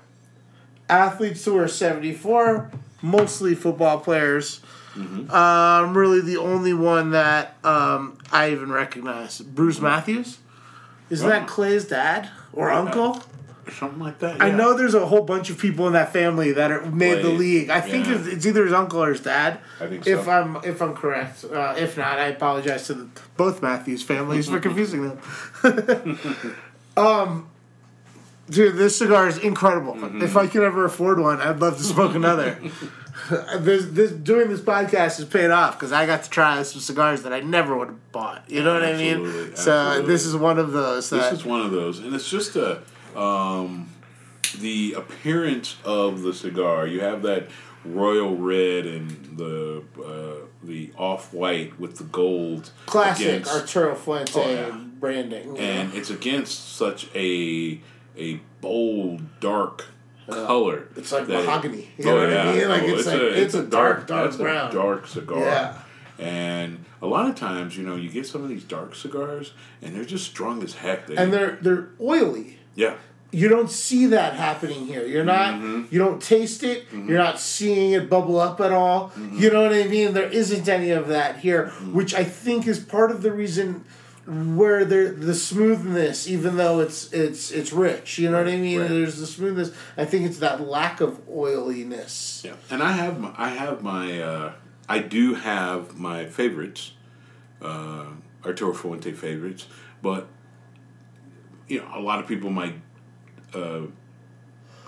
athletes 0.89 1.45
who 1.45 1.57
are 1.57 1.69
74, 1.69 2.73
mostly 3.01 3.55
football 3.55 4.01
players. 4.01 4.61
Um, 4.97 5.97
really, 5.97 6.21
the 6.21 6.37
only 6.37 6.75
one 6.75 7.13
that 7.13 7.57
um, 7.65 8.19
I 8.33 8.51
even 8.51 8.73
recognize, 8.73 9.41
Bruce 9.41 9.81
Matthews. 9.81 10.39
Isn't 11.11 11.29
that 11.29 11.49
Clay's 11.49 11.87
dad 11.87 12.31
or 12.53 12.71
uncle? 12.71 13.23
Or 13.67 13.71
something 13.73 14.01
like 14.01 14.21
that. 14.21 14.41
I 14.41 14.51
know 14.51 14.77
there's 14.77 14.95
a 14.95 15.07
whole 15.07 15.23
bunch 15.23 15.51
of 15.51 15.59
people 15.59 15.87
in 15.87 15.93
that 15.93 16.13
family 16.13 16.53
that 16.53 16.71
are, 16.71 16.87
made 16.87 17.23
the 17.23 17.31
league. 17.31 17.69
I 17.69 17.81
think 17.81 18.07
yeah. 18.07 18.17
it's, 18.17 18.27
it's 18.27 18.47
either 18.47 18.65
his 18.65 18.73
uncle 18.73 19.03
or 19.03 19.11
his 19.11 19.21
dad. 19.21 19.59
I 19.81 19.87
think 19.87 20.07
If. 20.07 20.27
I'm 20.29 20.57
if 20.65 20.81
I'm 20.81 20.95
correct, 20.95 21.45
uh, 21.45 21.75
if 21.77 21.97
not, 21.97 22.19
I 22.19 22.27
apologize 22.27 22.87
to 22.87 22.95
the, 22.95 23.09
both 23.37 23.63
Matthews 23.63 24.03
families 24.03 24.49
for 24.49 24.61
confusing 24.69 25.03
them. 25.09 26.19
um, 26.97 27.51
dude, 28.49 28.77
this 28.77 28.97
cigar 28.97 29.29
is 29.29 29.39
incredible. 29.39 29.95
Mm-hmm. 29.95 30.23
If 30.23 30.37
I 30.37 30.47
could 30.47 30.63
ever 30.63 30.85
afford 30.85 31.21
one, 31.21 31.41
I'd 31.41 31.61
love 31.61 31.77
to 31.77 31.83
smoke 31.83 32.15
another. 32.15 32.59
this, 33.59 33.87
this 33.87 34.11
doing 34.13 34.49
this 34.49 34.61
podcast 34.61 35.17
has 35.19 35.25
paid 35.25 35.51
off 35.51 35.79
because 35.79 35.93
I 35.93 36.07
got 36.07 36.23
to 36.25 36.31
try 36.31 36.63
some 36.63 36.81
cigars 36.81 37.23
that 37.23 37.33
I 37.33 37.41
never 37.41 37.77
would 37.77 37.89
have 37.89 38.13
bought. 38.13 38.45
You 38.51 38.63
know 38.63 38.75
what 38.75 38.85
I 38.85 38.97
mean? 38.97 39.55
So 39.57 39.73
absolutely. 39.73 40.13
this 40.13 40.27
is 40.27 40.37
one 40.37 40.59
of 40.59 40.73
those. 40.73 41.11
That, 41.11 41.31
This 41.31 41.41
is 41.41 41.45
one 41.45 41.61
of 41.61 41.71
those, 41.71 41.99
and 41.99 42.15
it's 42.15 42.29
just 42.29 42.57
a 42.57 42.83
um, 43.17 43.89
the 44.61 44.95
appearance 44.95 45.77
of 45.85 46.23
the 46.23 46.33
cigar. 46.33 46.87
You 46.87 47.01
have 47.01 47.23
that 47.23 47.49
royal 47.85 48.37
red 48.37 48.87
and 48.87 49.37
the 49.39 49.83
uh, 50.05 50.47
the 50.63 50.93
off 50.99 51.33
white 51.33 51.79
with 51.81 51.97
the 51.97 52.05
gold 52.05 52.71
classic 52.87 53.27
against- 53.27 53.51
Arturo 53.53 53.95
Fuente 53.95 54.33
Oh, 54.37 54.51
yeah. 54.51 54.71
branding. 54.99 55.57
and 55.59 55.95
it's 55.95 56.11
against 56.11 56.77
such 56.77 57.09
a 57.15 57.81
a 58.19 58.41
bold 58.61 59.41
dark 59.41 59.87
color. 60.31 60.89
It's 60.97 61.13
like 61.13 61.27
that- 61.27 61.45
mahogany. 61.45 61.89
You 61.99 62.11
oh 62.11 62.17
know 62.17 62.29
what 62.29 62.37
I 62.37 62.53
mean? 62.53 62.69
Like, 62.69 62.83
Oh, 62.83 62.87
it's 62.97 63.07
like- 63.07 63.21
it's 63.21 63.55
a 63.55 63.63
dark, 63.63 64.07
dark 64.07 64.37
brown. 64.37 64.71
A 64.71 64.73
dark 64.75 65.07
cigar. 65.07 65.41
Yeah. 65.41 65.75
And 66.19 66.85
a 67.01 67.07
lot 67.07 67.29
of 67.31 67.35
times, 67.37 67.77
you 67.77 67.85
know, 67.87 67.97
you 67.97 68.11
get 68.11 68.27
some 68.27 68.43
of 68.43 68.49
these 68.51 68.65
dark 68.65 68.95
cigars, 68.95 69.53
and 69.81 69.95
they're 69.95 70.05
just 70.05 70.27
strong 70.27 70.63
as 70.63 70.75
heck. 70.75 71.07
They, 71.07 71.17
and 71.17 71.33
they're 71.33 71.59
they're 71.63 71.89
oily. 72.01 72.59
yeah, 72.75 72.95
You 73.33 73.49
don't 73.49 73.71
see 73.71 74.07
that 74.07 74.35
happening 74.35 74.87
here. 74.87 75.07
You're 75.07 75.25
not. 75.25 75.55
Mm-hmm. 75.55 75.95
You 75.95 75.99
don't 75.99 76.21
taste 76.21 76.63
it. 76.63 76.85
You're 76.93 77.17
not 77.17 77.41
seeing 77.41 77.93
it 77.93 78.11
bubble 78.11 78.39
up 78.39 78.61
at 78.61 78.71
all. 78.73 79.11
Mm-hmm. 79.11 79.39
You 79.39 79.51
know 79.51 79.63
what 79.63 79.73
I 79.73 79.85
mean? 79.85 80.13
There 80.13 80.29
isn't 80.29 80.69
any 80.69 80.91
of 80.91 81.09
that 81.09 81.39
here, 81.39 81.69
which 81.93 82.13
I 82.15 82.25
think 82.25 82.67
is 82.67 82.79
part 82.81 83.11
of 83.11 83.23
the 83.23 83.33
reason 83.33 83.85
where 84.27 84.85
there 84.85 85.11
the 85.11 85.35
smoothness, 85.35 86.29
even 86.29 86.57
though 86.57 86.81
it's 86.81 87.13
it's 87.13 87.51
it's 87.51 87.73
rich. 87.73 88.19
You 88.19 88.31
know 88.31 88.39
what 88.39 88.49
I 88.49 88.57
mean? 88.57 88.81
Right. 88.81 88.89
There's 88.89 89.19
the 89.19 89.27
smoothness. 89.27 89.73
I 89.97 90.05
think 90.05 90.27
it's 90.27 90.39
that 90.39 90.61
lack 90.61 91.01
of 91.01 91.21
oiliness. 91.29 92.43
Yeah, 92.45 92.55
and 92.71 92.83
I 92.83 92.93
have 92.93 93.19
my, 93.19 93.33
I 93.37 93.49
have 93.49 93.83
my, 93.83 94.21
uh, 94.23 94.53
I 94.89 94.99
do 95.01 95.35
have 95.35 95.99
my 95.99 96.27
favorites, 96.27 96.93
uh, 97.63 98.07
Arturo 98.45 98.73
Fuente 98.75 99.13
favorites, 99.13 99.67
but 100.03 100.29
you 101.69 101.79
know, 101.81 101.89
a 101.95 102.01
lot 102.01 102.19
of 102.19 102.27
people 102.27 102.51
might 102.51 102.75
uh, 103.55 103.83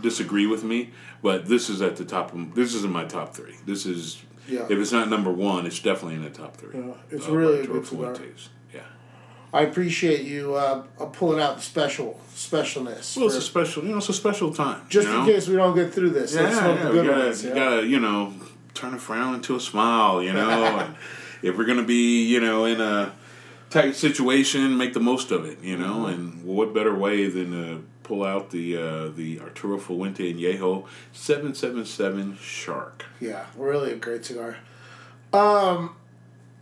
disagree 0.01 0.47
with 0.47 0.65
me, 0.65 0.91
but 1.23 1.47
this 1.47 1.69
is 1.71 1.81
at 1.81 1.97
the 1.97 2.05
top 2.05 2.33
of 2.35 2.55
this 2.55 2.75
is 2.75 2.85
in 2.85 2.93
my 2.93 3.05
top 3.05 3.35
three. 3.35 3.55
This 3.67 3.87
is 3.87 4.23
Yeah. 4.49 4.65
if 4.69 4.73
it's 4.79 4.93
not 4.93 5.09
number 5.09 5.31
one, 5.33 5.65
it's 5.67 5.79
definitely 5.81 6.17
in 6.17 6.23
the 6.25 6.31
top 6.31 6.57
three. 6.57 6.79
Yeah, 6.79 6.95
it's 7.11 7.27
of 7.27 7.33
really 7.33 7.61
Arturo 7.61 7.81
good. 7.81 7.89
Fuentes. 7.89 8.49
Yeah. 8.49 8.59
I 9.53 9.63
appreciate 9.63 10.23
you 10.23 10.55
uh, 10.55 10.83
uh, 10.99 11.07
pulling 11.07 11.41
out 11.41 11.57
the 11.57 11.63
special 11.63 12.19
specialness. 12.35 13.17
Well, 13.17 13.27
it's 13.27 13.37
a 13.37 13.43
special, 13.43 13.85
you 13.85 13.91
know, 13.91 13.99
it's 13.99 14.09
a 14.09 14.15
special 14.15 14.53
time. 14.53 14.87
just 14.89 15.07
you 15.07 15.13
know? 15.13 15.21
in 15.21 15.27
case 15.27 15.47
we 15.47 15.57
don't 15.57 15.75
get 15.75 15.93
through 15.93 16.11
this. 16.11 16.35
Yeah, 16.35 16.43
let's 16.43 16.59
smoke 16.59 16.79
yeah, 16.79 16.83
the 16.83 16.89
you 16.89 16.95
good 16.95 17.07
gotta, 17.07 17.25
ones. 17.25 17.45
you 17.45 17.49
yeah. 17.51 17.55
gotta, 17.55 17.87
you 17.87 18.01
know, 18.01 18.35
turn 18.73 18.95
a 18.95 18.99
frown 18.99 19.35
into 19.35 19.55
a 19.55 19.61
smile, 19.61 20.23
you 20.23 20.33
know. 20.33 20.95
if 21.43 21.57
we're 21.59 21.67
gonna 21.67 21.83
be, 21.83 22.25
you 22.25 22.41
know, 22.41 22.65
in 22.65 22.81
a 22.81 23.13
tight 23.69 23.95
situation, 23.95 24.77
make 24.79 24.95
the 24.95 25.01
most 25.01 25.31
of 25.31 25.45
it, 25.45 25.61
you 25.63 25.77
know. 25.77 26.07
Mm-hmm. 26.07 26.13
And 26.13 26.45
what 26.45 26.73
better 26.73 26.95
way 26.95 27.29
than 27.29 27.51
to 27.51 27.85
pull 28.03 28.25
out 28.25 28.51
the 28.51 28.77
uh, 28.77 29.09
the 29.09 29.41
Arturo 29.41 29.79
Fuente 29.79 30.31
and 30.31 30.41
Añejo 30.41 30.87
seven 31.13 31.55
seven 31.55 31.85
seven 31.85 32.37
Shark. 32.37 33.05
Yeah, 33.21 33.47
really 33.57 33.93
a 33.93 33.97
great 33.97 34.25
cigar. 34.25 34.57
Um, 35.33 35.97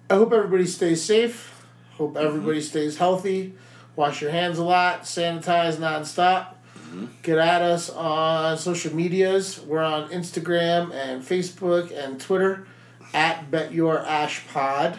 I 0.08 0.14
hope 0.14 0.32
everybody 0.32 0.66
stays 0.66 1.02
safe. 1.02 1.59
Hope 2.00 2.14
mm-hmm. 2.14 2.26
everybody 2.26 2.62
stays 2.62 2.96
healthy. 2.96 3.52
Wash 3.94 4.22
your 4.22 4.30
hands 4.30 4.56
a 4.56 4.64
lot. 4.64 5.02
Sanitize 5.02 5.76
nonstop. 5.76 6.54
Mm-hmm. 6.78 7.06
Get 7.22 7.36
at 7.36 7.60
us 7.60 7.90
on 7.90 8.56
social 8.56 8.96
medias. 8.96 9.60
We're 9.60 9.84
on 9.84 10.08
Instagram 10.08 10.94
and 10.94 11.22
Facebook 11.22 11.92
and 11.92 12.18
Twitter 12.18 12.66
at 13.12 13.50
Bet 13.50 13.74
Your 13.74 13.98
Ash 13.98 14.46
Pod. 14.48 14.98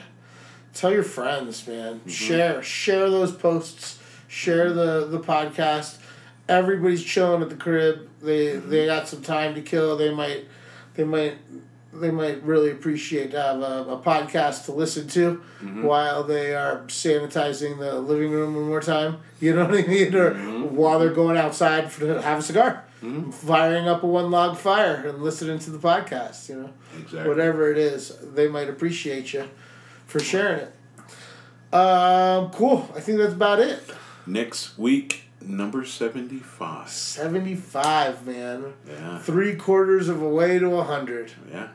tell 0.76 0.94
your 0.94 1.02
friends, 1.02 1.68
man. 1.68 1.96
Mm-hmm. 1.96 2.10
Share 2.10 2.62
share 2.62 3.10
those 3.10 3.32
posts. 3.32 3.98
Share 4.28 4.72
the 4.72 5.08
the 5.08 5.20
podcast. 5.20 5.98
Everybody's 6.48 7.04
chilling 7.04 7.42
at 7.42 7.50
the 7.50 7.56
crib. 7.56 8.10
They 8.22 8.58
they 8.58 8.86
got 8.86 9.08
some 9.08 9.24
time 9.24 9.56
to 9.56 9.62
kill. 9.64 9.98
They 9.98 10.14
might 10.14 10.46
they 10.94 11.04
might 11.04 11.38
they 11.94 12.12
might 12.12 12.42
really 12.44 12.72
appreciate 12.72 13.32
to 13.32 13.42
have 13.42 13.62
a, 13.62 13.86
a 13.90 13.98
podcast 13.98 14.66
to 14.66 14.72
listen 14.72 15.08
to 15.10 15.42
mm-hmm. 15.62 15.84
while 15.84 16.24
they 16.24 16.56
are 16.56 16.84
sanitizing 16.88 17.80
the 17.80 18.00
living 18.00 18.32
room 18.32 18.56
one 18.56 18.66
more 18.68 18.82
time. 18.82 19.18
You 19.42 19.56
know 19.56 19.66
what 19.66 19.74
I 19.74 19.88
mean? 19.88 20.14
Or 20.14 20.36
mm-hmm. 20.36 20.76
while 20.76 21.00
they're 21.00 21.10
going 21.10 21.36
outside 21.36 21.92
for, 21.92 22.02
to 22.02 22.22
have 22.22 22.38
a 22.38 22.42
cigar, 22.44 22.86
mm-hmm. 23.02 23.32
firing 23.32 23.88
up 23.88 24.04
a 24.04 24.06
one 24.06 24.30
log 24.30 24.56
fire 24.56 25.04
and 25.08 25.24
listening 25.24 25.58
to 25.58 25.72
the 25.72 25.80
podcast. 25.80 26.48
You 26.48 26.56
know, 26.58 26.70
Exactly. 27.02 27.28
whatever 27.28 27.72
it 27.72 27.80
is, 27.80 28.16
they 28.36 28.48
might 28.48 28.70
appreciate 28.70 29.34
you 29.34 29.50
for 30.06 30.20
sharing 30.20 30.60
it. 30.60 31.74
Um, 31.74 32.52
cool. 32.52 32.88
I 32.96 33.00
think 33.00 33.18
that's 33.18 33.34
about 33.34 33.60
it. 33.60 33.82
Next 34.28 34.78
week, 34.78 35.24
number 35.42 35.86
75. 35.86 36.90
75, 36.90 38.28
man. 38.28 38.74
Yeah. 38.88 39.18
Three 39.20 39.56
quarters 39.56 40.08
of 40.08 40.22
a 40.22 40.30
way 40.30 40.60
to 40.60 40.70
100. 40.70 41.32
Yeah. 41.50 41.70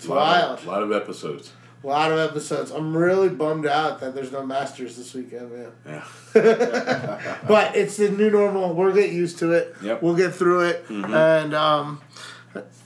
Yeah. 0.00 0.06
It's 0.06 0.06
a 0.06 0.14
lot 0.14 0.42
wild. 0.42 0.58
Of, 0.58 0.66
a 0.66 0.70
lot 0.70 0.82
of 0.82 0.92
episodes. 0.92 1.52
A 1.82 1.86
lot 1.86 2.12
of 2.12 2.18
episodes. 2.18 2.70
I'm 2.70 2.96
really 2.96 3.28
bummed 3.28 3.66
out 3.66 4.00
that 4.00 4.14
there's 4.14 4.32
no 4.32 4.44
Masters 4.44 4.96
this 4.96 5.14
weekend, 5.14 5.52
man. 5.52 5.72
Yeah. 5.86 7.38
But 7.48 7.74
it's 7.76 7.96
the 7.96 8.10
new 8.10 8.30
normal. 8.30 8.74
We'll 8.74 8.92
get 8.92 9.10
used 9.12 9.38
to 9.38 9.52
it. 9.52 9.74
Yep. 9.82 10.02
We'll 10.02 10.14
get 10.14 10.34
through 10.34 10.68
it. 10.68 10.84
And 10.88 11.54
um, 11.54 12.00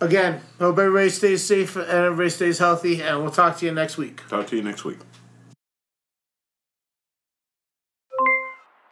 again, 0.00 0.40
hope 0.58 0.78
everybody 0.78 1.10
stays 1.10 1.44
safe 1.44 1.76
and 1.76 1.88
everybody 1.88 2.30
stays 2.30 2.58
healthy. 2.58 3.02
And 3.02 3.22
we'll 3.22 3.32
talk 3.32 3.58
to 3.58 3.66
you 3.66 3.72
next 3.72 3.96
week. 3.98 4.26
Talk 4.28 4.46
to 4.48 4.56
you 4.56 4.62
next 4.62 4.84
week. 4.84 4.98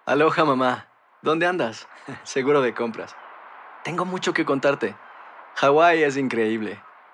Aloha 0.04 0.44
mamá, 0.44 0.86
¿dónde 1.22 1.46
andas? 1.46 1.86
Seguro 2.24 2.60
de 2.60 2.74
compras. 2.74 3.14
Tengo 3.84 4.04
mucho 4.04 4.32
que 4.34 4.44
contarte. 4.44 4.96
Hawái 5.54 6.02
es 6.02 6.16
increíble. 6.16 6.80